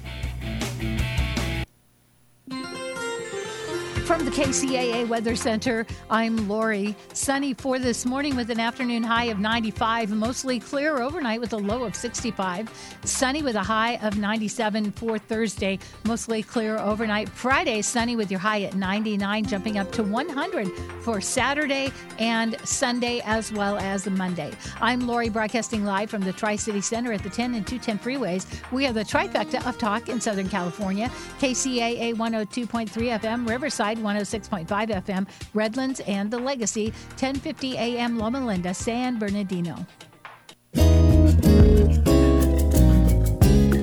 KCAA 4.33 5.07
Weather 5.09 5.37
Center, 5.37 5.87
I'm 6.09 6.49
Lori. 6.49 6.97
Sunny 7.13 7.53
for 7.53 7.79
this 7.79 8.07
morning 8.07 8.35
with 8.35 8.49
an 8.49 8.61
afternoon 8.61 9.03
high 9.03 9.25
of 9.25 9.39
95, 9.39 10.11
mostly 10.11 10.59
clear 10.59 11.03
overnight 11.03 11.39
with 11.39 11.53
a 11.53 11.59
low 11.59 11.85
of 11.85 11.95
65. 11.95 12.71
Sunny 13.05 13.43
with 13.43 13.57
a 13.57 13.63
high 13.63 13.97
of 13.97 14.17
97 14.17 14.93
for 14.93 15.19
Thursday, 15.19 15.79
mostly 16.07 16.43
clear 16.43 16.79
overnight. 16.79 17.29
Friday, 17.29 17.83
sunny 17.83 18.17
with 18.17 18.31
your 18.31 18.41
high 18.41 18.63
at 18.63 18.75
99, 18.75 19.45
jumping 19.45 19.77
up 19.77 19.93
to 19.93 20.03
100 20.03 20.69
for 21.03 21.21
Saturday 21.21 21.93
and 22.19 22.59
Sunday, 22.67 23.21
as 23.27 23.53
well 23.53 23.77
as 23.77 24.09
Monday. 24.09 24.51
I'm 24.81 25.07
Lori, 25.07 25.29
broadcasting 25.29 25.85
live 25.85 26.09
from 26.09 26.23
the 26.23 26.33
Tri 26.33 26.57
City 26.57 26.81
Center 26.81 27.13
at 27.13 27.23
the 27.23 27.29
10 27.29 27.55
and 27.55 27.67
210 27.67 27.99
freeways. 27.99 28.47
We 28.73 28.87
are 28.87 28.95
the 28.95 29.05
trifecta 29.05 29.67
of 29.67 29.77
talk 29.77 30.09
in 30.09 30.23
Southern 30.23 30.49
California. 30.49 31.11
KCAA 31.39 32.15
102.3 32.15 32.89
FM, 32.89 33.47
Riverside 33.47 33.99
oh 33.99 34.22
106.5 34.23 34.67
FM, 34.67 35.27
Redlands, 35.55 36.01
and 36.01 36.31
the 36.31 36.39
Legacy 36.39 36.87
1050 37.11 37.77
AM 37.77 38.19
Loma 38.19 38.45
Linda, 38.45 38.73
San 38.73 39.19
Bernardino. 39.19 39.87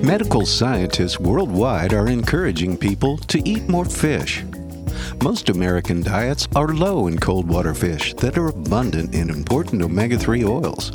Medical 0.02 0.46
scientists 0.46 1.20
worldwide 1.20 1.94
are 1.94 2.08
encouraging 2.08 2.76
people 2.78 3.18
to 3.18 3.48
eat 3.48 3.68
more 3.70 3.86
fish. 3.86 4.44
Most 5.22 5.50
American 5.50 6.02
diets 6.02 6.48
are 6.56 6.70
low 6.70 7.08
in 7.08 7.20
cold 7.20 7.48
water 7.48 7.76
fish 7.76 8.14
that 8.16 8.38
are 8.38 8.48
abundant 8.48 9.14
in 9.14 9.30
important 9.30 9.82
omega 9.82 10.18
3 10.18 10.44
oils. 10.46 10.92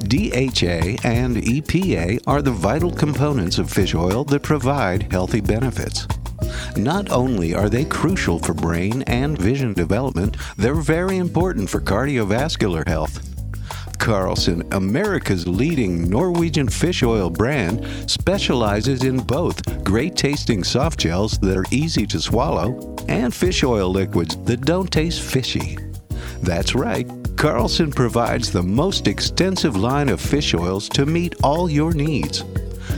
DHA 0.00 1.00
and 1.04 1.36
EPA 1.36 2.20
are 2.26 2.42
the 2.42 2.50
vital 2.50 2.90
components 2.90 3.58
of 3.58 3.70
fish 3.70 3.94
oil 3.94 4.24
that 4.24 4.42
provide 4.42 5.10
healthy 5.10 5.40
benefits. 5.40 6.06
Not 6.76 7.10
only 7.10 7.54
are 7.54 7.68
they 7.68 7.84
crucial 7.84 8.38
for 8.38 8.54
brain 8.54 9.02
and 9.02 9.38
vision 9.38 9.72
development, 9.74 10.36
they're 10.56 10.74
very 10.74 11.18
important 11.18 11.70
for 11.70 11.80
cardiovascular 11.80 12.86
health. 12.86 13.30
Carlson, 13.98 14.62
America's 14.72 15.48
leading 15.48 16.10
Norwegian 16.10 16.68
fish 16.68 17.02
oil 17.02 17.30
brand, 17.30 17.86
specializes 18.10 19.02
in 19.02 19.18
both 19.18 19.82
great 19.84 20.14
tasting 20.16 20.62
soft 20.62 21.00
gels 21.00 21.38
that 21.38 21.56
are 21.56 21.64
easy 21.70 22.06
to 22.06 22.20
swallow 22.20 22.96
and 23.08 23.32
fish 23.32 23.64
oil 23.64 23.88
liquids 23.88 24.36
that 24.44 24.60
don't 24.62 24.92
taste 24.92 25.22
fishy. 25.22 25.78
That's 26.42 26.74
right, 26.74 27.08
Carlson 27.36 27.90
provides 27.90 28.52
the 28.52 28.62
most 28.62 29.06
extensive 29.06 29.76
line 29.76 30.08
of 30.08 30.20
fish 30.20 30.54
oils 30.54 30.88
to 30.90 31.06
meet 31.06 31.34
all 31.42 31.70
your 31.70 31.94
needs. 31.94 32.44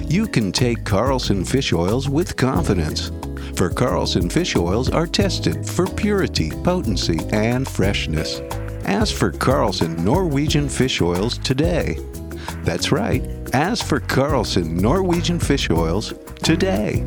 You 0.08 0.28
can 0.28 0.52
take 0.52 0.84
Carlson 0.84 1.44
fish 1.44 1.72
oils 1.72 2.08
with 2.08 2.36
confidence. 2.36 3.10
For 3.56 3.68
Carlson 3.68 4.30
fish 4.30 4.54
oils 4.54 4.88
are 4.88 5.06
tested 5.06 5.68
for 5.68 5.86
purity, 5.86 6.50
potency, 6.62 7.18
and 7.32 7.66
freshness. 7.66 8.40
Ask 8.84 9.16
for 9.16 9.32
Carlson 9.32 10.04
Norwegian 10.04 10.68
fish 10.68 11.00
oils 11.00 11.38
today. 11.38 11.98
That's 12.62 12.92
right. 12.92 13.24
Ask 13.52 13.84
for 13.84 13.98
Carlson 13.98 14.76
Norwegian 14.76 15.40
fish 15.40 15.70
oils 15.70 16.14
today. 16.42 17.04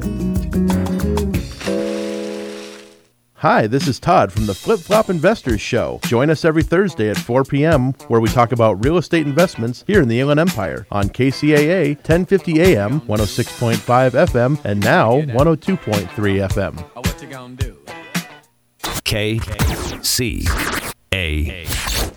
Hi, 3.39 3.67
this 3.67 3.87
is 3.87 4.01
Todd 4.01 4.33
from 4.33 4.47
the 4.47 4.53
Flip 4.53 4.81
Flop 4.81 5.09
Investors 5.09 5.61
Show. 5.61 6.01
Join 6.03 6.29
us 6.29 6.43
every 6.43 6.61
Thursday 6.61 7.09
at 7.09 7.15
4 7.15 7.45
p.m., 7.45 7.93
where 8.09 8.19
we 8.19 8.27
talk 8.27 8.51
about 8.51 8.83
real 8.83 8.97
estate 8.97 9.25
investments 9.25 9.85
here 9.87 10.01
in 10.01 10.09
the 10.09 10.19
Inland 10.19 10.41
Empire 10.41 10.85
on 10.91 11.07
KCAA 11.07 11.95
1050 11.95 12.59
AM, 12.59 12.99
106.5 12.99 14.11
FM, 14.11 14.65
and 14.65 14.83
now 14.83 15.21
102.3 15.21 16.09
FM. 16.49 16.79
What 16.95 17.21
you 17.21 17.29
gonna 17.29 17.55
do? 17.55 17.77
K 19.05 19.39
C 20.01 20.45
A 21.13 21.65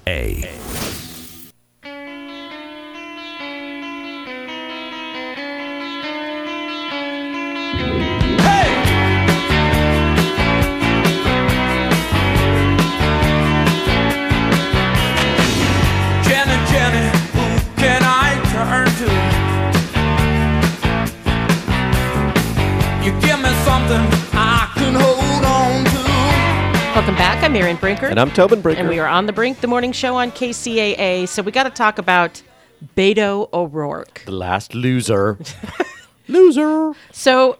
A. 0.08 0.91
something 23.72 24.06
I 24.34 24.70
can 24.74 24.94
hold 24.94 25.44
on 25.46 25.84
to. 25.86 26.94
Welcome 26.94 27.14
back. 27.14 27.42
I'm 27.42 27.56
Erin 27.56 27.76
Brinker. 27.76 28.04
And 28.04 28.20
I'm 28.20 28.30
Tobin 28.30 28.60
Brinker. 28.60 28.80
And 28.80 28.86
we 28.86 28.98
are 28.98 29.06
on 29.06 29.24
the 29.24 29.32
brink, 29.32 29.62
the 29.62 29.66
morning 29.66 29.92
show 29.92 30.14
on 30.14 30.30
KCAA. 30.30 31.26
So 31.26 31.40
we 31.40 31.52
got 31.52 31.62
to 31.62 31.70
talk 31.70 31.96
about 31.96 32.42
Beto 32.98 33.48
O'Rourke. 33.54 34.24
The 34.26 34.32
last 34.32 34.74
loser. 34.74 35.38
loser. 36.28 36.92
So 37.12 37.56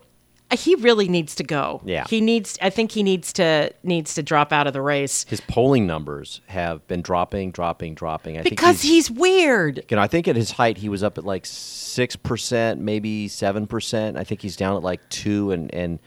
Uh, 0.53 0.57
he 0.57 0.74
really 0.76 1.09
needs 1.09 1.34
to 1.36 1.44
go. 1.44 1.80
Yeah. 1.84 2.05
He 2.09 2.20
needs. 2.20 2.59
I 2.61 2.70
think 2.70 2.92
he 2.92 3.03
needs 3.03 3.32
to 3.34 3.72
needs 3.82 4.14
to 4.14 4.22
drop 4.22 4.53
out 4.53 4.66
of 4.66 4.72
the 4.74 4.82
race 4.82 5.24
His 5.28 5.40
polling 5.40 5.86
numbers 5.86 6.42
have 6.46 6.86
been 6.86 7.00
dropping, 7.00 7.53
dropping, 7.53 7.94
dropping. 7.94 8.38
I 8.38 8.42
because 8.42 8.80
think 8.80 8.92
he's, 8.92 9.09
he's 9.09 9.18
weird. 9.18 9.84
you 9.88 9.96
know, 9.96 10.03
I 10.03 10.07
think 10.07 10.28
at 10.28 10.36
his 10.36 10.53
height 10.53 10.76
he 10.76 10.88
was 10.88 11.03
up 11.03 11.16
at 11.16 11.24
like 11.24 11.46
six 11.46 12.16
percent, 12.16 12.80
maybe 12.80 13.28
seven 13.28 13.66
percent. 13.66 14.16
I 14.16 14.24
think 14.24 14.42
he's 14.42 14.57
down 14.57 14.76
at 14.76 14.82
like 14.82 15.07
two, 15.09 15.50
and 15.53 15.72
and 15.74 15.98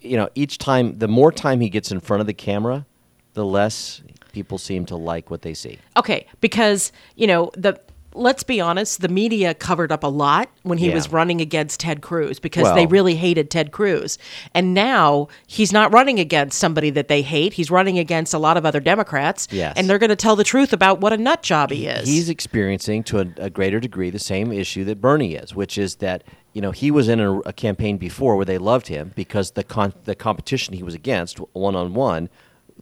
you 0.00 0.16
know, 0.16 0.30
each 0.34 0.56
time, 0.58 0.98
the 0.98 1.08
more 1.08 1.30
time 1.30 1.60
he 1.60 1.68
gets 1.68 1.92
in 1.92 2.00
front 2.00 2.22
of 2.22 2.26
the 2.26 2.32
camera, 2.32 2.86
the 3.34 3.44
less 3.44 4.02
people 4.32 4.56
seem 4.56 4.86
to 4.86 4.96
like 4.96 5.30
what 5.30 5.42
they 5.42 5.52
see. 5.52 5.78
Okay, 5.96 6.26
because 6.40 6.90
you 7.16 7.26
know 7.26 7.50
the. 7.54 7.78
Let's 8.12 8.42
be 8.42 8.60
honest, 8.60 9.00
the 9.00 9.08
media 9.08 9.54
covered 9.54 9.92
up 9.92 10.02
a 10.02 10.08
lot 10.08 10.48
when 10.62 10.78
he 10.78 10.88
Yeah. 10.88 10.94
was 10.94 11.12
running 11.12 11.40
against 11.40 11.78
Ted 11.80 12.00
Cruz 12.02 12.40
because 12.40 12.64
Well- 12.64 12.74
they 12.74 12.86
really 12.86 13.14
hated 13.14 13.50
Ted 13.50 13.70
Cruz. 13.70 14.18
And 14.52 14.74
now 14.74 15.28
he's 15.46 15.72
not 15.72 15.92
running 15.92 16.18
against 16.18 16.58
somebody 16.58 16.90
that 16.90 17.06
they 17.08 17.22
hate. 17.22 17.52
He's 17.52 17.70
running 17.70 17.98
against 17.98 18.34
a 18.34 18.38
lot 18.38 18.56
of 18.56 18.66
other 18.66 18.80
Democrats. 18.80 19.46
Yes. 19.52 19.74
And 19.76 19.88
they're 19.88 19.98
going 19.98 20.10
to 20.10 20.16
tell 20.16 20.34
the 20.34 20.42
truth 20.44 20.72
about 20.72 21.00
what 21.00 21.12
a 21.12 21.16
nut 21.16 21.42
job 21.42 21.70
he 21.70 21.86
is. 21.86 22.08
He's 22.08 22.28
experiencing 22.28 23.04
to 23.04 23.20
a, 23.20 23.26
a 23.36 23.50
greater 23.50 23.78
degree 23.78 24.10
the 24.10 24.18
same 24.18 24.50
issue 24.52 24.84
that 24.86 25.00
Bernie 25.00 25.34
is, 25.34 25.54
which 25.54 25.78
is 25.78 25.96
that 25.96 26.24
you 26.52 26.60
know 26.60 26.72
he 26.72 26.90
was 26.90 27.08
in 27.08 27.20
a, 27.20 27.38
a 27.40 27.52
campaign 27.52 27.96
before 27.96 28.34
where 28.34 28.44
they 28.44 28.58
loved 28.58 28.88
him 28.88 29.12
because 29.14 29.52
the 29.52 29.62
con- 29.62 29.94
the 30.04 30.16
competition 30.16 30.74
he 30.74 30.82
was 30.82 30.94
against 30.94 31.38
one 31.52 31.76
on 31.76 31.94
one 31.94 32.28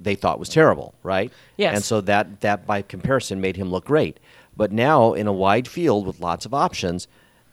they 0.01 0.15
thought 0.15 0.39
was 0.39 0.49
terrible, 0.49 0.95
right? 1.03 1.31
Yes. 1.57 1.75
And 1.75 1.85
so 1.85 2.01
that 2.03 2.41
that 2.41 2.67
by 2.67 2.81
comparison 2.83 3.41
made 3.43 3.57
him 3.57 3.71
look 3.71 3.85
great. 3.85 4.19
But 4.59 4.73
now 4.73 5.15
in 5.15 5.27
a 5.27 5.33
wide 5.33 5.67
field 5.67 6.07
with 6.07 6.21
lots 6.21 6.45
of 6.45 6.53
options, 6.53 7.09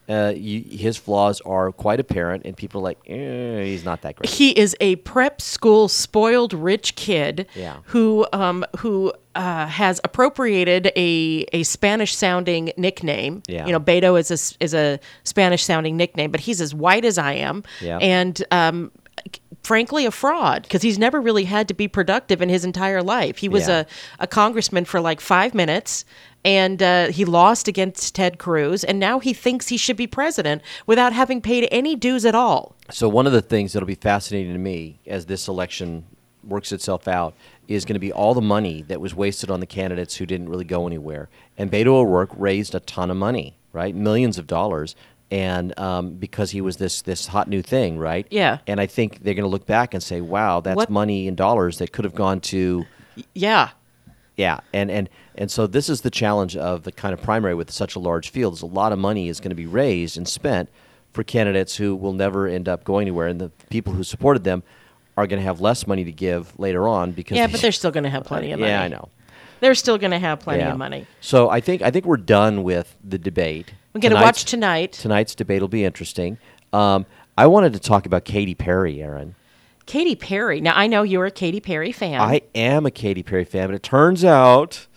uh, 0.10 0.34
you, 0.36 0.62
his 0.62 0.97
flaws 0.97 1.39
are 1.41 1.72
quite 1.72 1.99
apparent, 1.99 2.45
and 2.45 2.56
people 2.58 2.82
are 2.82 2.84
like, 2.84 2.99
eh, 3.08 3.64
he's 3.64 3.84
not 3.86 4.01
that 4.01 4.16
great. 4.16 4.30
He 4.30 4.51
is 4.51 4.76
a 4.82 4.97
prep 4.97 5.41
school 5.41 5.88
spoiled 5.88 6.53
rich 6.53 6.95
kid 6.95 7.47
Yeah. 7.56 7.78
who 7.86 8.28
um, 8.34 8.66
who 8.80 9.14
uh, 9.36 9.66
has 9.68 9.99
appropriated 10.03 10.91
a 10.95 11.45
a 11.53 11.64
Spanish 11.64 12.14
sounding 12.16 12.72
nickname. 12.78 13.41
Yeah. 13.47 13.66
You 13.66 13.72
know, 13.72 13.80
Beto 13.80 14.20
is 14.20 14.30
a 14.30 14.64
is 14.64 14.74
a 14.76 14.99
Spanish 15.24 15.64
sounding 15.64 15.95
nickname, 15.97 16.30
but 16.32 16.39
he's 16.41 16.60
as 16.62 16.74
white 16.76 17.06
as 17.06 17.18
I 17.18 17.34
am. 17.34 17.64
Yeah. 17.82 17.97
And 17.99 18.43
um, 18.51 18.91
frankly, 19.66 20.05
a 20.05 20.11
fraud 20.11 20.63
because 20.63 20.82
he's 20.82 20.97
never 20.99 21.20
really 21.20 21.45
had 21.45 21.68
to 21.68 21.74
be 21.74 21.88
productive 21.88 22.41
in 22.41 22.49
his 22.49 22.63
entire 22.63 23.01
life. 23.03 23.38
He 23.38 23.49
was 23.49 23.68
Yeah. 23.68 23.80
a, 24.20 24.24
a 24.24 24.28
congressman 24.28 24.86
for 24.86 25.01
like 25.01 25.20
five 25.22 25.53
minutes. 25.53 26.05
And 26.43 26.84
uh, 26.84 27.07
he 27.07 27.26
lost 27.26 27.68
against 27.68 28.13
Ted 28.13 28.38
Cruz, 28.38 28.84
and 28.84 28.99
now 28.99 29.18
he 29.18 29.34
thinks 29.34 29.70
he 29.70 29.78
should 29.78 29.97
be 29.97 30.05
president 30.05 30.61
without 30.86 31.11
having 31.11 31.41
paid 31.41 31.68
any 31.72 31.95
dues 31.95 32.24
at 32.24 32.36
all. 32.36 32.76
So 32.91 33.09
one 33.09 33.26
of 33.26 33.34
the 33.34 33.41
things 33.41 33.74
that'll 33.74 33.88
be 33.88 33.95
fascinating 33.95 34.53
to 34.53 34.59
me 34.59 34.99
as 35.07 35.26
this 35.26 35.47
election 35.47 36.05
works 36.43 36.72
itself 36.72 37.07
out 37.07 37.34
is 37.68 37.84
going 37.84 37.95
to 37.95 37.99
be 37.99 38.11
all 38.13 38.36
the 38.36 38.41
money 38.41 38.84
that 38.84 39.01
was 39.01 39.16
wasted 39.16 39.49
on 39.49 39.59
the 39.59 39.66
candidates 39.66 40.18
who 40.18 40.28
didn't 40.28 40.47
really 40.47 40.66
go 40.66 40.86
anywhere. 40.86 41.30
And 41.57 41.72
Beto 41.72 41.88
O'Rourke 41.88 42.30
raised 42.38 42.76
a 42.76 42.80
ton 42.80 43.09
of 43.09 43.18
money, 43.18 43.57
right? 43.74 43.95
Millions 43.95 44.38
of 44.38 44.45
dollars. 44.45 44.95
And 45.32 45.78
um, 45.80 46.11
because 46.11 46.51
he 46.51 46.61
was 46.61 46.78
this 46.78 47.01
this 47.01 47.28
hot 47.28 47.47
new 47.47 47.61
thing, 47.63 47.97
right? 47.97 48.28
Yeah. 48.30 48.59
And 48.67 48.80
I 48.80 48.86
think 48.86 49.23
they're 49.23 49.34
going 49.34 49.43
to 49.43 49.49
look 49.49 49.65
back 49.65 49.93
and 49.93 50.01
say, 50.03 50.21
"Wow, 50.21 50.59
that's 50.61 50.76
What- 50.76 50.89
money 50.89 51.28
in 51.28 51.36
dollars 51.36 51.80
that 51.80 51.91
could 51.91 52.05
have 52.05 52.13
gone 52.15 52.39
to 52.41 52.86
Yeah. 53.34 53.69
yeah, 54.38 54.59
and 54.71 54.91
and 54.91 55.09
and 55.36 55.49
so 55.49 55.65
this 55.67 55.89
is 55.89 56.01
the 56.01 56.11
challenge 56.11 56.55
of 56.55 56.84
the 56.84 56.91
kind 56.91 57.11
of 57.13 57.21
primary 57.23 57.55
with 57.55 57.71
such 57.71 57.95
a 57.95 57.99
large 57.99 58.30
field. 58.30 58.53
Is 58.53 58.61
a 58.61 58.65
lot 58.67 58.91
of 58.91 58.99
money 58.99 59.28
is 59.28 59.39
going 59.39 59.49
to 59.49 59.55
be 59.55 59.65
raised 59.65 60.15
and 60.15 60.28
spent 60.28 60.69
for 61.11 61.23
candidates 61.23 61.76
who 61.78 61.95
will 61.95 62.13
never 62.13 62.47
end 62.47 62.69
up 62.69 62.84
going 62.84 63.07
anywhere, 63.07 63.28
and 63.28 63.41
the 63.41 63.49
people 63.71 63.93
who 63.93 64.03
supported 64.03 64.43
them 64.43 64.61
are 65.17 65.26
going 65.26 65.39
to 65.39 65.45
have 65.45 65.59
less 65.59 65.88
money 65.88 66.03
to 66.03 66.11
give 66.11 66.57
later 66.59 66.88
on 66.88 67.11
because 67.11 67.36
Yeah, 67.38 67.47
they- 67.47 67.53
but 67.53 67.61
they're 67.61 67.71
still 67.71 67.91
going 67.91 68.03
to 68.03 68.09
have 68.11 68.23
plenty 68.32 68.51
of 68.51 68.59
money. 68.59 68.71
Yeah, 68.71 68.84
I 68.84 68.89
know. 68.89 69.09
They're 69.61 69.73
still 69.76 69.97
going 69.97 70.11
to 70.11 70.19
have 70.19 70.41
plenty 70.41 70.59
Yeah. 70.59 70.73
of 70.73 70.78
money. 70.78 71.07
So 71.21 71.49
I 71.49 71.61
think 71.61 71.82
I 71.82 71.89
think 71.89 72.05
we're 72.05 72.17
done 72.17 72.61
with 72.63 72.95
the 73.03 73.17
debate. 73.17 73.73
We're 73.95 74.01
gonna 74.01 74.15
watch 74.21 74.43
tonight. 74.43 74.91
Tonight's 74.91 75.33
debate 75.35 75.61
will 75.61 75.69
be 75.69 75.85
interesting. 75.85 76.37
Um, 76.73 77.05
I 77.37 77.47
wanted 77.47 77.71
to 77.73 77.79
talk 77.79 78.05
about 78.05 78.25
Katy 78.25 78.53
Perry, 78.53 79.01
Erin. 79.01 79.35
Katy 79.85 80.15
Perry. 80.17 80.59
Now 80.59 80.73
I 80.75 80.87
know 80.87 81.03
you're 81.03 81.25
a 81.25 81.31
Katy 81.31 81.61
Perry 81.61 81.93
fan. 81.93 82.19
I 82.19 82.41
am 82.53 82.85
a 82.85 82.91
Katy 82.91 83.23
Perry 83.23 83.45
fan, 83.45 83.69
but 83.69 83.75
it 83.75 83.83
turns 83.83 84.25
out 84.25 84.87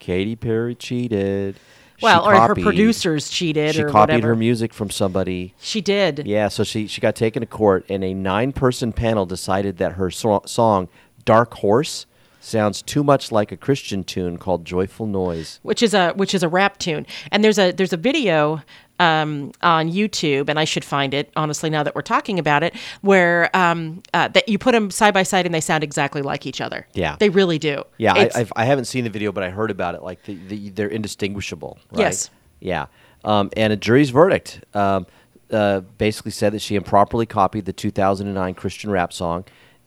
Katy 0.00 0.34
Perry 0.34 0.74
cheated. 0.74 1.54
She 1.98 2.04
well, 2.04 2.26
or 2.26 2.34
her 2.34 2.54
producers 2.56 3.28
cheated 3.28 3.76
She 3.76 3.82
copied 3.84 4.14
whatever. 4.14 4.28
her 4.28 4.36
music 4.36 4.74
from 4.74 4.90
somebody. 4.90 5.54
She 5.60 5.80
did. 5.80 6.26
Yeah, 6.26 6.48
so 6.48 6.64
she 6.64 6.88
she 6.88 7.00
got 7.00 7.14
taken 7.14 7.42
to 7.42 7.46
court, 7.46 7.86
and 7.88 8.02
a 8.02 8.12
nine-person 8.12 8.92
panel 8.92 9.24
decided 9.24 9.76
that 9.76 9.92
her 9.92 10.10
so- 10.10 10.42
song 10.46 10.88
"Dark 11.24 11.54
Horse" 11.54 12.06
sounds 12.48 12.82
too 12.82 13.04
much 13.04 13.30
like 13.30 13.52
a 13.52 13.56
Christian 13.56 14.04
tune 14.04 14.38
called 14.38 14.64
"Joyful 14.64 15.06
Noise." 15.06 15.60
which 15.62 15.82
is 15.82 15.94
a 15.94 16.12
which 16.12 16.34
is 16.34 16.42
a 16.42 16.48
rap 16.48 16.78
tune. 16.78 17.06
And 17.30 17.44
there's 17.44 17.58
a 17.58 17.72
there's 17.72 17.92
a 17.92 17.96
video 17.96 18.62
um, 18.98 19.52
on 19.62 19.90
YouTube, 19.90 20.48
and 20.48 20.58
I 20.58 20.64
should 20.64 20.84
find 20.84 21.14
it 21.14 21.30
honestly 21.36 21.70
now 21.70 21.82
that 21.82 21.94
we're 21.94 22.02
talking 22.02 22.38
about 22.38 22.62
it, 22.62 22.74
where 23.00 23.54
um, 23.56 24.02
uh, 24.12 24.28
that 24.28 24.48
you 24.48 24.58
put 24.58 24.72
them 24.72 24.90
side 24.90 25.14
by 25.14 25.22
side 25.22 25.46
and 25.46 25.54
they 25.54 25.60
sound 25.60 25.84
exactly 25.84 26.22
like 26.22 26.46
each 26.46 26.60
other. 26.60 26.86
Yeah. 26.94 27.16
they 27.18 27.28
really 27.28 27.58
do. 27.58 27.84
Yeah, 27.98 28.14
I, 28.14 28.30
I've, 28.34 28.52
I 28.56 28.64
haven't 28.64 28.86
seen 28.86 29.04
the 29.04 29.10
video, 29.10 29.32
but 29.32 29.44
I 29.44 29.50
heard 29.50 29.70
about 29.70 29.94
it. 29.94 30.02
Like 30.02 30.22
the, 30.24 30.34
the, 30.48 30.70
they're 30.70 30.88
indistinguishable. 30.88 31.78
Right? 31.92 32.00
Yes. 32.00 32.30
Yeah. 32.60 32.86
Um, 33.24 33.50
and 33.56 33.72
a 33.72 33.76
jury's 33.76 34.10
verdict 34.10 34.64
um, 34.74 35.06
uh, 35.50 35.80
basically 35.80 36.32
said 36.32 36.52
that 36.52 36.62
she 36.62 36.74
improperly 36.74 37.26
copied 37.26 37.64
the 37.64 37.72
2009 37.72 38.54
Christian 38.54 38.90
rap 38.90 39.12
song. 39.12 39.44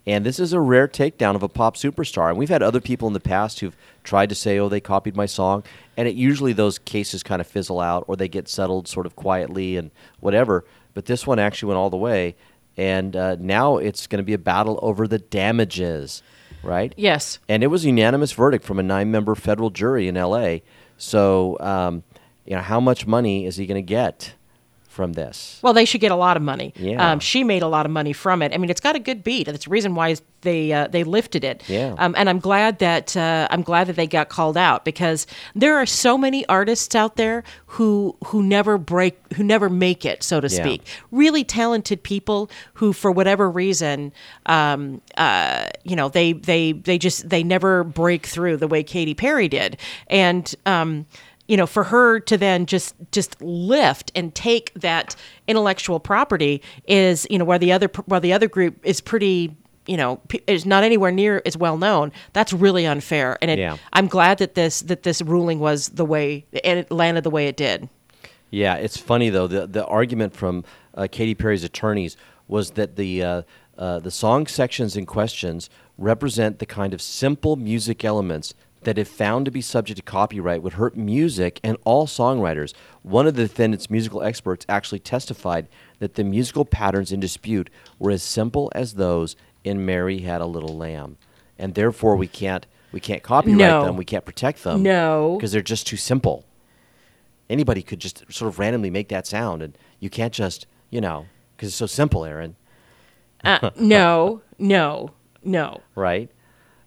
And 0.08 0.26
this 0.26 0.40
is 0.40 0.52
a 0.52 0.60
rare 0.60 0.88
takedown 0.88 1.36
of 1.36 1.44
a 1.44 1.50
pop 1.50 1.76
superstar. 1.76 2.30
And 2.30 2.38
we've 2.38 2.50
had 2.50 2.64
other 2.64 2.82
people 2.82 3.08
in 3.08 3.14
the 3.14 3.20
past 3.20 3.60
who've 3.60 3.78
tried 4.04 4.30
to 4.30 4.36
say, 4.36 4.58
oh, 4.58 4.68
they 4.68 4.80
copied 4.80 5.16
my 5.16 5.28
song. 5.28 5.64
And 5.96 6.08
it 6.08 6.16
usually 6.16 6.54
those 6.54 6.80
cases 6.80 7.22
kind 7.22 7.40
of 7.40 7.48
fizzle 7.48 7.80
out 7.80 8.06
or 8.08 8.16
they 8.16 8.28
get 8.28 8.48
settled 8.48 8.88
sort 8.88 9.06
of 9.06 9.16
quietly 9.16 9.78
and 9.78 9.92
whatever. 10.20 10.66
But 10.94 11.06
this 11.06 11.28
one 11.28 11.38
actually 11.38 11.68
went 11.68 11.78
all 11.78 11.92
the 11.92 11.98
way. 11.98 12.36
And 12.78 13.16
uh, 13.16 13.36
now 13.40 13.78
it's 13.78 14.08
going 14.08 14.18
to 14.18 14.24
be 14.24 14.34
a 14.34 14.40
battle 14.40 14.80
over 14.82 15.08
the 15.08 15.20
damages, 15.20 16.24
right? 16.64 16.94
Yes. 16.98 17.38
And 17.48 17.64
it 17.64 17.68
was 17.68 17.84
a 17.84 17.88
unanimous 17.88 18.32
verdict 18.32 18.66
from 18.66 18.80
a 18.80 18.84
nine-member 18.84 19.36
federal 19.36 19.70
jury 19.70 20.08
in 20.08 20.18
L.A. 20.18 20.64
So, 20.98 21.58
um, 21.60 22.04
you 22.46 22.56
know, 22.56 22.62
how 22.62 22.80
much 22.80 23.06
money 23.06 23.46
is 23.46 23.58
he 23.58 23.68
going 23.68 23.76
to 23.84 23.88
get 23.88 24.34
from 24.92 25.14
this? 25.14 25.60
Well, 25.62 25.74
they 25.74 25.86
should 25.86 26.02
get 26.02 26.12
a 26.12 26.16
lot 26.16 26.36
of 26.38 26.44
money. 26.44 26.74
Yeah. 26.76 27.12
Um, 27.14 27.20
she 27.20 27.44
made 27.44 27.64
a 27.64 27.68
lot 27.68 27.86
of 27.86 27.92
money 27.92 28.12
from 28.14 28.42
it. 28.42 28.54
I 28.54 28.58
mean, 28.58 28.70
it's 28.70 28.82
got 28.82 28.96
a 28.96 29.00
good 29.00 29.24
beat. 29.24 29.46
That's 29.48 29.64
the 29.66 29.72
reason 29.72 29.96
why 29.96 30.18
they 30.42 30.74
uh, 30.74 30.88
they 30.88 31.04
lifted 31.04 31.44
it. 31.44 31.64
Yeah. 31.70 31.96
Um, 31.98 32.14
and 32.18 32.30
I'm 32.30 32.40
glad 32.40 32.80
that 32.80 33.16
uh, 33.16 33.48
I'm 33.50 33.62
glad 33.62 33.88
that 33.88 33.96
they 33.96 34.08
got 34.08 34.28
called 34.30 34.58
out 34.58 34.84
because 34.84 35.28
there 35.56 35.78
are 35.78 35.86
so 35.86 36.18
many 36.18 36.46
artists 36.48 36.94
out 36.94 37.16
there 37.16 37.44
who 37.68 38.16
who 38.26 38.44
never 38.44 38.78
break, 38.78 39.18
who 39.36 39.44
never 39.44 39.70
make 39.70 40.04
it, 40.04 40.24
so 40.24 40.42
to 40.42 40.48
Yeah. 40.48 40.62
speak. 40.64 40.82
Really 41.12 41.44
talented 41.44 42.04
people 42.04 42.50
who, 42.74 42.92
for 42.92 43.12
whatever 43.12 43.50
reason, 43.50 44.12
um, 44.48 45.02
uh, 45.18 45.68
you 45.84 45.96
know, 45.96 46.10
they 46.10 46.34
they 46.34 46.74
they 46.74 46.98
just 46.98 47.30
they 47.30 47.44
never 47.44 47.84
break 47.86 48.26
through 48.26 48.58
the 48.58 48.68
way 48.68 48.84
Katy 48.84 49.14
Perry 49.14 49.48
did, 49.48 49.78
and. 50.08 50.54
You 51.52 51.58
know 51.58 51.68
for 51.68 51.84
her 51.84 52.20
to 52.22 52.38
then 52.38 52.66
just 52.66 52.96
just 53.12 53.42
lift 53.42 54.10
and 54.16 54.34
take 54.34 54.72
that 54.76 55.18
intellectual 55.48 56.00
property 56.00 56.62
is 56.88 57.28
you 57.30 57.38
know 57.38 57.44
where 57.44 57.60
the 57.60 57.74
other 57.74 57.90
where 58.06 58.22
the 58.22 58.32
other 58.32 58.48
group 58.48 58.74
is 58.84 59.02
pretty 59.02 59.54
you 59.86 59.98
know 59.98 60.22
is 60.48 60.66
not 60.66 60.86
anywhere 60.86 61.12
near 61.12 61.42
as 61.46 61.58
well 61.58 61.78
known 61.78 62.14
that's 62.32 62.54
really 62.54 62.86
unfair 62.86 63.38
and 63.42 63.52
it, 63.52 63.60
Yeah. 63.60 63.76
i'm 63.92 64.08
glad 64.08 64.38
that 64.38 64.56
this 64.56 64.80
that 64.84 65.04
this 65.04 65.22
ruling 65.22 65.60
was 65.60 65.90
the 65.90 66.06
way 66.06 66.46
and 66.64 66.80
it 66.80 66.90
landed 66.90 67.24
the 67.26 67.30
way 67.38 67.48
it 67.48 67.58
did 67.58 67.90
Yeah, 68.52 68.76
it's 68.76 68.96
funny 68.98 69.30
though. 69.30 69.48
The 69.48 69.68
the 69.68 69.86
argument 69.88 70.34
from 70.36 70.64
uh, 70.94 71.08
Katy 71.12 71.36
Perry's 71.36 71.66
attorneys 71.66 72.16
was 72.48 72.72
that 72.72 72.96
the 72.96 73.12
uh, 73.24 73.42
uh, 73.78 74.00
the 74.00 74.12
song 74.12 74.48
sections 74.48 74.96
and 74.96 75.06
questions 75.08 75.70
represent 75.98 76.60
the 76.60 76.66
kind 76.66 76.94
of 76.94 77.02
simple 77.02 77.56
music 77.58 78.06
elements 78.06 78.54
that, 78.84 78.98
if 78.98 79.08
found 79.08 79.46
to 79.46 79.52
be 79.52 79.62
subject 79.62 79.98
to 79.98 80.04
copyright, 80.04 80.62
would 80.64 80.74
hurt 80.74 80.98
music 80.98 81.60
and 81.64 81.78
all 81.84 82.08
songwriters. 82.08 82.74
One 83.04 83.28
of 83.28 83.36
the 83.36 83.44
defendant's 83.44 83.90
musical 83.90 84.24
experts 84.24 84.66
actually 84.68 85.00
testified 85.00 85.68
that 86.00 86.16
the 86.16 86.24
musical 86.24 86.66
patterns 86.66 87.12
in 87.12 87.20
dispute 87.20 87.70
were 88.00 88.12
as 88.12 88.24
simple 88.24 88.72
as 88.74 88.94
those 88.96 89.36
in 89.64 89.86
"Mary 89.86 90.22
Had 90.22 90.42
a 90.42 90.46
Little 90.48 90.76
Lamb," 90.76 91.18
and 91.60 91.76
therefore 91.76 92.16
we 92.16 92.28
can't 92.28 92.66
we 92.92 93.00
can't 93.00 93.24
copyright 93.24 93.58
No. 93.58 93.86
them. 93.86 93.96
We 93.98 94.04
can't 94.06 94.26
protect 94.26 94.64
them. 94.64 94.82
No. 94.84 95.36
because 95.38 95.52
they're 95.52 95.62
just 95.62 95.88
too 95.88 95.98
simple 95.98 96.44
anybody 97.50 97.82
could 97.82 98.00
just 98.00 98.24
sort 98.32 98.48
of 98.48 98.60
randomly 98.60 98.90
make 98.90 99.10
that 99.10 99.28
sound, 99.28 99.62
and 99.62 99.78
you 100.00 100.10
can't 100.10 100.34
just, 100.34 100.68
you 100.90 101.02
know, 101.02 101.26
because 101.56 101.68
it's 101.68 101.76
so 101.76 101.86
simple, 101.86 102.24
Erin. 102.24 102.56
uh, 103.44 103.72
no 103.78 104.42
no 104.58 105.12
no 105.44 105.82
right? 105.96 106.32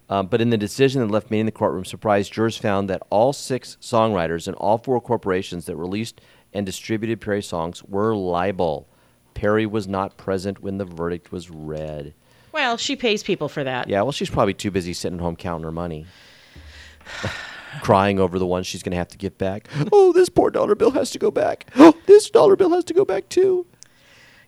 Um, 0.09 0.27
but 0.27 0.39
in 0.41 0.51
the 0.51 0.57
decision 0.57 1.01
that 1.01 1.11
left 1.11 1.31
me 1.31 1.39
in 1.39 1.45
the 1.45 1.51
courtroom 1.51 1.85
surprised, 1.85 2.31
jurors 2.31 2.57
found 2.57 2.89
that 2.89 3.01
all 3.09 3.33
six 3.33 3.77
songwriters 3.81 4.47
and 4.47 4.55
all 4.57 4.77
four 4.77 5.01
corporations 5.01 5.65
that 5.65 5.75
released 5.75 6.21
and 6.53 6.65
distributed 6.65 7.19
Perry 7.19 7.41
songs 7.41 7.83
were 7.83 8.15
liable. 8.15 8.87
Perry 9.33 9.65
was 9.65 9.87
not 9.87 10.15
present 10.17 10.61
when 10.61 10.77
the 10.77 10.85
verdict 10.85 11.31
was 11.31 11.49
read. 11.49 12.13
well 12.53 12.77
she 12.77 12.95
pays 12.95 13.21
people 13.21 13.49
for 13.49 13.63
that 13.65 13.89
Yeah, 13.89 14.01
well, 14.03 14.13
she's 14.13 14.29
probably 14.29 14.53
too 14.53 14.71
busy 14.71 14.93
sitting 14.93 15.19
home 15.19 15.35
counting 15.35 15.65
her 15.65 15.71
money, 15.71 16.05
crying 17.81 18.19
over 18.19 18.39
the 18.39 18.45
ones 18.45 18.67
she's 18.67 18.81
going 18.83 18.91
to 18.91 18.97
have 18.97 19.09
to 19.09 19.17
give 19.17 19.37
back. 19.37 19.67
Oh, 19.91 20.13
this 20.13 20.29
poor 20.29 20.49
dollar 20.49 20.75
bill 20.75 20.91
has 20.91 21.11
to 21.11 21.19
go 21.19 21.31
back. 21.31 21.65
Oh, 21.75 21.93
this 22.05 22.29
dollar 22.29 22.55
bill 22.55 22.69
has 22.71 22.83
to 22.85 22.93
go 22.93 23.03
back 23.05 23.27
too. 23.27 23.65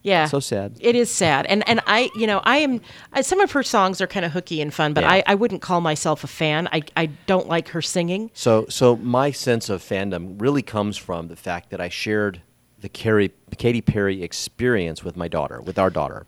Yeah. 0.03 0.25
So 0.25 0.39
sad. 0.39 0.77
It 0.79 0.95
is 0.95 1.11
sad. 1.11 1.45
And 1.47 1.67
and 1.67 1.81
I, 1.87 2.09
you 2.15 2.27
know, 2.27 2.41
I 2.43 2.57
am 2.57 2.81
some 3.21 3.39
of 3.39 3.51
her 3.51 3.63
songs 3.63 3.99
are 4.01 4.07
kind 4.07 4.25
of 4.25 4.31
hooky 4.31 4.61
and 4.61 4.73
fun, 4.73 4.93
but 4.93 5.03
Yeah. 5.03 5.11
I, 5.11 5.23
I 5.27 5.35
wouldn't 5.35 5.61
call 5.61 5.81
myself 5.81 6.23
a 6.23 6.27
fan. 6.27 6.69
I, 6.71 6.83
I 6.95 7.07
don't 7.25 7.47
like 7.47 7.69
her 7.69 7.81
singing. 7.81 8.31
So, 8.33 8.65
so 8.69 8.95
my 8.97 9.31
sense 9.31 9.69
of 9.69 9.81
fandom 9.81 10.39
really 10.41 10.61
comes 10.61 10.97
from 10.97 11.27
the 11.27 11.35
fact 11.35 11.69
that 11.71 11.81
I 11.81 11.89
shared 11.89 12.41
the 12.79 12.89
Carrie, 12.89 13.31
Katy 13.57 13.81
Perry 13.81 14.21
experience 14.23 15.03
with 15.03 15.17
my 15.17 15.27
daughter, 15.27 15.59
with 15.61 15.79
our 15.79 15.89
daughter, 15.89 16.25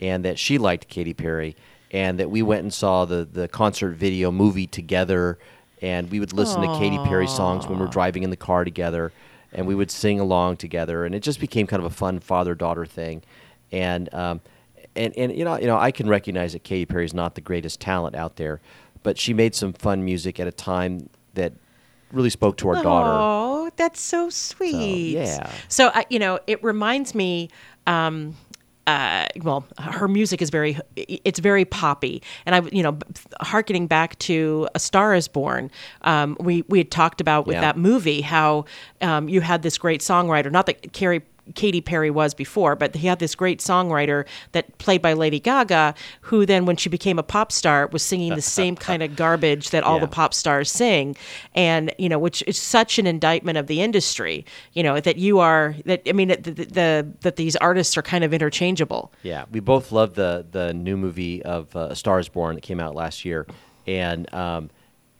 and 0.00 0.24
that 0.24 0.38
she 0.38 0.56
liked 0.58 0.88
Katy 0.88 1.12
Perry, 1.14 1.54
and 1.90 2.18
that 2.18 2.30
we 2.30 2.42
went 2.42 2.62
and 2.62 2.72
saw 2.72 3.04
the 3.04 3.28
the 3.30 3.48
concert 3.48 3.90
video 3.92 4.30
movie 4.30 4.66
together, 4.66 5.38
and 5.82 6.10
we 6.10 6.18
would 6.18 6.32
listen 6.32 6.62
to 6.62 6.78
Katy 6.78 6.98
Perry 7.04 7.26
songs 7.26 7.66
when 7.66 7.78
we 7.78 7.84
were 7.84 7.90
driving 7.90 8.22
in 8.22 8.30
the 8.30 8.36
car 8.36 8.64
together, 8.64 9.12
and 9.52 9.66
we 9.66 9.74
would 9.74 9.90
sing 9.90 10.20
along 10.20 10.56
together, 10.56 11.04
and 11.04 11.14
it 11.14 11.20
just 11.20 11.40
became 11.40 11.66
kind 11.66 11.82
of 11.82 11.90
a 11.90 11.94
fun 11.94 12.20
father 12.20 12.54
daughter 12.54 12.86
thing, 12.86 13.22
and 13.72 14.12
um, 14.14 14.40
and 14.96 15.16
and 15.16 15.36
you 15.36 15.44
know 15.44 15.58
you 15.58 15.66
know 15.66 15.78
I 15.78 15.90
can 15.90 16.08
recognize 16.08 16.52
that 16.52 16.64
Katy 16.64 16.86
Perry 16.86 17.04
is 17.04 17.14
not 17.14 17.34
the 17.34 17.40
greatest 17.40 17.80
talent 17.80 18.14
out 18.16 18.36
there, 18.36 18.60
but 19.02 19.18
she 19.18 19.34
made 19.34 19.54
some 19.54 19.72
fun 19.72 20.04
music 20.04 20.38
at 20.40 20.46
a 20.46 20.52
time 20.52 21.08
that 21.34 21.52
really 22.12 22.30
spoke 22.30 22.56
to 22.58 22.68
our 22.68 22.82
daughter. 22.82 23.10
Oh, 23.12 23.70
that's 23.76 24.00
so 24.00 24.30
sweet. 24.30 25.12
yeah. 25.12 25.50
So 25.68 25.90
I, 25.94 26.04
you 26.10 26.18
know, 26.18 26.38
it 26.46 26.62
reminds 26.62 27.14
me. 27.14 27.50
Um, 27.86 28.36
uh, 28.86 29.26
well, 29.42 29.64
her 29.78 30.08
music 30.08 30.42
is 30.42 30.50
very, 30.50 30.78
it's 30.96 31.38
very 31.38 31.64
poppy, 31.64 32.22
and 32.46 32.54
I, 32.54 32.62
you 32.72 32.82
know, 32.82 32.98
harkening 33.40 33.86
back 33.86 34.18
to 34.20 34.68
A 34.74 34.78
Star 34.78 35.14
Is 35.14 35.28
Born, 35.28 35.70
um, 36.02 36.36
we 36.40 36.64
we 36.68 36.78
had 36.78 36.90
talked 36.90 37.20
about 37.20 37.46
with 37.46 37.54
Yeah. 37.54 37.60
that 37.60 37.76
movie 37.76 38.20
how 38.22 38.64
um, 39.00 39.28
you 39.28 39.40
had 39.42 39.62
this 39.62 39.78
great 39.78 40.00
songwriter. 40.00 40.50
Not 40.50 40.66
that 40.66 40.92
Carrie 40.92 41.22
Katy 41.54 41.80
Perry 41.80 42.10
was 42.10 42.34
before, 42.34 42.76
but 42.76 42.94
he 42.94 43.06
had 43.06 43.18
this 43.18 43.34
great 43.34 43.60
songwriter 43.60 44.26
that 44.52 44.76
played 44.78 45.02
by 45.02 45.12
Lady 45.14 45.40
Gaga, 45.40 45.94
who 46.22 46.46
then, 46.46 46.66
when 46.66 46.76
she 46.76 46.88
became 46.88 47.18
a 47.18 47.22
pop 47.22 47.50
star, 47.52 47.86
was 47.88 48.02
singing 48.02 48.34
the 48.34 48.42
same 48.42 48.76
kind 48.88 49.02
of 49.02 49.16
garbage 49.16 49.70
that 49.70 49.82
all 49.84 49.94
Yeah. 49.96 50.00
the 50.06 50.08
pop 50.08 50.32
stars 50.34 50.70
sing, 50.70 51.16
and 51.54 51.92
you 51.98 52.08
know, 52.08 52.18
which 52.18 52.42
is 52.46 52.56
such 52.58 52.98
an 52.98 53.06
indictment 53.06 53.58
of 53.58 53.66
the 53.66 53.80
industry. 53.82 54.44
You 54.72 54.82
know 54.82 55.00
that 55.00 55.16
you 55.16 55.38
are 55.40 55.74
that 55.86 56.02
I 56.06 56.12
mean 56.12 56.28
that 56.28 56.44
the, 56.44 56.52
the 56.52 57.12
that 57.20 57.36
these 57.36 57.56
artists 57.56 57.96
are 57.96 58.02
kind 58.02 58.24
of 58.24 58.32
interchangeable. 58.34 59.12
Yeah, 59.22 59.44
we 59.50 59.60
both 59.60 59.92
love 59.92 60.14
the 60.14 60.46
the 60.50 60.72
new 60.74 60.96
movie 60.96 61.42
of 61.42 61.74
uh, 61.74 61.88
A 61.90 61.96
Star 61.96 62.18
Is 62.18 62.28
Born 62.28 62.54
that 62.54 62.62
came 62.62 62.80
out 62.80 62.94
last 62.94 63.24
year, 63.24 63.46
and 63.86 64.32
um, 64.34 64.70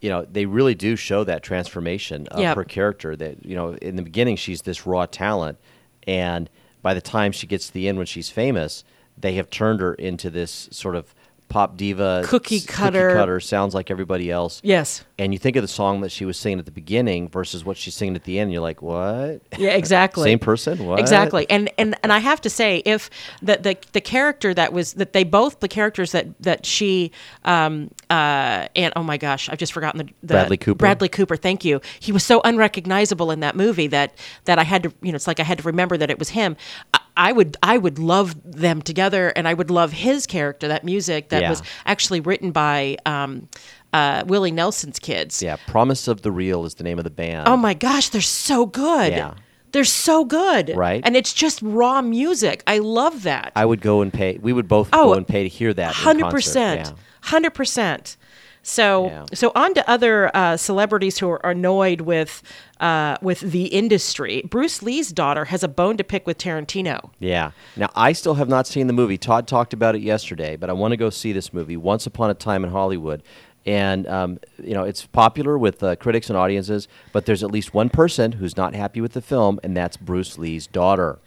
you 0.00 0.08
know 0.08 0.24
they 0.30 0.46
really 0.46 0.74
do 0.74 0.96
show 0.96 1.24
that 1.24 1.42
transformation 1.42 2.26
of 2.28 2.40
Yep. 2.40 2.56
her 2.56 2.64
character. 2.64 3.16
That 3.16 3.44
you 3.44 3.54
know 3.56 3.74
in 3.74 3.96
the 3.96 4.02
beginning 4.02 4.36
she's 4.36 4.62
this 4.62 4.86
raw 4.86 5.06
talent, 5.06 5.58
and 6.06 6.48
by 6.82 6.94
the 6.94 7.00
time 7.00 7.32
she 7.32 7.46
gets 7.46 7.66
to 7.68 7.72
the 7.72 7.88
end 7.88 7.98
when 7.98 8.06
she's 8.06 8.30
famous, 8.30 8.84
they 9.18 9.34
have 9.34 9.50
turned 9.50 9.80
her 9.80 9.94
into 9.94 10.30
this 10.30 10.68
sort 10.72 10.96
of 10.96 11.14
pop 11.50 11.76
diva, 11.76 12.22
Cookie 12.24 12.60
cutter. 12.60 13.12
cutter, 13.12 13.40
sounds 13.40 13.74
like 13.74 13.90
everybody 13.90 14.30
else. 14.30 14.60
Yes. 14.64 15.04
And 15.18 15.34
you 15.34 15.38
think 15.38 15.56
of 15.56 15.62
the 15.62 15.68
song 15.68 16.00
that 16.00 16.10
she 16.10 16.24
was 16.24 16.38
singing 16.38 16.58
at 16.58 16.64
the 16.64 16.70
beginning 16.70 17.28
versus 17.28 17.62
what 17.62 17.76
she's 17.76 17.94
singing 17.94 18.16
at 18.16 18.24
the 18.24 18.38
end, 18.38 18.44
and 18.44 18.52
you're 18.54 18.62
like, 18.62 18.80
what? 18.80 19.42
Yeah, 19.58 19.70
exactly. 19.72 20.30
Same 20.30 20.38
person? 20.38 20.86
What? 20.86 20.98
Exactly. 20.98 21.44
And 21.50 21.70
and 21.76 21.94
and 22.02 22.10
I 22.10 22.18
have 22.18 22.40
to 22.42 22.48
say, 22.48 22.78
if 22.86 23.10
the 23.42 23.58
the, 23.58 23.76
the 23.92 24.00
character 24.00 24.54
that 24.54 24.72
was 24.72 24.94
that 24.94 25.12
they 25.12 25.24
both 25.24 25.60
the 25.60 25.68
characters 25.68 26.12
that 26.12 26.40
that 26.42 26.64
she 26.64 27.12
um 27.44 27.90
uh 28.08 28.68
and 28.74 28.92
oh 28.96 29.02
my 29.02 29.18
gosh, 29.18 29.50
I've 29.50 29.58
just 29.58 29.74
forgotten 29.74 29.98
the, 29.98 30.12
the 30.22 30.34
Bradley 30.34 30.56
Cooper. 30.56 30.78
Bradley 30.78 31.08
Cooper. 31.10 31.36
Thank 31.36 31.64
you. 31.66 31.82
He 31.98 32.12
was 32.12 32.24
so 32.24 32.40
unrecognizable 32.44 33.30
in 33.30 33.40
that 33.40 33.56
movie 33.56 33.88
that 33.88 34.14
that 34.46 34.58
I 34.58 34.64
had 34.64 34.84
to 34.84 34.92
you 35.02 35.12
know 35.12 35.16
it's 35.16 35.26
like 35.26 35.40
I 35.40 35.44
had 35.44 35.58
to 35.58 35.64
remember 35.64 35.98
that 35.98 36.10
it 36.10 36.18
was 36.18 36.30
him. 36.30 36.56
I, 36.94 37.00
I 37.16 37.32
would 37.32 37.56
I 37.62 37.78
would 37.78 37.98
love 37.98 38.34
them 38.44 38.82
together, 38.82 39.28
and 39.28 39.46
I 39.48 39.54
would 39.54 39.70
love 39.70 39.92
his 39.92 40.26
character. 40.26 40.68
That 40.68 40.84
music 40.84 41.30
that 41.30 41.42
yeah. 41.42 41.50
was 41.50 41.62
actually 41.86 42.20
written 42.20 42.52
by. 42.52 42.96
Um, 43.06 43.48
uh, 43.92 44.22
Willie 44.24 44.52
Nelson's 44.52 45.00
kids. 45.00 45.42
Yeah, 45.42 45.56
Promise 45.66 46.06
of 46.06 46.22
the 46.22 46.30
Real 46.30 46.64
is 46.64 46.74
the 46.74 46.84
name 46.84 46.98
of 46.98 47.02
the 47.02 47.10
band. 47.10 47.48
Oh 47.48 47.56
my 47.56 47.74
gosh, 47.74 48.10
they're 48.10 48.20
so 48.20 48.64
good. 48.64 49.10
Yeah. 49.10 49.34
They're 49.72 49.84
so 49.84 50.24
good. 50.24 50.72
Right. 50.76 51.02
And 51.04 51.16
it's 51.16 51.32
just 51.32 51.60
raw 51.62 52.02
music. 52.02 52.62
I 52.66 52.78
love 52.78 53.24
that. 53.24 53.52
I 53.56 53.64
would 53.64 53.80
go 53.80 54.00
and 54.00 54.12
pay. 54.12 54.38
We 54.40 54.52
would 54.52 54.68
both 54.68 54.90
oh, 54.92 55.06
go 55.06 55.14
and 55.14 55.26
pay 55.26 55.42
to 55.42 55.48
hear 55.48 55.72
that. 55.74 55.94
100%. 55.94 56.76
Yeah. 56.76 56.92
100%. 57.22 58.16
So 58.62 59.06
yeah. 59.06 59.24
so 59.32 59.52
on 59.54 59.74
to 59.74 59.88
other 59.88 60.34
uh, 60.36 60.56
celebrities 60.56 61.18
who 61.18 61.28
are 61.28 61.40
annoyed 61.44 62.02
with 62.02 62.42
uh, 62.78 63.16
with 63.22 63.40
the 63.40 63.66
industry. 63.66 64.42
Bruce 64.48 64.82
Lee's 64.82 65.10
daughter 65.10 65.46
has 65.46 65.62
a 65.62 65.68
bone 65.68 65.96
to 65.96 66.04
pick 66.04 66.26
with 66.26 66.38
Tarantino. 66.38 67.10
Yeah. 67.18 67.52
Now 67.76 67.90
I 67.94 68.12
still 68.12 68.34
have 68.34 68.48
not 68.48 68.66
seen 68.66 68.86
the 68.86 68.92
movie. 68.92 69.18
Todd 69.18 69.46
talked 69.46 69.72
about 69.72 69.94
it 69.94 70.02
yesterday, 70.02 70.56
but 70.56 70.70
I 70.70 70.72
want 70.72 70.92
to 70.92 70.96
go 70.96 71.10
see 71.10 71.32
this 71.32 71.52
movie. 71.52 71.76
Once 71.76 72.06
Upon 72.06 72.30
a 72.30 72.34
Time 72.34 72.64
in 72.64 72.70
Hollywood. 72.70 73.22
And 73.66 74.06
um, 74.06 74.40
you 74.62 74.72
know 74.72 74.84
it's 74.84 75.06
popular 75.06 75.58
with 75.58 75.82
uh, 75.82 75.94
critics 75.96 76.30
and 76.30 76.36
audiences, 76.36 76.88
but 77.12 77.26
there's 77.26 77.42
at 77.42 77.50
least 77.50 77.74
one 77.74 77.90
person 77.90 78.32
who's 78.32 78.56
not 78.56 78.74
happy 78.74 79.02
with 79.02 79.12
the 79.12 79.20
film, 79.20 79.60
and 79.62 79.76
that's 79.76 79.98
Bruce 79.98 80.38
Lee's 80.38 80.66
daughter. 80.66 81.18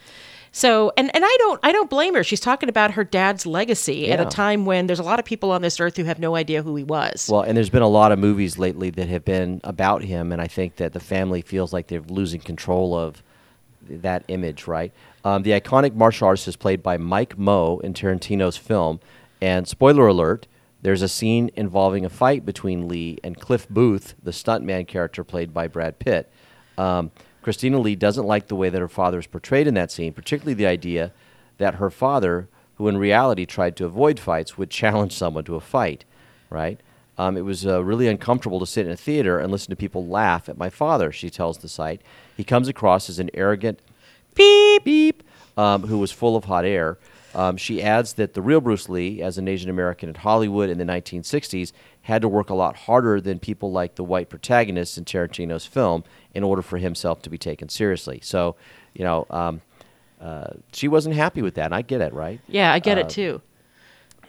So 0.55 0.93
and, 0.95 1.13
and 1.15 1.25
I 1.25 1.35
don't 1.39 1.59
I 1.63 1.71
don't 1.71 1.89
blame 1.89 2.13
her. 2.13 2.23
She's 2.23 2.39
talking 2.39 2.69
about 2.69 2.91
her 2.91 3.03
dad's 3.03 3.45
legacy 3.47 4.11
at 4.11 4.21
a 4.21 4.25
time 4.25 4.65
when 4.65 4.85
there's 4.85 4.99
a 4.99 5.03
lot 5.03 5.19
of 5.19 5.25
people 5.25 5.51
on 5.51 5.63
this 5.63 5.79
earth 5.79 5.97
who 5.97 6.03
have 6.03 6.19
no 6.19 6.35
idea 6.35 6.61
who 6.61 6.75
he 6.75 6.83
was. 6.83 7.27
Well, 7.29 7.41
and 7.41 7.57
there's 7.57 7.71
been 7.71 7.81
a 7.81 7.87
lot 7.87 8.11
of 8.11 8.19
movies 8.19 8.59
lately 8.59 8.91
that 8.91 9.07
have 9.07 9.25
been 9.25 9.61
about 9.63 10.03
him, 10.03 10.31
and 10.31 10.39
I 10.39 10.47
think 10.47 10.75
that 10.75 10.93
the 10.93 10.99
family 10.99 11.41
feels 11.41 11.73
like 11.73 11.87
they're 11.87 12.01
losing 12.01 12.39
control 12.39 12.95
of 12.95 13.23
that 13.89 14.23
image, 14.27 14.67
right? 14.67 14.93
Um, 15.25 15.41
the 15.41 15.51
iconic 15.51 15.95
martial 15.95 16.27
artist 16.27 16.47
is 16.47 16.55
played 16.55 16.83
by 16.83 16.97
Mike 16.97 17.35
Moh 17.35 17.79
in 17.79 17.95
Tarantino's 17.95 18.55
film, 18.55 18.99
and 19.41 19.67
spoiler 19.67 20.05
alert, 20.05 20.45
there's 20.83 21.01
a 21.01 21.09
scene 21.09 21.49
involving 21.55 22.05
a 22.05 22.09
fight 22.09 22.45
between 22.45 22.87
Lee 22.87 23.17
and 23.23 23.39
Cliff 23.39 23.67
Booth, 23.69 24.13
the 24.21 24.31
stuntman 24.31 24.87
character 24.87 25.23
played 25.23 25.51
by 25.51 25.67
Brad 25.67 25.97
Pitt. 25.97 26.31
Um, 26.77 27.09
Christina 27.43 27.79
Lee 27.79 27.95
doesn't 27.95 28.25
like 28.25 28.47
the 28.47 28.55
way 28.55 28.69
that 28.69 28.81
her 28.81 28.87
father 28.87 29.19
is 29.19 29.27
portrayed 29.27 29.67
in 29.67 29.73
that 29.75 29.91
scene, 29.91 30.13
particularly 30.13 30.53
the 30.53 30.65
idea 30.65 31.11
that 31.57 31.75
her 31.75 31.89
father, 31.89 32.47
who 32.75 32.87
in 32.87 32.97
reality 32.97 33.45
tried 33.45 33.75
to 33.75 33.85
avoid 33.85 34.19
fights, 34.19 34.57
would 34.57 34.69
challenge 34.81 35.13
someone 35.13 35.43
to 35.43 35.55
a 35.55 35.61
fight, 35.61 36.05
right? 36.49 36.79
Um, 37.17 37.37
it 37.37 37.41
was 37.41 37.67
uh, 37.67 37.83
really 37.83 38.07
uncomfortable 38.07 38.59
to 38.59 38.65
sit 38.65 38.87
in 38.87 38.91
a 38.91 38.97
theater 38.97 39.37
and 39.37 39.51
listen 39.51 39.69
to 39.69 39.75
people 39.75 40.07
laugh 40.07 40.49
at 40.49 40.57
my 40.57 40.69
father, 40.69 41.11
she 41.11 41.29
tells 41.29 41.59
the 41.59 41.69
site. 41.69 42.01
He 42.35 42.43
comes 42.43 42.67
across 42.67 43.09
as 43.09 43.19
an 43.19 43.29
arrogant 43.35 43.79
beep, 44.33 44.83
beep, 44.83 45.23
um, 45.55 45.83
who 45.83 45.99
was 45.99 46.11
full 46.11 46.35
of 46.35 46.45
hot 46.45 46.65
air. 46.65 46.97
Um, 47.35 47.57
she 47.57 47.81
adds 47.81 48.13
that 48.13 48.33
the 48.33 48.41
real 48.41 48.61
Bruce 48.61 48.89
Lee, 48.89 49.21
as 49.21 49.37
an 49.37 49.47
Asian 49.47 49.69
American 49.69 50.09
in 50.09 50.15
Hollywood 50.15 50.69
in 50.69 50.77
the 50.77 50.85
1960s, 50.85 51.71
had 52.03 52.21
to 52.21 52.27
work 52.27 52.49
a 52.49 52.53
lot 52.53 52.75
harder 52.75 53.19
than 53.19 53.39
people 53.39 53.71
like 53.71 53.95
the 53.95 54.03
white 54.03 54.29
protagonists 54.29 54.97
in 54.97 55.05
Tarantino's 55.05 55.65
film 55.65 56.03
in 56.33 56.43
order 56.43 56.61
for 56.61 56.77
himself 56.77 57.21
to 57.23 57.29
be 57.29 57.37
taken 57.37 57.69
seriously. 57.69 58.19
So, 58.21 58.55
you 58.93 59.03
know, 59.03 59.25
um, 59.29 59.61
uh, 60.21 60.51
she 60.71 60.87
wasn't 60.87 61.15
happy 61.15 61.41
with 61.41 61.55
that, 61.55 61.65
and 61.65 61.75
I 61.75 61.81
get 61.81 62.01
it, 62.01 62.13
right? 62.13 62.39
yeah, 62.47 62.71
I 62.71 62.79
get 62.79 62.97
Uh, 62.97 63.01
it 63.01 63.09
too. 63.09 63.41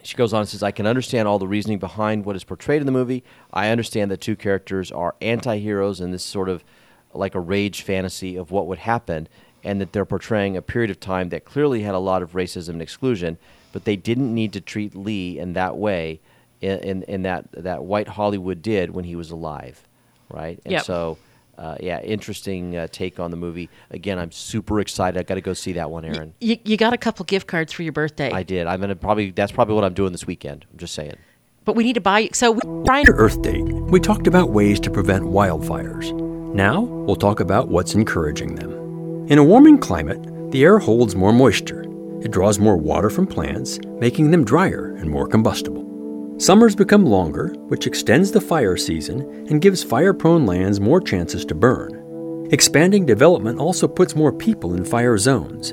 she 0.02 0.16
goes 0.16 0.32
on 0.32 0.40
and 0.40 0.48
says, 0.48 0.62
I 0.62 0.70
can 0.70 0.86
understand 0.86 1.28
all 1.28 1.38
the 1.38 1.46
reasoning 1.48 1.78
behind 1.78 2.24
what 2.24 2.36
is 2.36 2.44
portrayed 2.44 2.80
in 2.80 2.86
the 2.86 2.92
movie. 2.92 3.22
I 3.52 3.68
understand 3.68 4.10
that 4.10 4.20
two 4.20 4.36
characters 4.36 4.90
are 4.90 5.14
anti 5.20 5.58
heroes 5.58 6.00
in 6.00 6.10
this 6.10 6.22
sort 6.24 6.48
of 6.48 6.64
like 7.12 7.34
a 7.34 7.40
rage 7.40 7.82
fantasy 7.82 8.34
of 8.36 8.50
what 8.50 8.66
would 8.66 8.78
happen, 8.80 9.28
and 9.64 9.80
that 9.80 9.92
they're 9.92 10.04
portraying 10.04 10.56
a 10.56 10.62
period 10.62 10.90
of 10.90 11.00
time 11.00 11.30
that 11.30 11.44
clearly 11.44 11.82
had 11.82 11.94
a 11.94 11.98
lot 11.98 12.22
of 12.22 12.32
racism 12.32 12.70
and 12.70 12.82
exclusion, 12.82 13.38
but 13.72 13.84
they 13.84 13.96
didn't 13.96 14.32
need 14.34 14.52
to 14.52 14.60
treat 14.60 14.94
Lee 14.94 15.38
in 15.38 15.54
that 15.54 15.76
way 15.76 16.20
in, 16.60 16.78
in, 16.80 17.02
in 17.04 17.22
that, 17.22 17.50
that 17.52 17.82
white 17.84 18.08
Hollywood 18.08 18.62
did 18.62 18.90
when 18.90 19.04
he 19.04 19.16
was 19.16 19.30
alive, 19.30 19.86
right? 20.30 20.60
And 20.64 20.72
Yep. 20.72 20.84
so. 20.84 21.18
Uh, 21.56 21.76
yeah, 21.78 22.00
interesting 22.00 22.76
uh, 22.76 22.88
take 22.90 23.20
on 23.20 23.30
the 23.30 23.36
movie. 23.36 23.70
Again, 23.92 24.18
I'm 24.18 24.32
super 24.32 24.80
excited. 24.80 25.16
I 25.16 25.22
got 25.22 25.36
to 25.36 25.40
go 25.40 25.52
see 25.52 25.74
that 25.74 25.88
one, 25.88 26.04
Erin. 26.04 26.34
You, 26.40 26.56
you 26.64 26.76
got 26.76 26.92
a 26.92 26.98
couple 26.98 27.24
gift 27.26 27.46
cards 27.46 27.72
for 27.72 27.84
your 27.84 27.92
birthday. 27.92 28.32
I 28.32 28.42
did. 28.42 28.66
I'm 28.66 28.80
gonna 28.80 28.96
probably. 28.96 29.30
That's 29.30 29.52
probably 29.52 29.76
what 29.76 29.84
I'm 29.84 29.94
doing 29.94 30.10
this 30.10 30.26
weekend. 30.26 30.66
I'm 30.72 30.78
just 30.78 30.94
saying. 30.94 31.14
but 31.64 31.76
we 31.76 31.84
need 31.84 31.92
to 31.92 32.00
buy 32.00 32.28
so 32.32 32.50
we, 32.50 32.60
Brian 32.84 33.06
Earth 33.08 33.40
Date, 33.40 33.62
we 33.62 34.00
talked 34.00 34.26
about 34.26 34.50
ways 34.50 34.80
to 34.80 34.90
prevent 34.90 35.26
wildfires. 35.26 36.12
Now, 36.56 36.80
we'll 36.80 37.14
talk 37.14 37.38
about 37.38 37.68
what's 37.68 37.94
encouraging 37.94 38.56
them. 38.56 38.72
In 39.28 39.38
a 39.38 39.44
warming 39.44 39.78
climate, 39.78 40.22
the 40.50 40.64
air 40.64 40.78
holds 40.78 41.16
more 41.16 41.32
moisture. 41.32 41.86
It 42.20 42.30
draws 42.30 42.58
more 42.58 42.76
water 42.76 43.08
from 43.08 43.26
plants, 43.26 43.78
making 43.98 44.30
them 44.30 44.44
drier 44.44 44.94
and 44.96 45.08
more 45.08 45.26
combustible. 45.26 46.34
Summers 46.36 46.76
become 46.76 47.06
longer, 47.06 47.48
which 47.68 47.86
extends 47.86 48.30
the 48.30 48.40
fire 48.42 48.76
season 48.76 49.22
and 49.48 49.62
gives 49.62 49.82
fire 49.82 50.12
prone 50.12 50.44
lands 50.44 50.78
more 50.78 51.00
chances 51.00 51.46
to 51.46 51.54
burn. 51.54 52.48
Expanding 52.52 53.06
development 53.06 53.58
also 53.58 53.88
puts 53.88 54.14
more 54.14 54.30
people 54.30 54.74
in 54.74 54.84
fire 54.84 55.16
zones. 55.16 55.70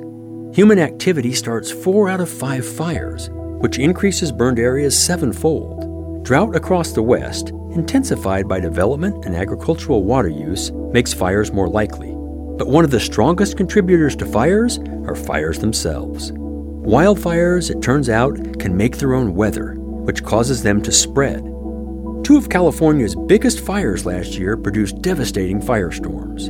Human 0.56 0.80
activity 0.80 1.34
starts 1.34 1.70
four 1.70 2.08
out 2.08 2.22
of 2.22 2.30
five 2.30 2.66
fires, 2.66 3.30
which 3.34 3.80
increases 3.80 4.32
burned 4.32 4.60
areas 4.60 4.98
sevenfold. 4.98 6.24
Drought 6.24 6.56
across 6.56 6.94
the 6.94 7.04
West, 7.04 7.50
intensified 7.50 8.48
by 8.48 8.62
development 8.62 9.26
and 9.26 9.36
agricultural 9.36 10.06
water 10.06 10.30
use, 10.30 10.72
makes 10.72 11.14
fires 11.14 11.52
more 11.52 11.68
likely. 11.68 12.16
But 12.58 12.68
one 12.68 12.86
of 12.86 12.92
the 12.92 13.00
strongest 13.00 13.58
contributors 13.58 14.16
to 14.18 14.26
fires 14.26 14.80
are 15.08 15.16
fires 15.16 15.60
themselves. 15.60 16.32
Wildfires, 16.32 17.70
it 17.70 17.82
turns 17.82 18.10
out, 18.10 18.60
can 18.60 18.76
make 18.76 18.98
their 18.98 19.14
own 19.14 19.36
weather, 19.36 19.76
which 19.76 20.24
causes 20.24 20.64
them 20.64 20.82
to 20.82 20.92
spread. 20.92 21.44
Two 22.24 22.38
of 22.38 22.50
California's 22.50 23.16
biggest 23.16 23.60
fires 23.60 24.06
last 24.06 24.34
year 24.34 24.58
produced 24.58 25.02
devastating 25.02 25.60
firestorms. 25.60 26.50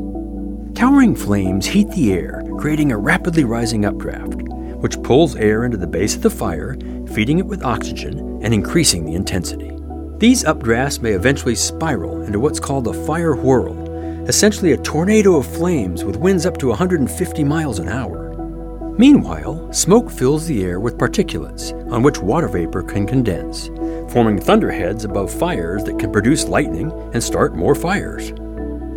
Towering 0.75 1.15
flames 1.15 1.65
heat 1.65 1.89
the 1.89 2.13
air, 2.13 2.43
creating 2.57 2.91
a 2.91 2.97
rapidly 2.97 3.43
rising 3.43 3.85
updraft, 3.85 4.41
which 4.81 5.01
pulls 5.03 5.35
air 5.35 5.65
into 5.65 5.77
the 5.77 5.87
base 5.87 6.15
of 6.15 6.21
the 6.21 6.29
fire, 6.29 6.77
feeding 7.13 7.39
it 7.39 7.45
with 7.45 7.63
oxygen 7.63 8.39
and 8.41 8.53
increasing 8.53 9.05
the 9.05 9.15
intensity. 9.15 9.71
These 10.17 10.43
updrafts 10.43 11.01
may 11.01 11.11
eventually 11.11 11.55
spiral 11.55 12.21
into 12.21 12.39
what's 12.39 12.59
called 12.59 12.87
a 12.87 13.05
fire 13.05 13.35
whirl, 13.35 13.75
essentially 14.27 14.73
a 14.73 14.77
tornado 14.77 15.35
of 15.37 15.45
flames 15.45 16.03
with 16.03 16.17
winds 16.17 16.45
up 16.45 16.57
to 16.57 16.67
150 16.67 17.43
miles 17.43 17.79
an 17.79 17.89
hour. 17.89 18.29
Meanwhile, 18.97 19.71
smoke 19.73 20.11
fills 20.11 20.45
the 20.45 20.63
air 20.63 20.79
with 20.79 20.97
particulates 20.97 21.71
on 21.91 22.03
which 22.03 22.19
water 22.19 22.47
vapor 22.47 22.83
can 22.83 23.07
condense, 23.07 23.67
forming 24.11 24.39
thunderheads 24.39 25.05
above 25.05 25.31
fires 25.31 25.83
that 25.85 25.97
can 25.97 26.11
produce 26.11 26.47
lightning 26.47 26.91
and 27.13 27.23
start 27.23 27.55
more 27.55 27.73
fires. 27.73 28.33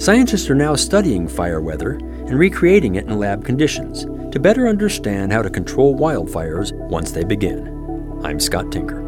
Scientists 0.02 0.50
are 0.50 0.54
now 0.54 0.74
studying 0.74 1.28
fire 1.28 1.60
weather 1.60 1.92
and 1.92 2.38
recreating 2.38 2.96
it 2.96 3.06
in 3.06 3.18
lab 3.18 3.44
conditions 3.44 4.04
to 4.32 4.40
better 4.40 4.66
understand 4.66 5.32
how 5.32 5.40
to 5.40 5.48
control 5.48 5.96
wildfires 5.96 6.72
once 6.88 7.12
they 7.12 7.24
begin. 7.24 8.20
I'm 8.24 8.40
Scott 8.40 8.72
Tinker. 8.72 9.04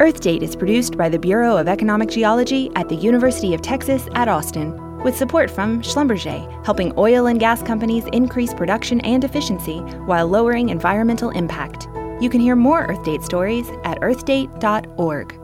Earth 0.00 0.20
Date 0.20 0.42
is 0.42 0.56
produced 0.56 0.96
by 0.98 1.08
the 1.08 1.18
Bureau 1.18 1.56
of 1.56 1.68
Economic 1.68 2.08
Geology 2.08 2.70
at 2.74 2.88
the 2.88 2.96
University 2.96 3.54
of 3.54 3.62
Texas 3.62 4.08
at 4.14 4.28
Austin. 4.28 4.89
With 5.04 5.16
support 5.16 5.50
from 5.50 5.82
Schlumberger, 5.82 6.64
helping 6.64 6.92
oil 6.98 7.26
and 7.26 7.40
gas 7.40 7.62
companies 7.62 8.04
increase 8.12 8.54
production 8.54 9.00
and 9.00 9.24
efficiency 9.24 9.78
while 10.06 10.26
lowering 10.26 10.68
environmental 10.68 11.30
impact. 11.30 11.88
You 12.20 12.28
can 12.28 12.40
hear 12.40 12.56
more 12.56 12.84
Earth 12.84 13.02
Date 13.04 13.22
stories 13.22 13.68
at 13.84 14.00
earthdate.org. 14.00 15.40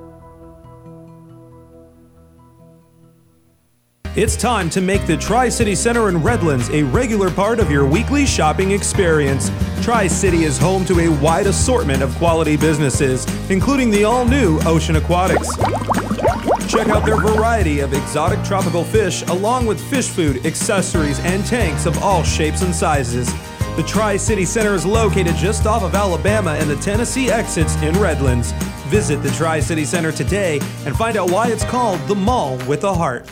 It's 4.16 4.34
time 4.34 4.70
to 4.70 4.80
make 4.80 5.06
the 5.06 5.18
Tri 5.18 5.50
City 5.50 5.74
Center 5.74 6.08
in 6.08 6.22
Redlands 6.22 6.70
a 6.70 6.84
regular 6.84 7.30
part 7.30 7.60
of 7.60 7.70
your 7.70 7.86
weekly 7.86 8.24
shopping 8.24 8.70
experience. 8.70 9.50
Tri 9.82 10.06
City 10.06 10.44
is 10.44 10.56
home 10.56 10.86
to 10.86 11.00
a 11.00 11.08
wide 11.20 11.46
assortment 11.46 12.02
of 12.02 12.14
quality 12.14 12.56
businesses, 12.56 13.26
including 13.50 13.90
the 13.90 14.04
all 14.04 14.24
new 14.24 14.58
Ocean 14.60 14.96
Aquatics. 14.96 15.54
Check 16.68 16.88
out 16.88 17.06
their 17.06 17.16
variety 17.16 17.78
of 17.78 17.92
exotic 17.92 18.42
tropical 18.42 18.82
fish, 18.82 19.22
along 19.28 19.66
with 19.66 19.80
fish 19.88 20.08
food, 20.08 20.44
accessories, 20.44 21.20
and 21.20 21.46
tanks 21.46 21.86
of 21.86 21.96
all 22.02 22.24
shapes 22.24 22.62
and 22.62 22.74
sizes. 22.74 23.32
The 23.76 23.84
Tri 23.86 24.16
City 24.16 24.44
Center 24.44 24.74
is 24.74 24.84
located 24.84 25.36
just 25.36 25.64
off 25.64 25.84
of 25.84 25.94
Alabama 25.94 26.56
and 26.58 26.68
the 26.68 26.76
Tennessee 26.76 27.30
exits 27.30 27.76
in 27.82 27.94
Redlands. 28.00 28.50
Visit 28.88 29.22
the 29.22 29.30
Tri 29.30 29.60
City 29.60 29.84
Center 29.84 30.10
today 30.10 30.58
and 30.84 30.96
find 30.96 31.16
out 31.16 31.30
why 31.30 31.48
it's 31.48 31.64
called 31.64 32.00
the 32.08 32.16
Mall 32.16 32.56
with 32.66 32.82
a 32.82 32.92
Heart. 32.92 33.30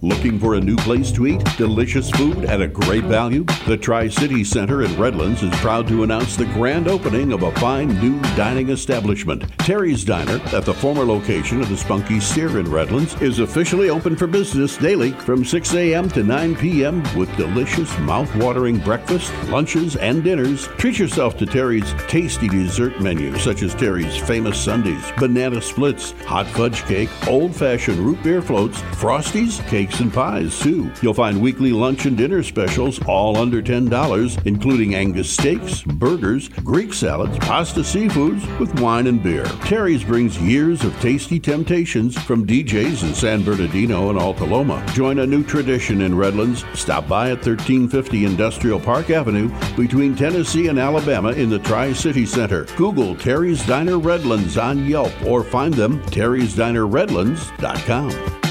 Looking 0.00 0.38
for 0.38 0.54
a 0.54 0.60
new 0.60 0.76
place 0.76 1.10
to 1.12 1.26
eat? 1.26 1.44
Delicious 1.56 2.10
food 2.10 2.44
at 2.44 2.60
a 2.60 2.68
great 2.68 3.04
value? 3.04 3.44
The 3.66 3.76
Tri 3.76 4.08
City 4.08 4.44
Center 4.44 4.82
in 4.82 4.96
Redlands 4.96 5.42
is 5.42 5.54
proud 5.56 5.88
to 5.88 6.02
announce 6.02 6.36
the 6.36 6.46
grand 6.46 6.88
opening 6.88 7.32
of 7.32 7.42
a 7.42 7.52
fine 7.56 7.88
new 8.00 8.20
dining 8.36 8.70
establishment. 8.70 9.44
Terry's 9.58 10.04
Diner, 10.04 10.40
at 10.54 10.64
the 10.64 10.74
former 10.74 11.04
location 11.04 11.60
of 11.60 11.68
the 11.68 11.76
Spunky 11.76 12.20
Steer 12.20 12.58
in 12.58 12.70
Redlands, 12.70 13.20
is 13.20 13.40
officially 13.40 13.90
open 13.90 14.14
for 14.16 14.26
business 14.26 14.76
daily 14.76 15.12
from 15.12 15.44
6 15.44 15.74
a.m. 15.74 16.08
to 16.10 16.22
9 16.22 16.56
p.m. 16.56 17.02
with 17.16 17.34
delicious, 17.36 17.96
mouth-watering 18.00 18.78
breakfast, 18.78 19.32
lunches, 19.48 19.96
and 19.96 20.22
dinners. 20.22 20.68
Treat 20.78 20.98
yourself 20.98 21.36
to 21.38 21.46
Terry's 21.46 21.92
tasty 22.08 22.48
dessert 22.48 23.00
menu, 23.00 23.36
such 23.38 23.62
as 23.62 23.74
Terry's 23.74 24.16
famous 24.16 24.62
sundaes, 24.62 25.12
banana 25.18 25.60
splits, 25.60 26.12
hot 26.22 26.46
fudge 26.46 26.82
cake, 26.84 27.10
old-fashioned 27.26 27.98
root 27.98 28.22
beer 28.22 28.42
floats, 28.42 28.80
frosties, 28.92 29.60
cakes 29.72 30.00
and 30.00 30.12
pies, 30.12 30.60
too. 30.60 30.92
You'll 31.00 31.14
find 31.14 31.40
weekly 31.40 31.72
lunch 31.72 32.04
and 32.04 32.14
dinner 32.14 32.42
specials 32.42 33.02
all 33.06 33.38
under 33.38 33.62
$10, 33.62 34.46
including 34.46 34.94
Angus 34.94 35.30
steaks, 35.30 35.80
burgers, 35.80 36.50
Greek 36.62 36.92
salads, 36.92 37.38
pasta 37.38 37.80
seafoods 37.80 38.46
with 38.58 38.78
wine 38.80 39.06
and 39.06 39.22
beer. 39.22 39.46
Terry's 39.64 40.04
brings 40.04 40.38
years 40.38 40.84
of 40.84 40.94
tasty 41.00 41.40
temptations 41.40 42.22
from 42.22 42.46
DJs 42.46 43.02
in 43.02 43.14
San 43.14 43.42
Bernardino 43.42 44.10
and 44.10 44.18
Alta 44.18 44.44
Loma. 44.44 44.84
Join 44.92 45.20
a 45.20 45.26
new 45.26 45.42
tradition 45.42 46.02
in 46.02 46.14
Redlands. 46.14 46.66
Stop 46.74 47.08
by 47.08 47.30
at 47.30 47.38
1350 47.38 48.26
Industrial 48.26 48.78
Park 48.78 49.08
Avenue 49.08 49.50
between 49.74 50.14
Tennessee 50.14 50.68
and 50.68 50.78
Alabama 50.78 51.30
in 51.30 51.48
the 51.48 51.60
Tri 51.60 51.94
City 51.94 52.26
Center. 52.26 52.66
Google 52.76 53.16
Terry's 53.16 53.66
Diner 53.66 53.98
Redlands 53.98 54.58
on 54.58 54.84
Yelp 54.84 55.14
or 55.24 55.42
find 55.42 55.72
them 55.72 56.02
terry'sdinerredlands.com. 56.08 58.41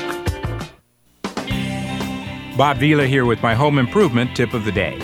Bob 2.61 2.77
Vila 2.77 3.07
here 3.07 3.25
with 3.25 3.41
my 3.41 3.55
home 3.55 3.79
improvement 3.79 4.35
tip 4.35 4.53
of 4.53 4.65
the 4.65 4.71
day. 4.71 4.95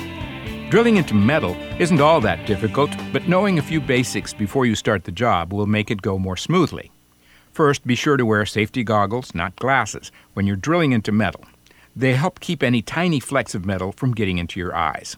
Drilling 0.69 0.97
into 0.97 1.15
metal 1.15 1.57
isn't 1.79 1.99
all 1.99 2.21
that 2.21 2.45
difficult, 2.45 2.91
but 3.11 3.27
knowing 3.27 3.57
a 3.57 3.63
few 3.63 3.81
basics 3.81 4.31
before 4.31 4.67
you 4.67 4.75
start 4.75 5.05
the 5.05 5.11
job 5.11 5.51
will 5.51 5.65
make 5.65 5.89
it 5.89 6.03
go 6.03 6.19
more 6.19 6.37
smoothly. 6.37 6.91
First, 7.51 7.87
be 7.87 7.95
sure 7.95 8.15
to 8.15 8.27
wear 8.27 8.45
safety 8.45 8.83
goggles, 8.83 9.33
not 9.33 9.55
glasses, 9.55 10.11
when 10.35 10.45
you're 10.45 10.55
drilling 10.55 10.91
into 10.91 11.11
metal. 11.11 11.45
They 11.95 12.13
help 12.13 12.41
keep 12.41 12.61
any 12.61 12.83
tiny 12.83 13.19
flecks 13.19 13.55
of 13.55 13.65
metal 13.65 13.91
from 13.91 14.13
getting 14.13 14.37
into 14.37 14.59
your 14.59 14.75
eyes. 14.75 15.17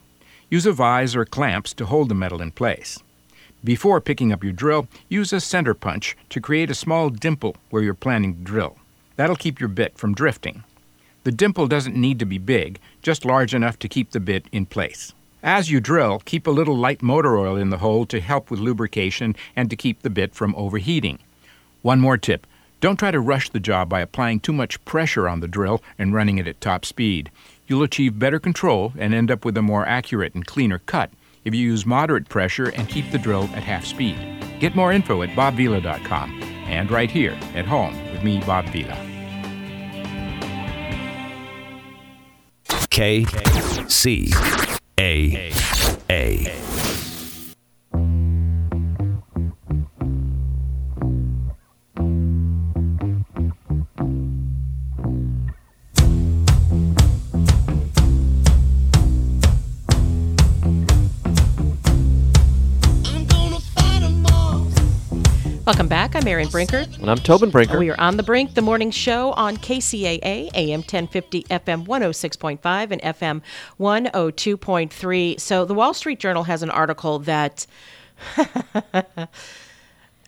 Use 0.50 0.66
a 0.66 0.72
vise 0.72 1.18
or 1.18 1.26
clamps 1.26 1.74
to 1.74 1.88
hold 1.88 2.08
the 2.08 2.16
metal 2.16 2.42
in 2.42 2.52
place. 2.52 3.00
Before 3.66 4.00
picking 4.00 4.32
up 4.32 4.46
your 4.46 4.54
drill, 4.54 4.88
use 5.10 5.34
a 5.34 5.42
center 5.42 5.74
punch 5.74 6.16
to 6.30 6.40
create 6.40 6.72
a 6.72 6.74
small 6.74 7.10
dimple 7.10 7.58
where 7.70 7.84
you're 7.84 7.94
planning 7.94 8.34
to 8.34 8.42
drill. 8.44 8.78
That'll 9.18 9.36
keep 9.36 9.60
your 9.60 9.68
bit 9.68 9.98
from 9.98 10.14
drifting. 10.14 10.64
The 11.30 11.36
dimple 11.36 11.67
doesn't 11.67 11.95
need 11.95 12.17
to 12.17 12.25
be 12.25 12.39
big, 12.39 12.80
just 13.03 13.23
large 13.23 13.53
enough 13.53 13.77
to 13.80 13.88
keep 13.88 14.09
the 14.09 14.19
bit 14.19 14.47
in 14.51 14.65
place. 14.65 15.13
As 15.43 15.69
you 15.69 15.80
drill, 15.80 16.23
keep 16.25 16.47
a 16.47 16.49
little 16.49 16.75
light 16.75 17.03
motor 17.03 17.38
oil 17.38 17.55
in 17.55 17.69
the 17.69 17.77
hole 17.77 18.07
to 18.07 18.19
help 18.19 18.49
with 18.49 18.59
lubrication 18.59 19.36
and 19.55 19.69
to 19.69 19.75
keep 19.75 20.01
the 20.01 20.09
bit 20.09 20.34
from 20.34 20.55
overheating. 20.55 21.19
One 21.84 21.99
more 21.99 22.17
tip 22.17 22.47
don't 22.82 22.97
try 22.97 23.11
to 23.11 23.19
rush 23.19 23.51
the 23.51 23.59
job 23.59 23.89
by 23.89 23.99
applying 24.01 24.39
too 24.39 24.53
much 24.53 24.84
pressure 24.86 25.30
on 25.30 25.39
the 25.39 25.47
drill 25.47 25.84
and 25.99 26.15
running 26.15 26.39
it 26.39 26.47
at 26.47 26.61
top 26.61 26.84
speed. 26.84 27.30
You'll 27.67 27.84
achieve 27.84 28.17
better 28.17 28.39
control 28.39 28.93
and 28.97 29.13
end 29.13 29.30
up 29.30 29.45
with 29.45 29.55
a 29.55 29.61
more 29.61 29.86
accurate 29.86 30.34
and 30.34 30.47
cleaner 30.47 30.80
cut 30.80 31.11
if 31.45 31.53
you 31.53 31.61
use 31.61 31.86
moderate 31.86 32.27
pressure 32.27 32.69
and 32.69 32.89
keep 32.89 33.11
the 33.11 33.19
drill 33.19 33.43
at 33.53 33.61
half 33.61 33.86
speed. 33.86 34.17
Get 34.59 34.75
more 34.75 34.91
info 34.91 35.21
at 35.21 35.30
bobvila.com 35.36 36.41
and 36.41 36.89
right 36.89 37.11
here 37.11 37.38
at 37.53 37.67
home 37.67 37.95
with 38.11 38.23
me, 38.23 38.39
Bob 38.39 38.65
Vila. 38.69 39.18
K 42.90 43.26
C 43.88 44.32
A 45.00 45.52
A. 46.10 47.09
Welcome 65.70 65.88
back. 65.88 66.15
I'm 66.15 66.28
Erin 66.28 66.47
Brinker. 66.47 66.88
And 66.99 67.11
I'm 67.11 67.20
Tobin 67.20 67.51
Brinker. 67.51 67.78
We 67.78 67.91
are 67.91 68.01
on 68.01 68.17
the 68.17 68.24
brink, 68.24 68.55
the 68.55 68.61
morning 68.63 68.89
show 68.89 69.34
on 69.34 69.55
KCAA, 69.55 70.49
AM 70.55 70.80
1050, 70.80 71.43
FM 71.43 71.86
106.5, 71.86 72.89
and 72.89 72.99
FM 73.03 73.43
102.3. 73.80 75.39
So 75.39 75.65
the 75.65 75.76
Wall 75.76 75.93
Street 75.93 76.20
Journal 76.20 76.41
has 76.45 76.63
an 76.63 76.72
article 76.72 77.20
that. 77.20 77.67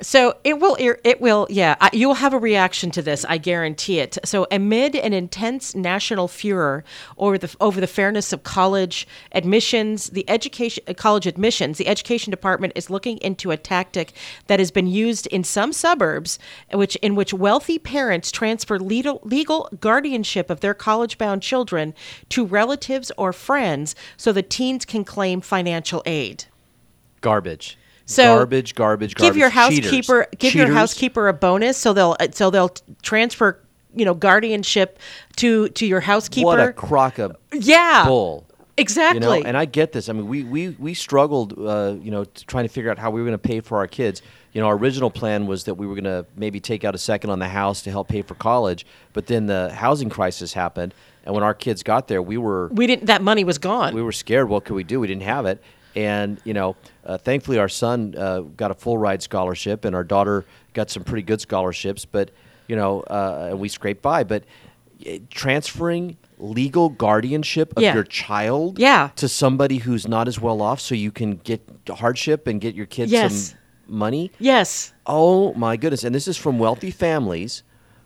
So 0.01 0.35
it 0.43 0.59
will, 0.59 0.75
it 0.79 1.21
will, 1.21 1.45
yeah. 1.49 1.75
You 1.93 2.07
will 2.07 2.15
have 2.15 2.33
a 2.33 2.39
reaction 2.39 2.89
to 2.91 3.03
this, 3.03 3.23
I 3.25 3.37
guarantee 3.37 3.99
it. 3.99 4.17
So 4.25 4.47
amid 4.49 4.95
an 4.95 5.13
intense 5.13 5.75
national 5.75 6.27
furor 6.27 6.83
over 7.19 7.37
the 7.37 7.55
over 7.61 7.79
the 7.79 7.87
fairness 7.87 8.33
of 8.33 8.43
college 8.43 9.07
admissions, 9.31 10.09
the 10.09 10.27
education 10.27 10.83
uh, 10.87 10.93
college 10.95 11.27
admissions, 11.27 11.77
the 11.77 11.87
education 11.87 12.31
department 12.31 12.73
is 12.75 12.89
looking 12.89 13.17
into 13.19 13.51
a 13.51 13.57
tactic 13.57 14.13
that 14.47 14.59
has 14.59 14.71
been 14.71 14.87
used 14.87 15.27
in 15.27 15.43
some 15.43 15.71
suburbs, 15.71 16.39
which 16.73 16.95
in 16.97 17.13
which 17.15 17.31
wealthy 17.33 17.77
parents 17.77 18.31
transfer 18.31 18.79
legal 18.79 19.21
legal 19.23 19.69
guardianship 19.79 20.49
of 20.49 20.61
their 20.61 20.73
college-bound 20.73 21.43
children 21.43 21.93
to 22.29 22.43
relatives 22.43 23.11
or 23.17 23.31
friends, 23.31 23.95
so 24.17 24.31
the 24.31 24.41
teens 24.41 24.83
can 24.83 25.03
claim 25.03 25.41
financial 25.41 26.01
aid. 26.07 26.45
Garbage. 27.21 27.77
So 28.11 28.35
garbage, 28.37 28.75
garbage, 28.75 29.15
garbage. 29.15 29.33
give 29.33 29.37
your 29.37 29.49
Cheaters. 29.49 29.91
housekeeper 29.91 30.27
give 30.37 30.55
your 30.55 30.67
housekeeper 30.71 31.27
a 31.27 31.33
bonus 31.33 31.77
so 31.77 31.93
they'll 31.93 32.15
so 32.31 32.49
they'll 32.49 32.73
transfer 33.01 33.59
you 33.95 34.05
know 34.05 34.13
guardianship 34.13 34.99
to 35.37 35.69
to 35.69 35.85
your 35.85 35.99
housekeeper 36.01 36.45
What 36.45 36.59
a 36.59 36.73
crock 36.73 37.19
of 37.19 37.35
Yeah. 37.53 38.05
bull. 38.05 38.45
exactly 38.77 39.15
You 39.25 39.41
know, 39.41 39.47
and 39.47 39.57
I 39.57 39.65
get 39.65 39.91
this. 39.91 40.09
I 40.09 40.13
mean, 40.13 40.27
we 40.27 40.43
we 40.43 40.69
we 40.79 40.93
struggled, 40.93 41.53
uh, 41.59 41.95
you 42.01 42.09
know, 42.11 42.25
trying 42.47 42.63
to 42.65 42.69
figure 42.69 42.89
out 42.89 42.97
how 42.97 43.11
we 43.11 43.19
were 43.21 43.27
going 43.27 43.37
to 43.39 43.47
pay 43.47 43.59
for 43.59 43.77
our 43.77 43.87
kids. 43.87 44.21
You 44.53 44.59
know, 44.61 44.67
our 44.67 44.75
original 44.75 45.09
plan 45.09 45.45
was 45.47 45.63
that 45.65 45.75
we 45.75 45.87
were 45.87 45.93
going 45.95 46.03
to 46.05 46.25
maybe 46.35 46.59
take 46.59 46.83
out 46.83 46.93
a 46.95 46.97
second 46.97 47.29
on 47.29 47.39
the 47.39 47.47
house 47.47 47.81
to 47.83 47.89
help 47.91 48.07
pay 48.09 48.21
for 48.21 48.35
college, 48.35 48.85
but 49.13 49.27
then 49.27 49.45
the 49.45 49.71
housing 49.73 50.09
crisis 50.09 50.51
happened, 50.53 50.93
and 51.25 51.33
when 51.33 51.43
our 51.43 51.53
kids 51.53 51.83
got 51.83 52.07
there, 52.09 52.21
we 52.21 52.37
were 52.37 52.67
we 52.73 52.85
didn't 52.87 53.05
that 53.05 53.21
money 53.21 53.43
was 53.45 53.57
gone 53.57 53.93
we 53.93 54.01
were 54.01 54.11
scared. 54.11 54.49
What 54.49 54.65
could 54.65 54.73
we 54.75 54.83
do? 54.83 54.99
We 54.99 55.07
didn't 55.07 55.23
have 55.23 55.45
it, 55.45 55.61
and 55.95 56.39
you 56.43 56.53
know, 56.53 56.75
uh, 57.05 57.17
thankfully 57.17 57.57
our 57.59 57.69
son 57.69 58.15
uh, 58.17 58.41
got 58.41 58.71
a 58.71 58.73
full 58.75 58.97
ride 58.97 59.21
scholarship, 59.21 59.85
and 59.85 59.95
our 59.95 60.03
daughter 60.03 60.45
got 60.73 60.89
some 60.89 61.03
pretty 61.03 61.23
good 61.23 61.41
scholarships. 61.41 62.05
But 62.05 62.31
you 62.67 62.75
know, 62.75 63.01
uh, 63.01 63.53
we 63.57 63.67
scraped 63.69 64.01
by. 64.01 64.23
But 64.23 64.43
uh, 65.07 65.17
transferring 65.29 66.17
legal 66.37 66.89
guardianship 66.89 67.73
of 67.77 67.83
Yeah. 67.83 67.93
your 67.93 68.03
child 68.03 68.79
Yeah. 68.79 69.09
to 69.15 69.27
somebody 69.27 69.77
who's 69.77 70.07
not 70.07 70.27
as 70.27 70.39
well 70.39 70.61
off, 70.61 70.79
so 70.79 70.95
you 70.95 71.11
can 71.11 71.35
get 71.37 71.61
hardship 71.89 72.47
and 72.47 72.59
get 72.61 72.73
your 72.75 72.85
kids 72.87 73.11
Yes. 73.11 73.49
some 73.49 73.57
money. 73.87 74.31
yes 74.39 74.93
Oh 75.05 75.53
my 75.55 75.75
goodness! 75.77 76.03
And 76.03 76.15
this 76.15 76.27
is 76.27 76.37
from 76.37 76.57
wealthy 76.59 76.91
families 76.91 77.63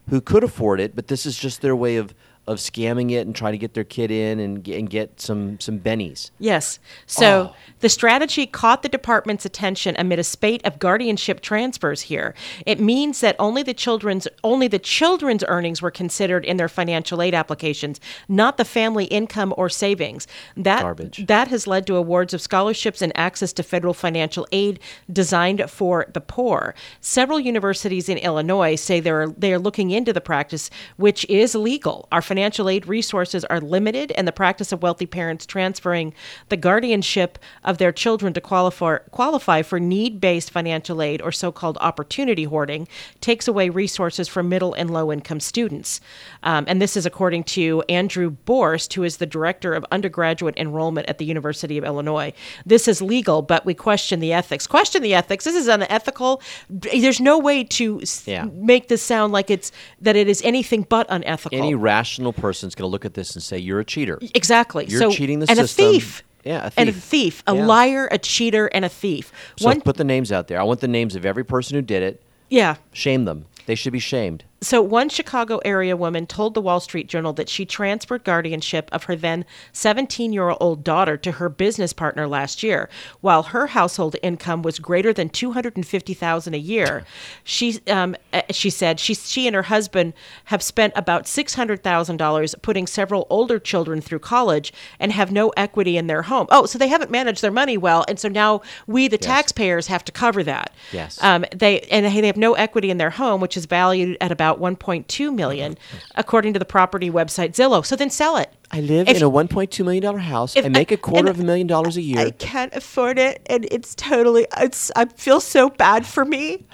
who 0.10 0.22
could 0.22 0.44
afford 0.44 0.80
it, 0.80 0.96
but 0.96 1.08
this 1.08 1.26
is 1.26 1.38
just 1.38 1.62
their 1.62 1.76
way 1.76 1.96
of 1.98 2.14
of 2.48 2.58
scamming 2.60 3.12
it 3.12 3.26
and 3.26 3.36
trying 3.36 3.54
to 3.54 3.58
get 3.58 3.74
their 3.74 3.84
kid 3.84 4.12
in 4.12 4.40
and, 4.40 4.64
get- 4.64 4.78
and 4.78 4.90
get 4.90 5.20
some 5.20 5.60
some 5.60 5.80
bennies. 5.80 6.30
Yes. 6.40 6.80
So 7.08 7.52
Oh. 7.52 7.56
the 7.80 7.90
strategy 7.90 8.46
caught 8.46 8.84
the 8.84 8.90
department's 8.90 9.46
attention 9.46 9.96
amid 9.98 10.20
a 10.20 10.24
spate 10.24 10.64
of 10.66 10.78
guardianship 10.78 11.42
transfers 11.42 12.02
here. 12.04 12.36
It 12.66 12.80
means 12.80 13.22
that 13.22 13.36
only 13.40 13.64
the 13.64 13.74
children's 13.74 14.28
only 14.44 14.68
the 14.68 14.78
children's 14.80 15.44
earnings 15.48 15.82
were 15.82 15.90
considered 15.92 16.46
in 16.46 16.58
their 16.58 16.70
financial 16.70 17.22
aid 17.22 17.34
applications, 17.34 18.00
not 18.28 18.58
the 18.58 18.66
family 18.66 19.06
income 19.06 19.54
or 19.58 19.68
savings. 19.70 20.28
That 20.56 20.82
Garbage. 20.84 21.26
that 21.28 21.48
has 21.48 21.66
led 21.66 21.88
to 21.88 21.96
awards 21.96 22.34
of 22.34 22.42
scholarships 22.42 23.02
and 23.02 23.12
access 23.16 23.54
to 23.54 23.64
federal 23.64 23.94
financial 23.96 24.48
aid 24.52 24.80
designed 25.12 25.68
for 25.70 26.06
the 26.14 26.22
poor. 26.22 26.76
Several 27.02 27.40
universities 27.40 28.08
in 28.08 28.18
Illinois 28.20 28.76
say 28.76 29.00
they're 29.00 29.28
they 29.30 29.52
are 29.52 29.60
looking 29.60 29.90
into 29.92 30.14
the 30.14 30.22
practice, 30.22 30.70
which 30.98 31.26
is 31.30 31.56
legal. 31.56 32.08
Our 32.12 32.22
financial 32.36 32.68
aid 32.68 32.86
resources 32.86 33.46
are 33.46 33.62
limited, 33.62 34.12
and 34.12 34.28
the 34.28 34.32
practice 34.34 34.74
of 34.74 34.84
wealthy 34.84 35.06
parents 35.06 35.46
transferring 35.46 36.14
the 36.50 36.58
guardianship 36.58 37.40
of 37.64 37.78
their 37.78 37.94
children 37.94 38.34
to 38.34 38.42
qualify 38.42 38.98
qualify 39.12 39.62
for 39.62 39.80
need-based 39.80 40.52
financial 40.52 41.02
aid 41.02 41.22
or 41.22 41.32
so-called 41.32 41.78
opportunity 41.80 42.44
hoarding 42.44 42.90
takes 43.22 43.48
away 43.48 43.70
resources 43.70 44.28
from 44.28 44.50
middle 44.50 44.74
and 44.74 44.92
low-income 44.92 45.40
students. 45.40 46.02
Um, 46.44 46.66
and 46.68 46.82
this 46.82 46.98
is 46.98 47.06
according 47.06 47.46
to 47.56 47.82
Andrew 47.88 48.36
Borst, 48.46 48.92
who 48.94 49.04
is 49.04 49.16
the 49.16 49.26
director 49.26 49.74
of 49.74 49.86
undergraduate 49.92 50.58
enrollment 50.58 51.08
at 51.08 51.20
the 51.20 51.26
University 51.26 51.78
of 51.78 51.86
Illinois. 51.86 52.34
This 52.66 52.90
is 52.90 53.02
legal, 53.02 53.44
but 53.44 53.66
we 53.66 53.74
question 53.74 54.20
the 54.20 54.34
ethics. 54.34 54.68
Question 54.68 55.02
the 55.02 55.14
ethics. 55.14 55.46
This 55.46 55.56
is 55.56 55.70
unethical. 55.70 56.42
There's 56.70 57.22
no 57.22 57.40
way 57.40 57.64
to 57.64 58.02
Yeah. 58.26 58.48
make 58.52 58.90
this 58.90 59.02
sound 59.02 59.32
like 59.32 59.50
it's 59.50 59.72
that 60.02 60.18
it 60.18 60.28
is 60.28 60.42
anything 60.44 60.86
but 60.90 61.06
unethical. 61.10 61.58
Any 61.58 61.76
rational 61.76 62.25
person's 62.34 62.76
going 62.76 62.88
to 62.88 62.92
look 62.92 63.06
at 63.06 63.14
this 63.14 63.36
and 63.36 63.44
say 63.44 63.58
you're 63.58 63.80
a 63.80 63.86
cheater. 63.86 64.20
exactly. 64.34 64.86
You're 64.88 65.00
so 65.00 65.12
cheating 65.12 65.40
the 65.40 65.48
and 65.50 65.58
system. 65.58 65.86
a 65.86 65.92
thief. 65.92 66.24
Yeah, 66.44 66.66
a 66.68 66.70
thief. 66.70 66.74
And 66.78 66.90
a 66.90 66.94
thief, 66.94 67.44
a 67.48 67.56
Yeah. 67.56 67.66
liar, 67.66 68.08
a 68.12 68.18
cheater, 68.20 68.68
and 68.68 68.86
a 68.86 68.90
thief. 68.90 69.32
So 69.58 69.66
One, 69.66 69.82
put 69.82 69.98
the 69.98 70.04
names 70.04 70.32
out 70.32 70.48
there. 70.48 70.60
I 70.60 70.64
want 70.64 70.80
the 70.80 70.88
names 70.88 71.16
of 71.16 71.26
every 71.26 71.44
person 71.44 71.76
who 71.76 71.82
did 71.82 72.04
it. 72.04 72.22
yeah. 72.50 72.76
Shame 72.94 73.26
them. 73.26 73.46
They 73.66 73.74
should 73.76 73.94
be 73.94 74.00
shamed. 74.00 74.44
So, 74.62 74.82
one 74.82 75.10
Chicago 75.10 75.60
area 75.66 75.98
woman 75.98 76.26
told 76.26 76.54
the 76.54 76.62
Wall 76.62 76.80
Street 76.80 77.08
Journal 77.08 77.34
that 77.34 77.50
she 77.50 77.66
transferred 77.66 78.24
guardianship 78.24 78.90
of 78.92 79.04
her 79.04 79.16
then 79.16 79.46
17 79.74 80.34
year 80.34 80.56
old 80.60 80.84
daughter 80.84 81.18
to 81.18 81.34
her 81.34 81.50
business 81.50 81.94
partner 81.94 82.28
last 82.28 82.64
year, 82.64 82.90
while 83.22 83.44
her 83.44 83.68
household 83.68 84.16
income 84.24 84.62
was 84.62 84.80
greater 84.80 85.12
than 85.12 85.30
250000 85.30 86.54
a 86.54 86.58
year. 86.58 87.06
She, 87.44 87.80
um, 87.88 88.16
uh, 88.32 88.44
she 88.50 88.70
said 88.70 89.00
she, 89.00 89.14
she 89.14 89.46
and 89.46 89.56
her 89.56 89.64
husband 89.64 90.14
have 90.46 90.64
spent 90.64 90.94
about 90.96 91.26
$600,000 91.26 92.62
putting 92.62 92.88
several 92.88 93.28
older 93.30 93.60
children 93.60 94.00
through 94.02 94.20
college 94.20 94.72
and 95.00 95.12
have 95.12 95.32
no 95.32 95.50
equity 95.58 95.98
in 95.98 96.08
their 96.08 96.24
home. 96.24 96.48
Oh, 96.50 96.66
so 96.66 96.80
they 96.80 96.88
haven't 96.88 97.12
managed 97.12 97.42
their 97.42 97.52
money 97.52 97.78
well. 97.78 98.06
And 98.08 98.20
so 98.20 98.30
now 98.30 98.62
we, 98.88 99.08
the 99.10 99.18
taxpayers, 99.18 99.88
have 99.88 100.06
to 100.06 100.12
cover 100.12 100.44
that. 100.44 100.74
Yes. 100.92 101.22
Um, 101.22 101.46
they 101.54 101.82
and 101.82 102.06
they 102.06 102.28
have 102.28 102.38
no 102.38 102.54
equity 102.54 102.90
in 102.90 102.98
their 102.98 103.10
home, 103.10 103.42
which 103.42 103.58
is 103.58 103.66
valued 103.66 104.18
at 104.22 104.32
about 104.32 104.45
1.2 104.54 105.34
million, 105.34 105.78
according 106.16 106.54
to 106.54 106.60
the 106.60 106.66
property 106.66 107.10
website 107.10 107.54
Zillow. 107.54 107.86
So 107.86 107.96
then 107.96 108.10
sell 108.10 108.38
it. 108.38 108.54
I 108.72 108.82
live 108.82 109.08
If- 109.10 109.18
in 109.18 109.24
a 109.24 109.30
$1.2 109.30 109.84
million 109.86 110.18
house. 110.20 110.56
if 110.56 110.66
I 110.66 110.70
make 110.70 110.92
I- 110.92 110.96
a 110.96 110.98
quarter 110.98 111.30
of 111.30 111.40
a 111.40 111.44
million 111.44 111.68
dollars 111.68 111.98
a 111.98 112.02
year. 112.02 112.20
I 112.20 112.32
can't 112.32 112.74
afford 112.76 113.18
it, 113.20 113.42
and 113.48 113.68
it's 113.72 113.96
totally. 113.96 114.48
It's. 114.58 114.92
I 114.96 115.06
feel 115.06 115.40
so 115.40 115.70
bad 115.70 116.06
for 116.06 116.26
me. 116.26 116.66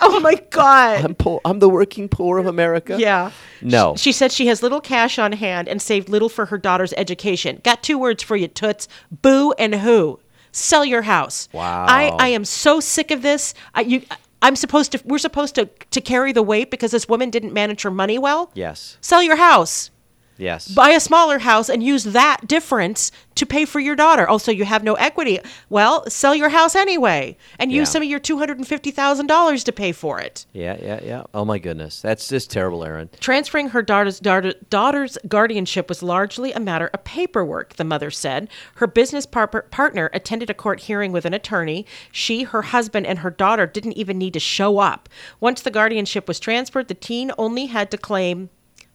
Oh 0.00 0.20
my 0.20 0.34
god. 0.50 1.04
I'm 1.04 1.14
poor. 1.14 1.40
I'm 1.44 1.58
the 1.58 1.68
working 1.68 2.08
poor 2.08 2.38
of 2.38 2.46
America. 2.46 2.96
Yeah. 2.98 3.32
No. 3.60 3.96
She 3.96 4.12
said 4.12 4.30
she 4.32 4.46
has 4.46 4.62
little 4.62 4.80
cash 4.80 5.18
on 5.18 5.32
hand 5.32 5.68
and 5.68 5.82
saved 5.82 6.08
little 6.08 6.28
for 6.28 6.46
her 6.46 6.58
daughter's 6.58 6.94
education. 6.96 7.60
Got 7.64 7.82
two 7.82 7.98
words 7.98 8.22
for 8.22 8.36
you, 8.36 8.48
toots: 8.48 8.86
boo 9.10 9.52
and 9.58 9.74
who. 9.74 10.20
Sell 10.52 10.84
your 10.84 11.02
house. 11.02 11.48
Wow. 11.52 11.86
I, 11.88 12.08
I 12.18 12.28
am 12.28 12.44
so 12.44 12.80
sick 12.80 13.10
of 13.10 13.22
this. 13.22 13.52
I, 13.74 13.82
you, 13.82 14.02
I'm 14.42 14.56
supposed 14.56 14.92
to. 14.92 15.02
We're 15.04 15.18
supposed 15.18 15.54
to 15.56 15.66
to 15.66 16.00
carry 16.00 16.32
the 16.32 16.42
weight 16.42 16.70
because 16.70 16.90
this 16.90 17.08
woman 17.08 17.30
didn't 17.30 17.52
manage 17.52 17.82
her 17.82 17.90
money 17.90 18.18
well. 18.18 18.50
yes. 18.54 18.96
Sell 19.00 19.22
your 19.22 19.36
house. 19.36 19.90
Yes. 20.40 20.68
Buy 20.68 20.90
a 20.90 21.00
smaller 21.00 21.38
house 21.40 21.68
and 21.68 21.82
use 21.82 22.04
that 22.04 22.46
difference 22.48 23.12
to 23.36 23.46
pay 23.46 23.64
for 23.64 23.78
your 23.80 23.94
daughter. 23.96 24.28
Oh, 24.28 24.38
so 24.38 24.50
you 24.50 24.64
have 24.64 24.82
no 24.82 24.94
equity. 24.94 25.38
Well, 25.68 26.08
sell 26.10 26.34
your 26.34 26.48
house 26.48 26.74
anyway 26.74 27.36
and 27.58 27.70
use 27.70 27.88
Yeah. 27.88 27.92
some 27.92 28.02
of 28.02 28.08
your 28.08 28.20
$250,000 28.20 29.64
to 29.64 29.72
pay 29.72 29.92
for 29.92 30.20
it. 30.20 30.46
Yeah, 30.52 30.76
yeah, 30.82 31.00
yeah. 31.02 31.22
Oh 31.32 31.44
my 31.44 31.58
goodness, 31.58 32.00
that's 32.00 32.28
just 32.28 32.50
terrible, 32.50 32.84
Erin. 32.84 33.10
Transferring 33.20 33.68
her 33.70 33.82
daughter's, 33.82 34.20
daughter, 34.20 34.54
daughter's 34.68 35.18
guardianship 35.28 35.88
was 35.88 36.02
largely 36.02 36.52
a 36.52 36.60
matter 36.60 36.90
of 36.92 37.04
paperwork, 37.04 37.76
the 37.76 37.84
mother 37.84 38.10
said. 38.10 38.48
Her 38.76 38.86
business 38.86 39.26
par- 39.26 39.46
partner 39.48 40.10
attended 40.12 40.50
a 40.50 40.54
court 40.54 40.80
hearing 40.80 41.12
with 41.12 41.24
an 41.24 41.34
attorney. 41.34 41.86
She, 42.12 42.42
her 42.44 42.62
husband, 42.62 43.06
and 43.06 43.20
her 43.20 43.30
daughter 43.30 43.66
didn't 43.66 43.92
even 43.94 44.18
need 44.18 44.32
to 44.34 44.40
show 44.40 44.78
up. 44.78 45.08
Once 45.38 45.60
the 45.62 45.70
guardianship 45.70 46.26
was 46.28 46.40
transferred, 46.40 46.88
the 46.88 46.94
teen 46.94 47.32
only 47.38 47.66
had 47.66 47.90
to 47.90 47.98
claim 47.98 48.50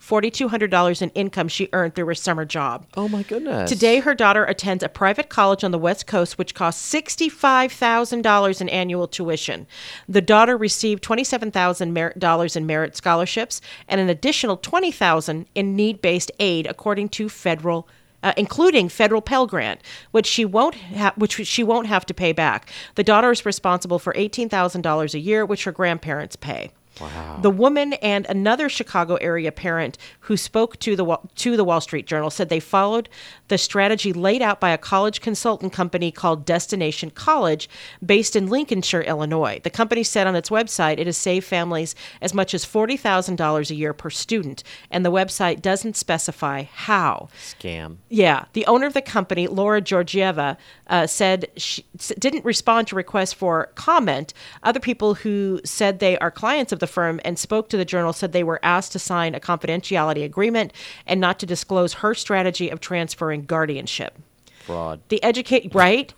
$4,200 0.08 1.02
in 1.02 1.10
income 1.12 1.48
she 1.48 1.70
earned 1.74 1.96
through 1.96 2.06
her 2.06 2.16
summer 2.16 2.46
job. 2.46 2.86
Oh 2.96 3.08
my 3.08 3.24
goodness. 3.24 3.70
Today, 3.70 4.00
her 4.00 4.14
daughter 4.14 4.46
attends 4.46 4.84
a 4.84 4.90
private 4.90 5.30
college 5.30 5.64
on 5.64 5.72
the 5.72 5.80
West 5.80 6.06
Coast, 6.06 6.38
which 6.38 6.54
costs 6.54 6.94
$65,000 6.94 8.62
in 8.62 8.70
annual 8.70 9.08
tuition. 9.08 9.68
The 10.08 10.22
daughter 10.22 10.58
received 10.58 11.04
$27,000 11.04 12.56
in 12.56 12.66
merit 12.66 12.96
scholarships 12.96 13.62
and 13.88 14.00
an 14.00 14.10
additional 14.10 14.58
20,000 14.58 15.46
in 15.56 15.76
need 15.76 16.02
based 16.02 16.32
aid, 16.40 16.68
according 16.68 17.10
to 17.10 17.30
federal. 17.30 17.88
Uh, 18.24 18.34
including 18.38 18.90
federal 18.90 19.22
Pell 19.22 19.46
Grant, 19.46 19.80
which 20.10 20.26
she 20.26 20.46
won't 20.46 20.74
ha- 20.74 21.14
which 21.16 21.46
she 21.46 21.64
won't 21.64 21.86
have 21.86 22.08
to 22.08 22.14
pay 22.14 22.32
back. 22.32 22.72
The 22.96 23.04
daughter 23.04 23.30
is 23.30 23.46
responsible 23.46 24.00
for 24.00 24.14
eighteen 24.16 24.50
thousand 24.50 24.82
dollars 24.82 25.14
a 25.14 25.20
year, 25.20 25.46
which 25.46 25.66
her 25.66 25.72
grandparents 25.72 26.36
pay. 26.36 26.72
Wow. 27.00 27.40
The 27.42 27.50
woman 27.50 27.94
and 27.94 28.26
another 28.28 28.70
Chicago 28.70 29.16
area 29.16 29.52
parent 29.52 29.98
who 30.22 30.38
spoke 30.38 30.80
to 30.80 30.96
the 30.96 31.18
to 31.36 31.58
the 31.58 31.64
Wall 31.64 31.82
Street 31.82 32.08
Journal 32.08 32.30
said 32.30 32.50
they 32.50 32.60
followed 32.60 33.10
the 33.48 33.58
strategy 33.58 34.14
laid 34.14 34.42
out 34.42 34.60
by 34.60 34.72
a 34.72 34.78
college 34.78 35.22
consultant 35.22 35.74
company 35.74 36.12
called 36.12 36.46
Destination 36.46 37.10
College, 37.12 37.70
based 38.04 38.36
in 38.36 38.48
Lincolnshire, 38.48 39.02
Illinois. 39.02 39.60
The 39.64 39.70
company 39.70 40.04
said 40.04 40.28
on 40.28 40.36
its 40.36 40.50
website 40.50 40.98
it 40.98 41.08
has 41.08 41.18
saved 41.18 41.46
families 41.46 41.96
as 42.22 42.34
much 42.34 42.54
as 42.54 42.66
forty 42.66 42.98
thousand 42.98 43.36
dollars 43.36 43.70
a 43.70 43.76
year 43.76 43.94
per 43.94 44.10
student, 44.10 44.64
and 44.90 45.06
the 45.06 45.12
website 45.12 45.62
doesn't 45.62 45.98
specify 45.98 46.64
how. 46.64 47.30
Scam. 47.38 47.98
Yeah, 48.10 48.46
the 48.54 48.66
owner 48.66 48.88
of 48.88 48.94
the 48.94 49.02
company, 49.02 49.48
Laura 49.48 49.82
Georgieva, 49.82 50.58
uh, 50.88 51.08
said 51.08 51.48
she 51.58 51.86
didn't 52.20 52.46
respond 52.46 52.88
to 52.88 52.96
requests 52.96 53.34
for 53.34 53.68
comment. 53.76 54.34
Other 54.64 54.80
people 54.80 55.16
who 55.16 55.62
said 55.64 56.00
they 56.00 56.18
are 56.20 56.32
clients 56.32 56.72
of 56.72 56.80
the 56.80 56.85
firm 56.88 57.20
and 57.26 57.38
spoke 57.38 57.70
to 57.70 57.78
the 57.78 57.86
journal 57.86 58.14
said 58.14 58.32
they 58.32 58.44
were 58.44 58.60
asked 58.64 58.92
to 58.94 59.00
sign 59.00 59.36
a 59.36 59.40
confidentiality 59.40 60.24
agreement 60.24 60.74
and 61.06 61.20
not 61.20 61.40
to 61.40 61.46
disclose 61.46 61.94
her 61.96 62.14
strategy 62.14 62.70
of 62.70 62.80
transferring 62.80 63.46
guardianship. 63.46 64.18
Fraud. 64.66 65.00
The 65.10 65.22
educate 65.24 65.74
right. 65.76 66.14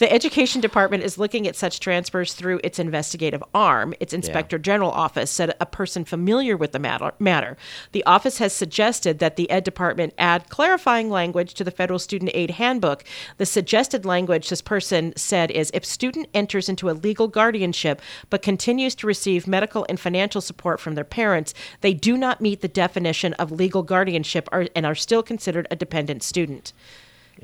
The 0.00 0.10
Education 0.10 0.62
Department 0.62 1.02
is 1.02 1.18
looking 1.18 1.46
at 1.46 1.56
such 1.56 1.78
transfers 1.78 2.32
through 2.32 2.62
its 2.64 2.78
investigative 2.78 3.44
arm. 3.54 3.92
Its 4.00 4.14
Inspector 4.14 4.58
General 4.60 4.90
Office 4.90 5.30
said 5.30 5.54
a 5.60 5.66
person 5.66 6.06
familiar 6.06 6.56
with 6.56 6.72
the 6.72 6.78
matter, 6.78 7.12
matter. 7.18 7.58
The 7.92 8.02
office 8.04 8.38
has 8.38 8.54
suggested 8.54 9.18
that 9.18 9.36
the 9.36 9.50
Ed 9.50 9.62
Department 9.62 10.14
add 10.16 10.48
clarifying 10.48 11.10
language 11.10 11.52
to 11.52 11.64
the 11.64 11.70
Federal 11.70 11.98
Student 11.98 12.30
Aid 12.32 12.52
Handbook. 12.52 13.04
The 13.36 13.44
suggested 13.44 14.06
language, 14.06 14.48
this 14.48 14.62
person 14.62 15.12
said, 15.16 15.50
is 15.50 15.70
if 15.74 15.84
student 15.84 16.28
enters 16.32 16.70
into 16.70 16.88
a 16.88 16.96
legal 16.96 17.28
guardianship 17.28 18.00
but 18.30 18.40
continues 18.40 18.94
to 18.94 19.06
receive 19.06 19.46
medical 19.46 19.84
and 19.90 20.00
financial 20.00 20.40
support 20.40 20.80
from 20.80 20.94
their 20.94 21.04
parents, 21.04 21.52
they 21.82 21.92
do 21.92 22.16
not 22.16 22.40
meet 22.40 22.62
the 22.62 22.68
definition 22.68 23.34
of 23.34 23.52
legal 23.52 23.82
guardianship 23.82 24.48
and 24.50 24.86
are 24.86 24.94
still 24.94 25.22
considered 25.22 25.68
a 25.70 25.76
dependent 25.76 26.22
student. 26.22 26.72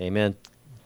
Amen. 0.01 0.37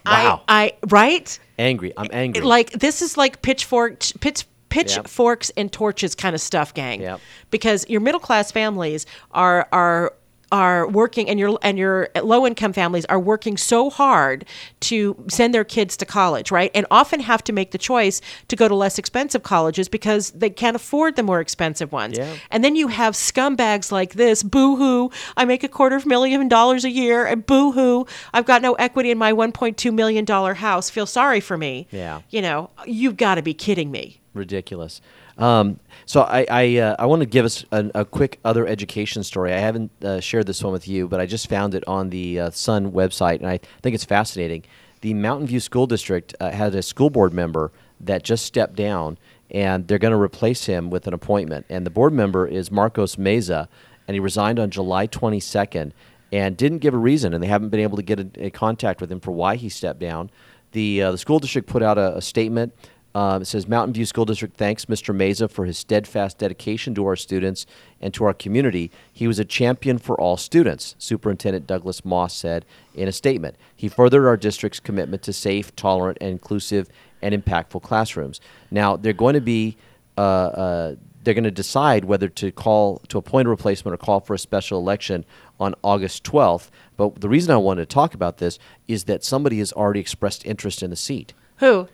Wow. 0.06 0.42
I, 0.48 0.64
I 0.64 0.72
right? 0.88 1.38
angry. 1.58 1.92
I'm 1.96 2.08
angry. 2.12 2.42
Like 2.42 2.72
this 2.72 3.02
is 3.02 3.16
like 3.16 3.42
pitchfork 3.42 4.00
pitch 4.20 4.46
pitchforks 4.70 5.50
and 5.56 5.70
torches 5.70 6.14
kind 6.14 6.34
of 6.34 6.40
stuff, 6.40 6.72
gang. 6.74 7.00
Yep. 7.00 7.20
Because 7.50 7.88
your 7.88 8.00
middle 8.00 8.20
class 8.20 8.50
families 8.50 9.06
are 9.32 9.68
are 9.72 10.14
are 10.52 10.88
working 10.88 11.28
and 11.28 11.38
your 11.38 11.58
and 11.62 11.78
your 11.78 12.08
low 12.22 12.46
income 12.46 12.72
families 12.72 13.04
are 13.06 13.20
working 13.20 13.56
so 13.56 13.90
hard 13.90 14.44
to 14.80 15.16
send 15.28 15.54
their 15.54 15.64
kids 15.64 15.96
to 15.98 16.04
college, 16.04 16.50
right? 16.50 16.70
And 16.74 16.86
often 16.90 17.20
have 17.20 17.42
to 17.44 17.52
make 17.52 17.70
the 17.70 17.78
choice 17.78 18.20
to 18.48 18.56
go 18.56 18.68
to 18.68 18.74
less 18.74 18.98
expensive 18.98 19.42
colleges 19.42 19.88
because 19.88 20.30
they 20.32 20.50
can't 20.50 20.76
afford 20.76 21.16
the 21.16 21.22
more 21.22 21.40
expensive 21.40 21.92
ones. 21.92 22.18
Yeah. 22.18 22.36
And 22.50 22.64
then 22.64 22.76
you 22.76 22.88
have 22.88 23.14
scumbags 23.14 23.92
like 23.92 24.14
this, 24.14 24.42
boo 24.42 24.76
hoo, 24.76 25.10
I 25.36 25.44
make 25.44 25.62
a 25.62 25.68
quarter 25.68 25.96
of 25.96 26.04
a 26.04 26.08
million 26.08 26.48
dollars 26.48 26.84
a 26.84 26.90
year, 26.90 27.26
and 27.26 27.44
boo 27.44 27.72
hoo, 27.72 28.06
I've 28.32 28.46
got 28.46 28.62
no 28.62 28.74
equity 28.74 29.10
in 29.10 29.18
my 29.18 29.32
$1.2 29.32 29.92
million 29.92 30.26
house. 30.26 30.90
Feel 30.90 31.06
sorry 31.06 31.40
for 31.40 31.56
me. 31.56 31.86
Yeah. 31.90 32.22
You 32.30 32.42
know, 32.42 32.70
you've 32.86 33.16
got 33.16 33.36
to 33.36 33.42
be 33.42 33.54
kidding 33.54 33.90
me. 33.90 34.20
Ridiculous. 34.34 35.00
Um, 35.40 35.80
so 36.04 36.22
I 36.22 36.46
I, 36.50 36.76
uh, 36.76 36.96
I 36.98 37.06
want 37.06 37.20
to 37.20 37.26
give 37.26 37.44
us 37.44 37.64
a, 37.72 37.90
a 37.94 38.04
quick 38.04 38.38
other 38.44 38.66
education 38.66 39.24
story. 39.24 39.52
I 39.52 39.58
haven't 39.58 39.90
uh, 40.04 40.20
shared 40.20 40.46
this 40.46 40.62
one 40.62 40.72
with 40.72 40.86
you, 40.86 41.08
but 41.08 41.18
I 41.20 41.26
just 41.26 41.48
found 41.48 41.74
it 41.74 41.82
on 41.88 42.10
the 42.10 42.38
uh, 42.38 42.50
Sun 42.50 42.92
website, 42.92 43.38
and 43.38 43.48
I 43.48 43.58
think 43.82 43.94
it's 43.94 44.04
fascinating. 44.04 44.64
The 45.00 45.14
Mountain 45.14 45.46
View 45.46 45.60
School 45.60 45.86
District 45.86 46.34
uh, 46.40 46.50
had 46.50 46.74
a 46.74 46.82
school 46.82 47.08
board 47.08 47.32
member 47.32 47.72
that 48.00 48.22
just 48.22 48.44
stepped 48.44 48.76
down, 48.76 49.16
and 49.50 49.88
they're 49.88 49.98
going 49.98 50.12
to 50.12 50.20
replace 50.20 50.66
him 50.66 50.90
with 50.90 51.06
an 51.06 51.14
appointment. 51.14 51.64
And 51.70 51.86
the 51.86 51.90
board 51.90 52.12
member 52.12 52.46
is 52.46 52.70
Marcos 52.70 53.16
Meza, 53.16 53.68
and 54.06 54.14
he 54.14 54.20
resigned 54.20 54.58
on 54.58 54.70
July 54.70 55.06
22nd, 55.06 55.92
and 56.32 56.56
didn't 56.56 56.78
give 56.78 56.92
a 56.92 56.98
reason, 56.98 57.32
and 57.32 57.42
they 57.42 57.48
haven't 57.48 57.70
been 57.70 57.80
able 57.80 57.96
to 57.96 58.02
get 58.02 58.20
a, 58.20 58.28
a 58.36 58.50
contact 58.50 59.00
with 59.00 59.10
him 59.10 59.20
for 59.20 59.32
why 59.32 59.56
he 59.56 59.68
stepped 59.70 60.00
down. 60.00 60.30
The 60.72 61.02
uh, 61.02 61.12
the 61.12 61.18
school 61.18 61.38
district 61.38 61.66
put 61.66 61.82
out 61.82 61.98
a, 61.98 62.18
a 62.18 62.22
statement. 62.22 62.74
Uh, 63.14 63.40
it 63.42 63.44
says 63.44 63.66
Mountain 63.66 63.94
View 63.94 64.06
School 64.06 64.24
District 64.24 64.56
thanks 64.56 64.84
Mr. 64.84 65.14
Meza 65.14 65.50
for 65.50 65.64
his 65.64 65.76
steadfast 65.76 66.38
dedication 66.38 66.94
to 66.94 67.04
our 67.06 67.16
students 67.16 67.66
and 68.00 68.14
to 68.14 68.24
our 68.24 68.32
community. 68.32 68.90
He 69.12 69.26
was 69.26 69.38
a 69.38 69.44
champion 69.44 69.98
for 69.98 70.18
all 70.20 70.36
students, 70.36 70.94
Superintendent 70.98 71.66
Douglas 71.66 72.04
Moss 72.04 72.34
said 72.34 72.64
in 72.94 73.08
a 73.08 73.12
statement. 73.12 73.56
He 73.74 73.88
furthered 73.88 74.26
our 74.26 74.36
district's 74.36 74.78
commitment 74.78 75.22
to 75.24 75.32
safe, 75.32 75.74
tolerant, 75.74 76.18
and 76.20 76.30
inclusive 76.30 76.88
and 77.20 77.34
impactful 77.34 77.82
classrooms. 77.82 78.40
Now 78.70 78.96
they're 78.96 79.12
going 79.12 79.34
to 79.34 79.40
be 79.40 79.76
uh, 80.16 80.20
uh, 80.20 80.94
they're 81.22 81.34
going 81.34 81.44
to 81.44 81.50
decide 81.50 82.04
whether 82.04 82.28
to 82.28 82.50
call 82.52 82.98
to 83.08 83.18
appoint 83.18 83.46
a 83.46 83.50
replacement 83.50 83.94
or 83.94 83.98
call 83.98 84.20
for 84.20 84.34
a 84.34 84.38
special 84.38 84.78
election 84.78 85.24
on 85.58 85.74
August 85.82 86.24
12th. 86.24 86.70
But 86.96 87.20
the 87.20 87.28
reason 87.28 87.52
I 87.52 87.56
wanted 87.58 87.88
to 87.88 87.94
talk 87.94 88.14
about 88.14 88.38
this 88.38 88.58
is 88.88 89.04
that 89.04 89.24
somebody 89.24 89.58
has 89.58 89.72
already 89.72 90.00
expressed 90.00 90.46
interest 90.46 90.82
in 90.82 90.90
the 90.90 90.96
seat. 90.96 91.34
Who? 91.58 91.88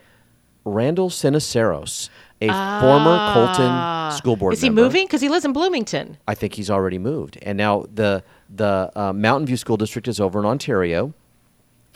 Randall 0.67 1.09
Ceniceros, 1.09 2.11
a 2.43 2.49
former 2.49 3.33
Colton 3.33 4.13
school 4.17 4.37
board 4.37 4.53
Ah. 4.53 4.55
Is 4.55 4.61
he 4.63 4.69
member. 4.69 4.83
moving? 4.83 5.07
Because 5.07 5.21
he 5.23 5.29
lives 5.29 5.45
in 5.45 5.53
Bloomington. 5.53 6.19
I 6.29 6.35
think 6.35 6.55
he's 6.55 6.69
already 6.69 6.99
moved, 6.99 7.39
and 7.43 7.57
now 7.57 7.87
the 7.95 8.23
the 8.55 8.91
uh, 8.95 9.13
Mountain 9.13 9.47
View 9.47 9.57
School 9.57 9.77
District 9.77 10.07
is 10.09 10.21
over 10.21 10.39
in 10.39 10.45
Ontario, 10.45 11.15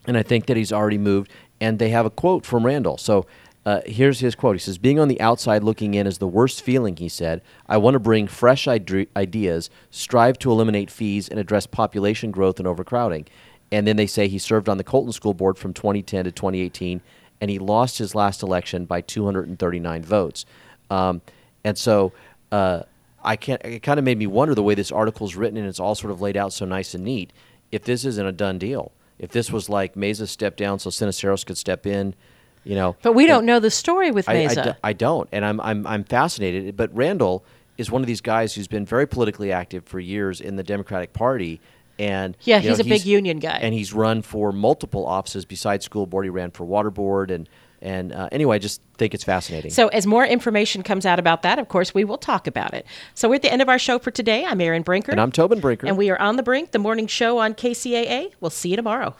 and 0.06 0.16
I 0.16 0.22
think 0.22 0.46
that 0.46 0.56
he's 0.56 0.72
already 0.72 0.98
moved. 0.98 1.30
And 1.60 1.78
they 1.78 1.90
have 1.90 2.06
a 2.06 2.10
quote 2.10 2.46
from 2.46 2.64
Randall. 2.64 2.96
So 2.96 3.26
uh, 3.66 3.82
here's 3.84 4.20
his 4.20 4.34
quote. 4.34 4.54
He 4.56 4.60
says, 4.60 4.78
"Being 4.78 4.98
on 4.98 5.08
the 5.08 5.20
outside 5.20 5.62
looking 5.62 5.92
in 5.94 6.06
is 6.06 6.18
the 6.18 6.26
worst 6.28 6.62
feeling." 6.62 6.96
He 6.96 7.08
said, 7.10 7.42
"I 7.68 7.76
want 7.76 7.94
to 7.96 7.98
bring 8.00 8.26
fresh 8.26 8.66
ide- 8.66 9.08
ideas, 9.16 9.68
strive 9.90 10.38
to 10.38 10.50
eliminate 10.50 10.90
fees, 10.90 11.28
and 11.28 11.38
address 11.38 11.66
population 11.66 12.30
growth 12.30 12.58
and 12.58 12.66
overcrowding." 12.66 13.26
And 13.72 13.86
then 13.86 13.96
they 13.96 14.06
say 14.06 14.26
he 14.26 14.38
served 14.38 14.68
on 14.68 14.78
the 14.78 14.84
Colton 14.84 15.12
School 15.12 15.34
Board 15.34 15.56
from 15.58 15.72
2010 15.74 16.24
to 16.24 16.32
2018, 16.32 17.00
and 17.40 17.50
he 17.50 17.58
lost 17.58 17.98
his 17.98 18.14
last 18.14 18.42
election 18.42 18.84
by 18.84 19.00
239 19.00 20.02
votes. 20.02 20.44
Um, 20.90 21.20
and 21.64 21.76
so 21.78 22.12
uh, 22.52 22.82
I 23.22 23.36
can't. 23.36 23.60
It 23.64 23.82
kind 23.82 23.98
of 23.98 24.04
made 24.04 24.18
me 24.18 24.26
wonder 24.26 24.54
the 24.54 24.62
way 24.62 24.74
this 24.74 24.90
article 24.92 25.26
is 25.26 25.36
written, 25.36 25.56
and 25.58 25.66
it's 25.68 25.80
all 25.80 25.94
sort 25.94 26.10
of 26.10 26.20
laid 26.20 26.36
out 26.36 26.52
so 26.52 26.64
nice 26.64 26.94
and 26.94 27.04
neat. 27.04 27.32
If 27.70 27.84
this 27.84 28.04
isn't 28.04 28.26
a 28.26 28.32
done 28.32 28.58
deal, 28.58 28.92
if 29.18 29.30
this 29.30 29.50
was 29.52 29.68
like 29.68 29.94
Meza 29.94 30.26
stepped 30.26 30.56
down 30.56 30.78
so 30.78 30.90
Ceniceros 30.90 31.44
could 31.46 31.56
step 31.58 31.86
in, 31.86 32.14
you 32.64 32.74
know. 32.74 32.96
But 33.02 33.12
we 33.12 33.26
don't 33.26 33.44
know 33.46 33.60
the 33.60 33.70
story 33.70 34.10
with 34.10 34.28
I- 34.28 34.32
I 34.32 34.46
Meza. 34.46 34.64
d- 34.64 34.78
I 34.82 34.92
don't, 34.92 35.28
and 35.32 35.44
I'm 35.44 35.60
I'm 35.60 35.86
I'm 35.86 36.04
fascinated. 36.04 36.76
But 36.76 36.94
Randall 36.94 37.44
is 37.78 37.90
one 37.90 38.02
of 38.02 38.06
these 38.06 38.20
guys 38.20 38.54
who's 38.54 38.66
been 38.68 38.84
very 38.84 39.06
politically 39.06 39.52
active 39.52 39.84
for 39.84 40.00
years 40.00 40.40
in 40.40 40.56
the 40.56 40.62
Democratic 40.64 41.12
Party, 41.12 41.60
and 42.00 42.36
Yeah, 42.40 42.56
you 42.56 42.64
know, 42.64 42.68
he's 42.70 42.80
a 42.80 42.84
big 42.84 43.04
union 43.04 43.38
guy. 43.38 43.58
and 43.62 43.74
he's 43.74 43.92
run 43.92 44.22
for 44.22 44.50
multiple 44.52 45.06
offices 45.06 45.44
besides 45.44 45.84
school 45.84 46.06
board. 46.06 46.24
He 46.24 46.30
ran 46.30 46.50
for 46.50 46.64
water 46.64 46.90
board, 46.90 47.30
and 47.30 47.48
and 47.82 48.12
uh, 48.12 48.28
anyway, 48.32 48.56
I 48.56 48.58
just 48.58 48.82
think 48.98 49.14
it's 49.14 49.24
fascinating. 49.24 49.70
So, 49.70 49.88
as 49.88 50.06
more 50.06 50.24
information 50.26 50.82
comes 50.82 51.06
out 51.06 51.18
about 51.18 51.42
that, 51.42 51.58
of 51.58 51.68
course, 51.68 51.94
we 51.94 52.04
will 52.04 52.18
talk 52.18 52.46
about 52.46 52.74
it. 52.74 52.84
So, 53.14 53.28
we're 53.28 53.36
at 53.36 53.42
the 53.42 53.52
end 53.52 53.62
of 53.62 53.68
our 53.70 53.78
show 53.78 53.98
for 53.98 54.10
today. 54.10 54.44
I'm 54.44 54.60
Erin 54.60 54.82
Brinker. 54.82 55.12
and 55.12 55.20
I'm 55.20 55.32
Tobin 55.32 55.60
Brinker. 55.60 55.86
And 55.86 55.96
we 55.96 56.10
are 56.10 56.20
on 56.20 56.36
the 56.36 56.42
brink, 56.42 56.72
the 56.72 56.78
morning 56.78 57.06
show 57.06 57.38
on 57.38 57.54
KCAA. 57.54 58.32
We'll 58.40 58.50
see 58.50 58.70
you 58.70 58.76
tomorrow. 58.76 59.14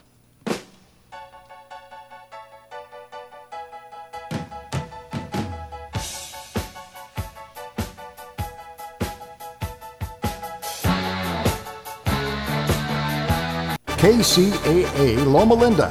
KCAA 14.01 15.27
Loma 15.27 15.55
Linda, 15.55 15.91